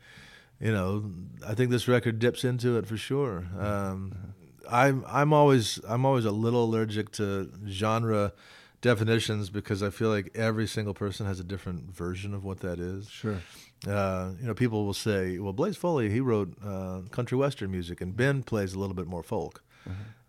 you 0.59 0.71
know, 0.71 1.11
I 1.45 1.53
think 1.53 1.69
this 1.69 1.87
record 1.87 2.17
dips 2.19 2.43
into 2.43 2.77
it 2.77 2.87
for 2.87 2.97
sure. 2.97 3.45
Um, 3.59 4.33
I'm 4.69 5.03
I'm 5.07 5.33
always 5.33 5.79
I'm 5.87 6.05
always 6.05 6.25
a 6.25 6.31
little 6.31 6.63
allergic 6.63 7.11
to 7.13 7.51
genre 7.67 8.33
definitions 8.81 9.49
because 9.49 9.83
I 9.83 9.89
feel 9.89 10.09
like 10.09 10.31
every 10.35 10.67
single 10.67 10.93
person 10.93 11.25
has 11.25 11.39
a 11.39 11.43
different 11.43 11.91
version 11.93 12.33
of 12.33 12.43
what 12.43 12.59
that 12.61 12.79
is. 12.79 13.09
Sure. 13.09 13.41
Uh, 13.87 14.31
you 14.39 14.47
know, 14.47 14.53
people 14.53 14.85
will 14.85 14.93
say, 14.93 15.37
"Well, 15.37 15.51
Blaze 15.53 15.75
Foley, 15.77 16.09
he 16.09 16.21
wrote 16.21 16.53
uh, 16.65 17.01
country 17.11 17.37
western 17.37 17.69
music, 17.71 17.99
and 18.01 18.15
Ben 18.15 18.41
plays 18.41 18.73
a 18.73 18.79
little 18.79 18.95
bit 18.95 19.07
more 19.07 19.21
folk." 19.23 19.61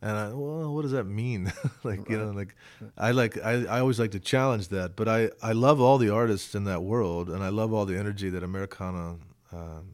And 0.05 0.19
I, 0.19 0.29
well, 0.35 0.75
what 0.75 0.83
does 0.83 0.91
that 0.91 1.05
mean? 1.05 1.51
like, 1.83 2.11
you 2.11 2.19
know, 2.19 2.31
like 2.31 2.55
I 2.99 3.13
like 3.13 3.39
I, 3.43 3.65
I 3.65 3.81
always 3.81 3.99
like 3.99 4.11
to 4.11 4.21
challenge 4.21 4.69
that, 4.69 4.97
but 4.97 5.09
I 5.09 5.31
I 5.43 5.53
love 5.53 5.81
all 5.81 5.97
the 5.97 6.11
artists 6.11 6.55
in 6.55 6.65
that 6.65 6.83
world, 6.83 7.31
and 7.31 7.43
I 7.43 7.49
love 7.49 7.73
all 7.73 7.87
the 7.87 7.97
energy 7.97 8.29
that 8.29 8.43
Americana 8.43 9.17
um, 9.51 9.87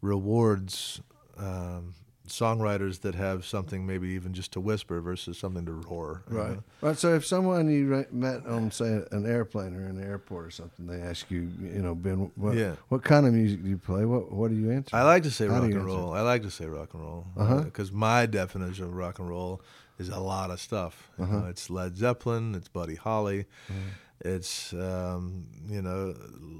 rewards 0.00 1.00
um, 1.38 1.94
songwriters 2.28 3.00
that 3.00 3.14
have 3.14 3.44
something 3.46 3.86
maybe 3.86 4.08
even 4.08 4.32
just 4.34 4.52
to 4.52 4.60
whisper 4.60 5.00
versus 5.00 5.38
something 5.38 5.64
to 5.66 5.72
roar. 5.72 6.22
Right. 6.28 6.50
know? 6.52 6.62
Right. 6.80 6.96
So 6.98 7.14
if 7.14 7.24
someone 7.26 7.68
you 7.70 8.06
met 8.12 8.46
on, 8.46 8.70
say, 8.70 9.02
an 9.12 9.26
airplane 9.26 9.74
or 9.74 9.86
an 9.86 10.02
airport 10.02 10.46
or 10.46 10.50
something, 10.50 10.86
they 10.86 11.00
ask 11.00 11.30
you, 11.30 11.48
you 11.60 11.82
know, 11.82 11.94
Ben, 11.94 12.30
what, 12.36 12.54
Yeah. 12.56 12.74
what 12.88 13.02
kind 13.04 13.26
of 13.26 13.32
music 13.34 13.62
do 13.62 13.68
you 13.68 13.78
play? 13.78 14.04
What 14.04 14.32
What 14.32 14.50
do 14.50 14.56
you 14.56 14.70
answer? 14.70 14.94
I 14.96 15.02
like 15.02 15.22
to 15.24 15.30
say 15.30 15.46
How 15.46 15.54
rock 15.54 15.62
you 15.62 15.66
and 15.68 15.74
answer? 15.76 15.86
roll. 15.86 16.12
I 16.12 16.20
like 16.22 16.42
to 16.42 16.50
say 16.50 16.66
rock 16.66 16.94
and 16.94 17.02
roll 17.02 17.26
Uh-huh. 17.36 17.60
because 17.62 17.92
my 17.92 18.26
definition 18.26 18.84
of 18.84 18.94
rock 18.94 19.18
and 19.18 19.28
roll 19.28 19.60
is 19.98 20.08
a 20.10 20.20
lot 20.20 20.50
of 20.50 20.60
stuff. 20.60 21.08
Uh-huh. 21.18 21.38
know, 21.40 21.46
it's 21.46 21.70
Led 21.70 21.96
Zeppelin, 21.96 22.54
it's 22.54 22.68
Buddy 22.68 22.96
Holly, 22.96 23.46
Mm-hmm. 23.70 23.88
It's 24.20 24.72
um, 24.72 25.46
you 25.68 25.82
know, 25.82 26.14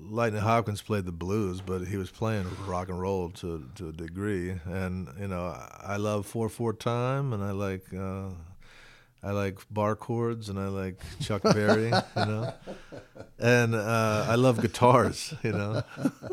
Lightning 0.09 0.43
Hopkins 0.43 0.83
played 0.83 1.05
the 1.05 1.13
blues, 1.13 1.61
but 1.61 1.85
he 1.87 1.97
was 1.97 2.11
playing 2.11 2.47
rock 2.67 2.89
and 2.89 3.01
roll 3.01 3.31
to 3.31 3.69
to 3.77 3.89
a 3.89 3.93
degree. 3.93 4.55
And 4.65 5.09
you 5.19 5.29
know, 5.29 5.57
I 5.83 5.97
love 5.97 6.27
four 6.27 6.49
four 6.49 6.73
time, 6.73 7.33
and 7.33 7.43
I 7.43 7.53
like. 7.53 7.85
Uh, 7.95 8.31
I 9.23 9.33
like 9.33 9.59
bar 9.71 9.97
chords 9.97 10.51
and 10.51 10.59
I 10.59 10.69
like 10.69 11.01
Chuck 11.21 11.43
Berry, 11.55 11.87
you 11.87 11.93
know, 12.27 12.53
and 13.41 13.75
uh, 13.75 14.27
I 14.29 14.37
love 14.37 14.61
guitars, 14.61 15.35
you 15.43 15.51
know. 15.51 15.83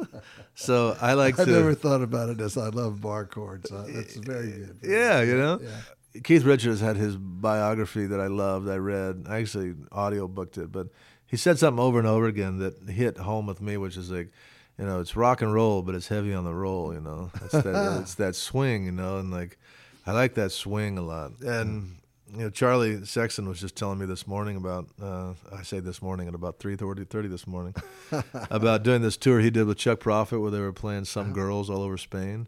so 0.56 0.96
I 1.02 1.14
like 1.14 1.40
I 1.40 1.46
to. 1.46 1.52
never 1.52 1.74
thought 1.74 2.04
about 2.04 2.30
it 2.30 2.40
as 2.40 2.56
I 2.56 2.68
love 2.68 3.02
bar 3.02 3.26
chords. 3.26 3.72
Uh, 3.72 3.88
that's 3.90 4.16
very 4.18 4.52
good. 4.52 4.78
Yeah, 4.84 5.22
you 5.22 5.36
know. 5.36 5.60
Yeah. 5.64 6.22
Keith 6.24 6.44
Richards 6.44 6.82
had 6.82 6.96
his 6.96 7.16
biography 7.16 8.06
that 8.06 8.20
I 8.20 8.28
loved. 8.28 8.70
I 8.70 8.76
read. 8.78 9.26
I 9.28 9.40
actually 9.40 9.74
audio 9.92 10.28
booked 10.28 10.60
it, 10.60 10.72
but 10.72 10.90
he 11.34 11.38
said 11.38 11.58
something 11.58 11.84
over 11.84 11.98
and 11.98 12.08
over 12.08 12.28
again 12.28 12.60
that 12.60 12.88
hit 12.88 13.18
home 13.18 13.48
with 13.48 13.60
me, 13.60 13.76
which 13.76 13.98
is 13.98 14.12
like, 14.12 14.30
you 14.78 14.86
know, 14.86 15.00
it's 15.00 15.16
rock 15.16 15.42
and 15.42 15.52
roll, 15.52 15.82
but 15.82 15.96
it's 15.96 16.08
heavy 16.08 16.32
on 16.32 16.44
the 16.44 16.54
roll. 16.54 16.94
You 16.94 17.02
know, 17.02 17.32
it's 17.42 17.54
that 17.54 18.02
it's 18.04 18.14
that 18.16 18.36
swing. 18.36 18.86
You 18.86 18.92
know, 18.92 19.18
and 19.18 19.32
like, 19.32 19.58
I 20.06 20.12
like 20.12 20.36
that 20.36 20.52
swing 20.52 21.00
a 21.00 21.02
lot. 21.02 21.32
And 21.42 21.96
you 22.32 22.44
know, 22.44 22.50
Charlie 22.52 23.04
Sexton 23.04 23.50
was 23.50 23.60
just 23.60 23.76
telling 23.76 23.98
me 23.98 24.06
this 24.06 24.28
morning 24.28 24.58
about. 24.58 24.90
Uh, 25.02 25.34
I 25.52 25.64
say 25.64 25.80
this 25.80 26.04
morning 26.04 26.28
at 26.28 26.36
about 26.36 26.60
three 26.60 26.76
thirty 26.76 27.04
thirty 27.04 27.30
this 27.30 27.48
morning 27.48 27.74
about 28.52 28.84
doing 28.84 29.02
this 29.02 29.18
tour 29.18 29.40
he 29.40 29.50
did 29.50 29.66
with 29.66 29.80
Chuck 29.80 30.02
Prophet, 30.02 30.40
where 30.40 30.52
they 30.52 30.60
were 30.60 30.72
playing 30.72 31.06
some 31.06 31.34
girls 31.34 31.68
all 31.68 31.82
over 31.82 31.98
Spain, 31.98 32.46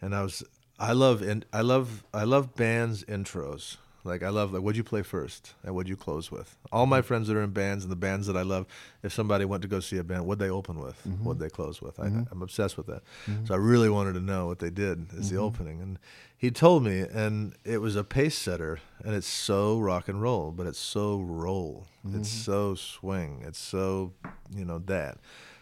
and 0.00 0.14
I 0.14 0.22
was 0.22 0.44
I 0.78 0.92
love 0.92 1.22
in, 1.22 1.44
I 1.52 1.62
love 1.62 2.04
I 2.14 2.22
love 2.22 2.54
bands 2.54 3.02
intros. 3.02 3.78
Like 4.04 4.22
I 4.22 4.28
love 4.28 4.52
like 4.52 4.62
what'd 4.62 4.76
you 4.76 4.84
play 4.84 5.02
first 5.02 5.54
and 5.62 5.74
what'd 5.74 5.88
you 5.88 5.96
close 5.96 6.30
with. 6.30 6.56
All 6.72 6.86
my 6.86 7.02
friends 7.02 7.28
that 7.28 7.36
are 7.36 7.42
in 7.42 7.50
bands 7.50 7.84
and 7.84 7.90
the 7.90 7.96
bands 7.96 8.26
that 8.26 8.36
I 8.36 8.42
love, 8.42 8.66
if 9.02 9.12
somebody 9.12 9.44
went 9.44 9.62
to 9.62 9.68
go 9.68 9.80
see 9.80 9.98
a 9.98 10.04
band, 10.04 10.26
what'd 10.26 10.38
they 10.38 10.50
open 10.50 10.78
with? 10.78 10.96
Mm-hmm. 11.06 11.24
What'd 11.24 11.40
they 11.40 11.50
close 11.50 11.82
with? 11.82 11.98
I, 11.98 12.04
mm-hmm. 12.04 12.22
I'm 12.30 12.42
obsessed 12.42 12.76
with 12.76 12.86
that. 12.86 13.02
Mm-hmm. 13.26 13.46
So 13.46 13.54
I 13.54 13.58
really 13.58 13.90
wanted 13.90 14.14
to 14.14 14.20
know 14.20 14.46
what 14.46 14.60
they 14.60 14.70
did 14.70 15.06
as 15.18 15.30
the 15.30 15.36
opening. 15.36 15.80
And 15.80 15.98
he 16.36 16.50
told 16.50 16.84
me, 16.84 17.00
and 17.00 17.54
it 17.64 17.78
was 17.78 17.96
a 17.96 18.04
pace 18.04 18.38
setter, 18.38 18.78
and 19.04 19.14
it's 19.14 19.26
so 19.26 19.78
rock 19.78 20.08
and 20.08 20.22
roll, 20.22 20.52
but 20.52 20.66
it's 20.66 20.78
so 20.78 21.18
roll. 21.18 21.86
It's 22.14 22.30
so 22.30 22.74
swing. 22.74 23.42
It's 23.46 23.58
so 23.58 24.14
you 24.54 24.64
know 24.64 24.78
that. 24.86 25.18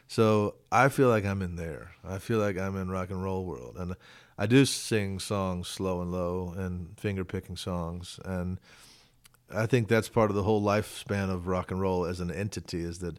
So 0.07 0.55
I 0.70 0.89
feel 0.89 1.09
like 1.09 1.24
I'm 1.24 1.43
in 1.43 1.57
there. 1.57 1.93
I 2.07 2.18
feel 2.18 2.39
like 2.39 2.57
I'm 2.57 2.76
in 2.76 2.89
rock 2.89 3.11
and 3.11 3.22
roll 3.22 3.45
world, 3.45 3.76
and 3.76 3.97
I 4.39 4.47
do 4.47 4.64
sing 4.64 5.18
songs 5.18 5.68
slow 5.68 6.03
and 6.03 6.12
low 6.12 6.53
and 6.57 6.99
finger 6.99 7.24
picking 7.24 7.57
songs, 7.57 8.20
and 8.24 8.59
I 9.55 9.66
think 9.66 9.89
that's 9.89 10.09
part 10.09 10.30
of 10.30 10.37
the 10.37 10.43
whole 10.43 10.62
lifespan 10.62 11.30
of 11.30 11.47
rock 11.47 11.70
and 11.70 11.80
roll 11.80 12.05
as 12.05 12.20
an 12.20 12.30
entity. 12.30 12.80
Is 12.80 12.99
that 12.99 13.18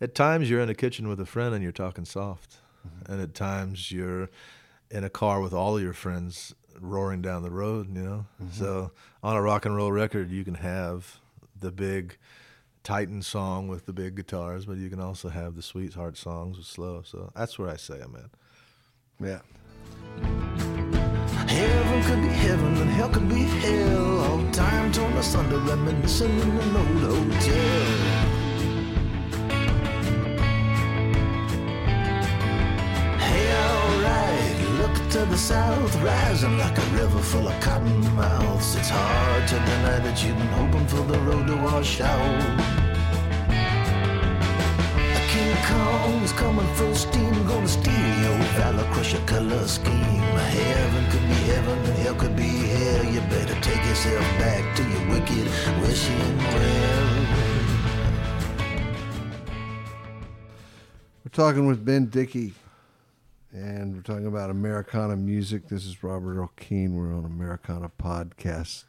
at 0.00 0.14
times 0.14 0.50
you're 0.50 0.60
in 0.60 0.68
a 0.68 0.74
kitchen 0.74 1.08
with 1.08 1.20
a 1.20 1.26
friend 1.26 1.54
and 1.54 1.62
you're 1.62 1.72
talking 1.72 2.04
soft, 2.04 2.56
mm-hmm. 2.86 3.12
and 3.12 3.22
at 3.22 3.34
times 3.34 3.90
you're 3.90 4.28
in 4.90 5.04
a 5.04 5.10
car 5.10 5.40
with 5.40 5.52
all 5.52 5.80
your 5.80 5.92
friends 5.92 6.54
roaring 6.80 7.22
down 7.22 7.42
the 7.42 7.50
road. 7.50 7.94
You 7.94 8.02
know, 8.02 8.26
mm-hmm. 8.42 8.52
so 8.52 8.92
on 9.22 9.36
a 9.36 9.42
rock 9.42 9.64
and 9.64 9.74
roll 9.74 9.92
record, 9.92 10.30
you 10.30 10.44
can 10.44 10.54
have 10.54 11.18
the 11.58 11.72
big 11.72 12.18
Titan 12.84 13.22
song 13.22 13.68
with 13.68 13.86
the 13.86 13.92
big 13.92 14.14
guitars, 14.14 14.64
but 14.64 14.76
you 14.76 14.88
can 14.88 15.00
also 15.00 15.28
have 15.28 15.56
the 15.56 15.62
sweetheart 15.62 16.16
songs 16.16 16.56
with 16.56 16.66
slow. 16.66 17.02
So 17.02 17.30
that's 17.34 17.58
where 17.58 17.68
I 17.68 17.76
say 17.76 18.00
I'm 18.00 18.16
at. 18.16 18.30
Yeah. 19.20 19.40
Heaven 21.48 22.02
could 22.04 22.22
be 22.22 22.28
heaven 22.28 22.76
and 22.76 22.90
hell 22.90 23.08
could 23.08 23.28
be 23.28 23.42
hell. 23.42 24.20
All 24.20 24.52
time 24.52 24.92
torn 24.92 25.12
asunder, 25.14 25.58
reminiscing 25.58 26.38
in 26.38 26.50
an 26.50 26.76
old 26.76 27.02
hotel. 27.10 28.28
Hey, 33.18 33.46
alright, 33.64 34.58
look 34.80 35.10
to 35.10 35.24
the 35.24 35.36
south, 35.36 35.94
rising 36.02 36.58
like 36.58 36.76
a 36.78 36.86
river 37.00 37.20
full 37.20 37.48
of 37.48 37.60
cotton 37.60 38.00
mouths. 38.14 38.76
It's 38.76 38.90
hard 38.90 39.48
to 39.48 39.54
deny 39.54 39.98
that 40.00 40.22
you've 40.22 40.38
been 40.38 40.46
hoping 40.48 40.86
for 40.86 41.02
the 41.02 41.18
road 41.20 41.46
to 41.46 41.56
wash 41.56 42.00
out. 42.00 42.87
Coming 46.36 46.74
full 46.74 46.94
steam, 46.94 47.46
gonna 47.48 47.66
steal 47.66 47.92
your 47.92 48.38
valor, 48.54 48.84
crush 48.92 49.12
your 49.12 49.22
color 49.22 49.66
scheme. 49.66 49.92
Heaven 49.92 51.10
could 51.10 51.22
be 51.22 51.34
heaven 51.34 51.84
hell 51.96 52.14
could 52.14 52.36
be 52.36 52.42
hell. 52.42 53.04
You 53.04 53.20
better 53.22 53.60
take 53.60 53.84
yourself 53.84 54.22
back 54.38 54.76
to 54.76 54.82
your 54.84 55.08
wicked 55.08 55.48
wishing 55.80 56.38
well. 56.38 57.26
We're 61.24 61.32
talking 61.32 61.66
with 61.66 61.84
Ben 61.84 62.06
Dickey, 62.06 62.54
and 63.52 63.96
we're 63.96 64.02
talking 64.02 64.26
about 64.26 64.50
Americana 64.50 65.16
music. 65.16 65.68
This 65.68 65.86
is 65.86 66.04
Robert 66.04 66.38
Earl 66.38 66.52
Keen. 66.56 66.94
We're 66.94 67.12
on 67.12 67.24
Americana 67.24 67.90
Podcast, 68.00 68.84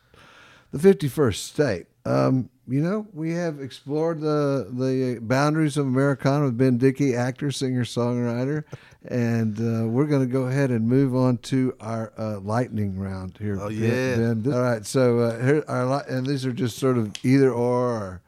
the 0.72 0.78
51st 0.78 1.36
state. 1.36 1.88
Um, 2.10 2.50
you 2.68 2.82
know, 2.82 3.08
we 3.14 3.34
have 3.34 3.60
explored 3.60 4.22
the 4.22 4.68
the 4.72 5.20
boundaries 5.22 5.78
of 5.78 5.86
Americana 5.88 6.46
with 6.46 6.58
Ben 6.58 6.78
Dickey, 6.78 7.16
actor, 7.16 7.52
singer, 7.52 7.84
songwriter, 7.84 8.64
and 9.08 9.58
uh, 9.60 9.88
we're 9.88 10.06
going 10.06 10.22
to 10.28 10.32
go 10.32 10.44
ahead 10.44 10.70
and 10.70 10.88
move 10.88 11.16
on 11.16 11.38
to 11.38 11.76
our 11.80 12.14
uh, 12.18 12.40
lightning 12.40 13.00
round 13.00 13.38
here. 13.38 13.58
Oh, 13.60 13.70
yeah. 13.70 14.16
Ben. 14.16 14.54
All 14.54 14.62
right, 14.62 14.86
so 14.86 15.20
uh, 15.20 15.44
here 15.44 15.64
our 15.68 15.86
li- 15.86 16.04
and 16.08 16.26
these 16.26 16.46
are 16.46 16.54
just 16.54 16.78
sort 16.78 16.98
of 16.98 17.14
either 17.24 17.52
or. 17.52 17.90
or 17.90 18.22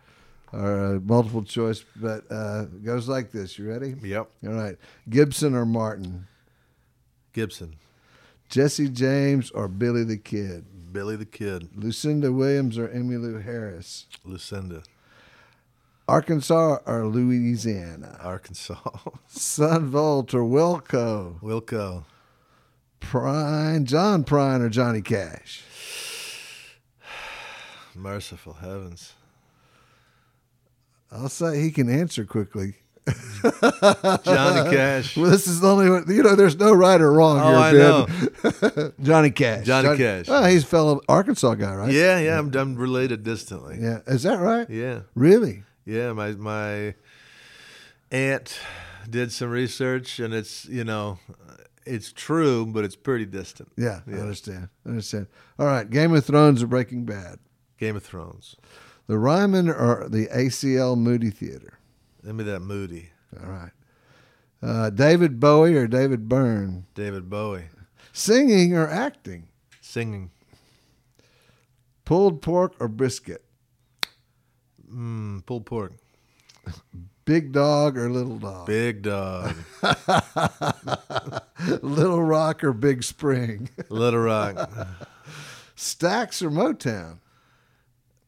or 0.54 0.96
uh, 0.96 1.00
multiple 1.06 1.44
choice, 1.44 1.86
but 1.96 2.26
uh, 2.30 2.64
it 2.64 2.84
goes 2.84 3.08
like 3.08 3.32
this. 3.32 3.58
You 3.58 3.70
ready? 3.70 3.96
Yep. 4.04 4.30
All 4.48 4.52
right. 4.52 4.76
Gibson 5.10 5.56
or 5.56 5.66
Martin? 5.66 6.28
Gibson, 7.32 7.78
Jesse 8.50 8.90
James 8.90 9.50
or 9.52 9.70
Billy 9.70 10.04
the 10.04 10.18
Kid? 10.18 10.66
Billy 10.92 11.16
the 11.16 11.26
Kid, 11.26 11.70
Lucinda 11.76 12.32
Williams 12.32 12.78
or 12.78 12.88
Emmylou 12.88 13.44
Harris? 13.44 14.08
Lucinda, 14.26 14.84
Arkansas 16.08 16.78
or 16.86 17.06
Louisiana? 17.08 18.18
Arkansas, 18.22 18.76
Son 19.28 19.90
Volt 19.90 20.34
or 20.34 20.44
Wilco? 20.44 21.40
Wilco, 21.42 22.06
Prine, 23.00 23.86
John 23.86 24.24
Prine 24.24 24.62
or 24.62 24.70
Johnny 24.70 25.02
Cash? 25.02 25.64
merciful 27.96 28.54
heavens. 28.54 29.14
I'll 31.12 31.30
say 31.30 31.62
he 31.62 31.72
can 31.72 31.90
answer 31.90 32.26
quickly. 32.26 32.76
Johnny 33.08 34.70
Cash. 34.76 35.18
Well, 35.18 35.30
this 35.30 35.48
is 35.48 35.60
the 35.60 35.68
only 35.68 35.90
one. 35.90 36.06
You 36.08 36.24
know, 36.24 36.36
there's 36.36 36.58
no 36.58 36.74
right 36.74 37.00
or 37.02 37.12
wrong 37.12 37.40
Oh, 37.40 37.50
here, 37.50 37.58
I 37.58 37.72
Ben. 37.72 38.80
know. 38.80 38.92
Johnny 39.02 39.32
Cash. 39.32 39.66
Johnny 39.66 39.98
Cash. 39.98 40.28
Well, 40.28 40.46
he's 40.46 40.64
a 40.64 40.68
fellow 40.68 41.02
Arkansas 41.10 41.56
guy, 41.56 41.74
right? 41.74 41.92
Yeah, 41.92 42.20
yeah, 42.20 42.38
I'm, 42.38 42.54
I'm 42.56 42.76
related 42.76 43.24
distantly. 43.24 43.78
Yeah. 43.80 44.00
Is 44.08 44.24
that 44.24 44.40
right? 44.40 44.70
Yeah, 44.70 45.02
Really? 45.16 45.64
yeah. 45.86 46.14
My 46.14 46.32
my 46.34 46.94
aunt 48.12 48.60
did 49.10 49.32
some 49.32 49.50
research, 49.50 50.20
and 50.20 50.34
it's 50.34 50.66
you 50.66 50.84
know, 50.84 51.18
it's 51.86 52.12
true, 52.12 52.66
but 52.68 52.84
it's 52.86 52.96
pretty 52.96 53.26
distant. 53.26 53.72
Yeah, 53.78 54.02
I 54.08 54.12
understand. 54.14 54.70
I 54.86 54.90
understand. 54.90 55.28
All 55.58 55.66
right, 55.66 55.90
Game 55.90 56.14
of 56.14 56.24
Thrones 56.26 56.62
or 56.62 56.68
Breaking 56.68 57.06
Bad? 57.06 57.40
Game 57.80 57.96
of 57.96 58.04
Thrones. 58.04 58.56
The 59.08 59.18
Ryman 59.18 59.68
or 59.70 60.08
the 60.08 60.28
ACL 60.28 60.96
Moody 60.96 61.32
Theater? 61.32 61.80
Give 62.26 62.36
me 62.36 62.44
that 62.46 62.60
Moody. 62.62 63.10
All 63.42 63.50
right. 63.50 63.72
Uh, 64.62 64.90
David 64.92 65.40
Bowie 65.40 65.76
or 65.76 65.88
David 65.88 66.30
Byrne? 66.30 66.86
David 66.94 67.30
Bowie 67.30 67.66
Singing 68.14 68.76
or 68.76 68.88
acting? 68.88 69.48
singing. 69.80 70.30
Pulled 72.06 72.42
pork 72.42 72.76
or 72.80 72.88
brisket? 72.88 73.44
Mm, 74.94 75.46
pulled 75.46 75.66
pork. 75.66 75.94
Big 77.26 77.52
dog 77.52 77.98
or 77.98 78.10
little 78.10 78.38
dog? 78.38 78.68
Big 78.68 79.02
dog. 79.02 79.56
Little 81.82 82.24
Rock 82.24 82.64
or 82.64 82.74
Big 82.74 83.04
Spring? 83.04 83.70
Little 83.90 84.22
Rock. 84.22 84.56
Stax 85.76 86.42
or 86.42 86.50
Motown? 86.50 87.20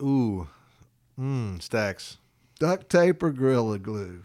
Ooh. 0.02 0.48
Mm, 1.20 1.60
Stax. 1.60 2.18
Duct 2.64 2.90
tape 2.90 3.22
or 3.22 3.32
Gorilla 3.34 3.78
Glue? 3.78 4.22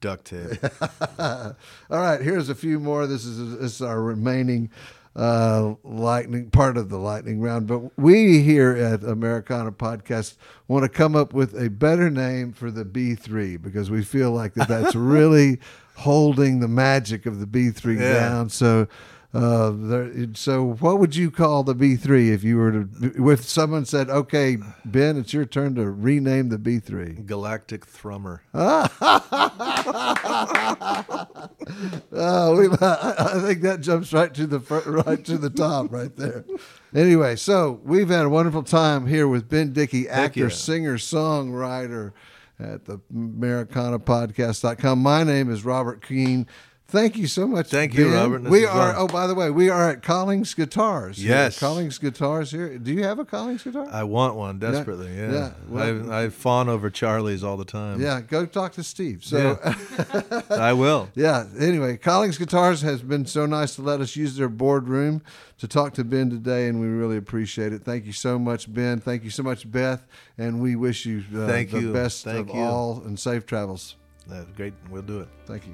Duct 0.00 0.24
tape. 0.26 0.56
All 1.18 1.54
right, 1.90 2.20
here's 2.20 2.48
a 2.48 2.54
few 2.54 2.78
more. 2.78 3.08
This 3.08 3.24
is 3.24 3.58
this 3.58 3.74
is 3.74 3.82
our 3.82 4.00
remaining 4.00 4.70
uh, 5.16 5.74
lightning 5.82 6.48
part 6.50 6.76
of 6.76 6.90
the 6.90 6.98
lightning 6.98 7.40
round. 7.40 7.66
But 7.66 7.98
we 7.98 8.40
here 8.42 8.70
at 8.70 9.02
Americana 9.02 9.72
Podcast 9.72 10.36
want 10.68 10.84
to 10.84 10.88
come 10.88 11.16
up 11.16 11.32
with 11.34 11.60
a 11.60 11.70
better 11.70 12.08
name 12.08 12.52
for 12.52 12.70
the 12.70 12.84
B3 12.84 13.60
because 13.60 13.90
we 13.90 14.04
feel 14.04 14.30
like 14.30 14.54
that 14.54 14.68
that's 14.68 14.94
really 15.16 15.58
holding 15.96 16.60
the 16.60 16.68
magic 16.68 17.26
of 17.26 17.40
the 17.40 17.46
B3 17.46 17.98
Yeah. 17.98 18.12
down. 18.12 18.48
So. 18.48 18.86
Uh, 19.34 19.70
there, 19.74 20.12
so 20.34 20.74
what 20.74 20.98
would 20.98 21.16
you 21.16 21.30
call 21.30 21.62
the 21.62 21.74
B3 21.74 22.30
if 22.34 22.44
you 22.44 22.58
were 22.58 22.70
to, 22.84 23.32
if 23.32 23.44
someone 23.44 23.86
said, 23.86 24.10
okay, 24.10 24.58
Ben, 24.84 25.16
it's 25.16 25.32
your 25.32 25.46
turn 25.46 25.74
to 25.76 25.90
rename 25.90 26.50
the 26.50 26.58
B3? 26.58 27.24
Galactic 27.24 27.86
Thrummer. 27.86 28.40
Oh, 32.12 32.56
we, 32.58 32.68
I 32.80 33.14
I 33.18 33.40
think 33.40 33.62
that 33.62 33.80
jumps 33.80 34.12
right 34.12 34.32
to 34.34 34.46
the 34.46 34.60
fir- 34.60 35.02
right 35.06 35.24
to 35.24 35.38
the 35.38 35.48
top 35.50 35.90
right 35.90 36.14
there. 36.14 36.44
Anyway, 36.94 37.36
so 37.36 37.80
we've 37.84 38.10
had 38.10 38.26
a 38.26 38.28
wonderful 38.28 38.62
time 38.62 39.06
here 39.06 39.26
with 39.26 39.48
Ben 39.48 39.72
Dickey, 39.72 40.08
actor, 40.10 40.40
you. 40.40 40.50
singer, 40.50 40.98
songwriter 40.98 42.12
at 42.60 42.84
the 42.84 42.98
AmericanaPodcast.com. 43.14 44.98
My 44.98 45.24
name 45.24 45.50
is 45.50 45.64
Robert 45.64 46.06
Keen. 46.06 46.46
Thank 46.92 47.16
you 47.16 47.26
so 47.26 47.46
much. 47.46 47.68
Thank 47.70 47.94
you, 47.94 48.12
Robert. 48.12 48.42
This 48.42 48.50
We 48.52 48.66
are. 48.66 48.94
Oh, 48.94 49.06
by 49.08 49.26
the 49.26 49.34
way, 49.34 49.48
we 49.48 49.70
are 49.70 49.88
at 49.92 50.02
Collings 50.02 50.52
Guitars. 50.52 51.24
Yes. 51.24 51.58
Collings 51.58 51.96
Guitars 51.96 52.50
here. 52.50 52.76
Do 52.76 52.92
you 52.92 53.02
have 53.04 53.18
a 53.18 53.24
Collings 53.24 53.62
guitar? 53.62 53.88
I 53.90 54.04
want 54.04 54.34
one 54.34 54.58
desperately. 54.58 55.16
Yeah. 55.16 55.32
yeah, 55.32 55.50
well- 55.68 56.12
I, 56.12 56.24
I 56.24 56.28
fawn 56.28 56.68
over 56.68 56.90
Charlie's 56.90 57.42
all 57.42 57.56
the 57.56 57.64
time. 57.64 57.98
yeah, 57.98 58.20
go 58.20 58.44
talk 58.44 58.72
to 58.72 58.82
Steve. 58.84 59.24
So. 59.24 59.58
I 60.50 60.74
will. 60.74 61.08
Yeah. 61.14 61.46
Anyway, 61.58 61.96
Collings 61.96 62.36
Guitars 62.36 62.82
has 62.82 63.00
been 63.00 63.24
so 63.24 63.46
nice 63.46 63.74
to 63.76 63.82
let 63.82 64.02
us 64.02 64.14
use 64.14 64.36
their 64.36 64.50
boardroom 64.50 65.22
to 65.56 65.66
talk 65.66 65.94
to 65.94 66.04
Ben 66.04 66.28
today, 66.28 66.68
and 66.68 66.78
we 66.78 66.88
really 66.88 67.16
appreciate 67.16 67.72
it. 67.72 67.84
Thank 67.84 68.04
you 68.04 68.12
so 68.12 68.38
much, 68.38 68.70
Ben. 68.70 69.00
Thank 69.00 69.24
you 69.24 69.30
so 69.30 69.42
much, 69.42 69.70
Beth, 69.70 70.06
and 70.36 70.60
we 70.60 70.76
wish 70.76 71.06
you 71.06 71.24
uh, 71.34 71.46
Thank 71.46 71.70
the 71.70 71.80
you. 71.80 71.92
best 71.94 72.22
Thank 72.24 72.50
of 72.50 72.54
you. 72.54 72.60
all 72.60 73.02
and 73.06 73.18
safe 73.18 73.46
travels. 73.46 73.96
That's 74.26 74.50
great. 74.50 74.74
We'll 74.90 75.00
do 75.00 75.20
it. 75.20 75.28
Thank 75.46 75.66
you. 75.66 75.72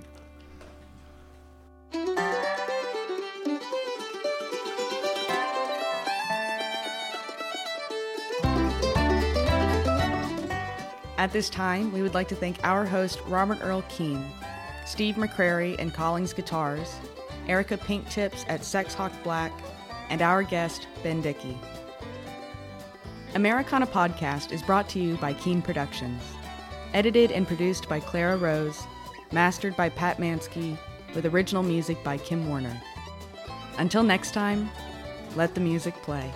At 11.18 11.32
this 11.32 11.50
time, 11.50 11.92
we 11.92 12.00
would 12.00 12.14
like 12.14 12.28
to 12.28 12.36
thank 12.36 12.58
our 12.62 12.86
host, 12.86 13.20
Robert 13.26 13.58
Earl 13.60 13.82
Keen, 13.88 14.24
Steve 14.86 15.16
McCrary 15.16 15.74
and 15.80 15.92
Collings 15.92 16.32
Guitars, 16.32 16.94
Erica 17.48 17.76
Pink 17.76 18.08
Tips 18.08 18.44
at 18.48 18.64
Sex 18.64 18.94
Hawk 18.94 19.12
Black, 19.24 19.50
and 20.10 20.22
our 20.22 20.44
guest, 20.44 20.86
Ben 21.02 21.20
Dickey. 21.20 21.58
Americana 23.34 23.86
Podcast 23.86 24.52
is 24.52 24.62
brought 24.62 24.88
to 24.90 25.00
you 25.00 25.16
by 25.16 25.34
Keen 25.34 25.60
Productions. 25.60 26.22
Edited 26.94 27.32
and 27.32 27.48
produced 27.48 27.88
by 27.88 27.98
Clara 27.98 28.36
Rose, 28.36 28.80
mastered 29.32 29.76
by 29.76 29.88
Pat 29.88 30.18
Mansky, 30.18 30.78
with 31.16 31.26
original 31.26 31.64
music 31.64 32.02
by 32.04 32.16
Kim 32.16 32.48
Warner. 32.48 32.80
Until 33.78 34.04
next 34.04 34.34
time, 34.34 34.70
let 35.34 35.54
the 35.56 35.60
music 35.60 35.94
play. 36.02 36.32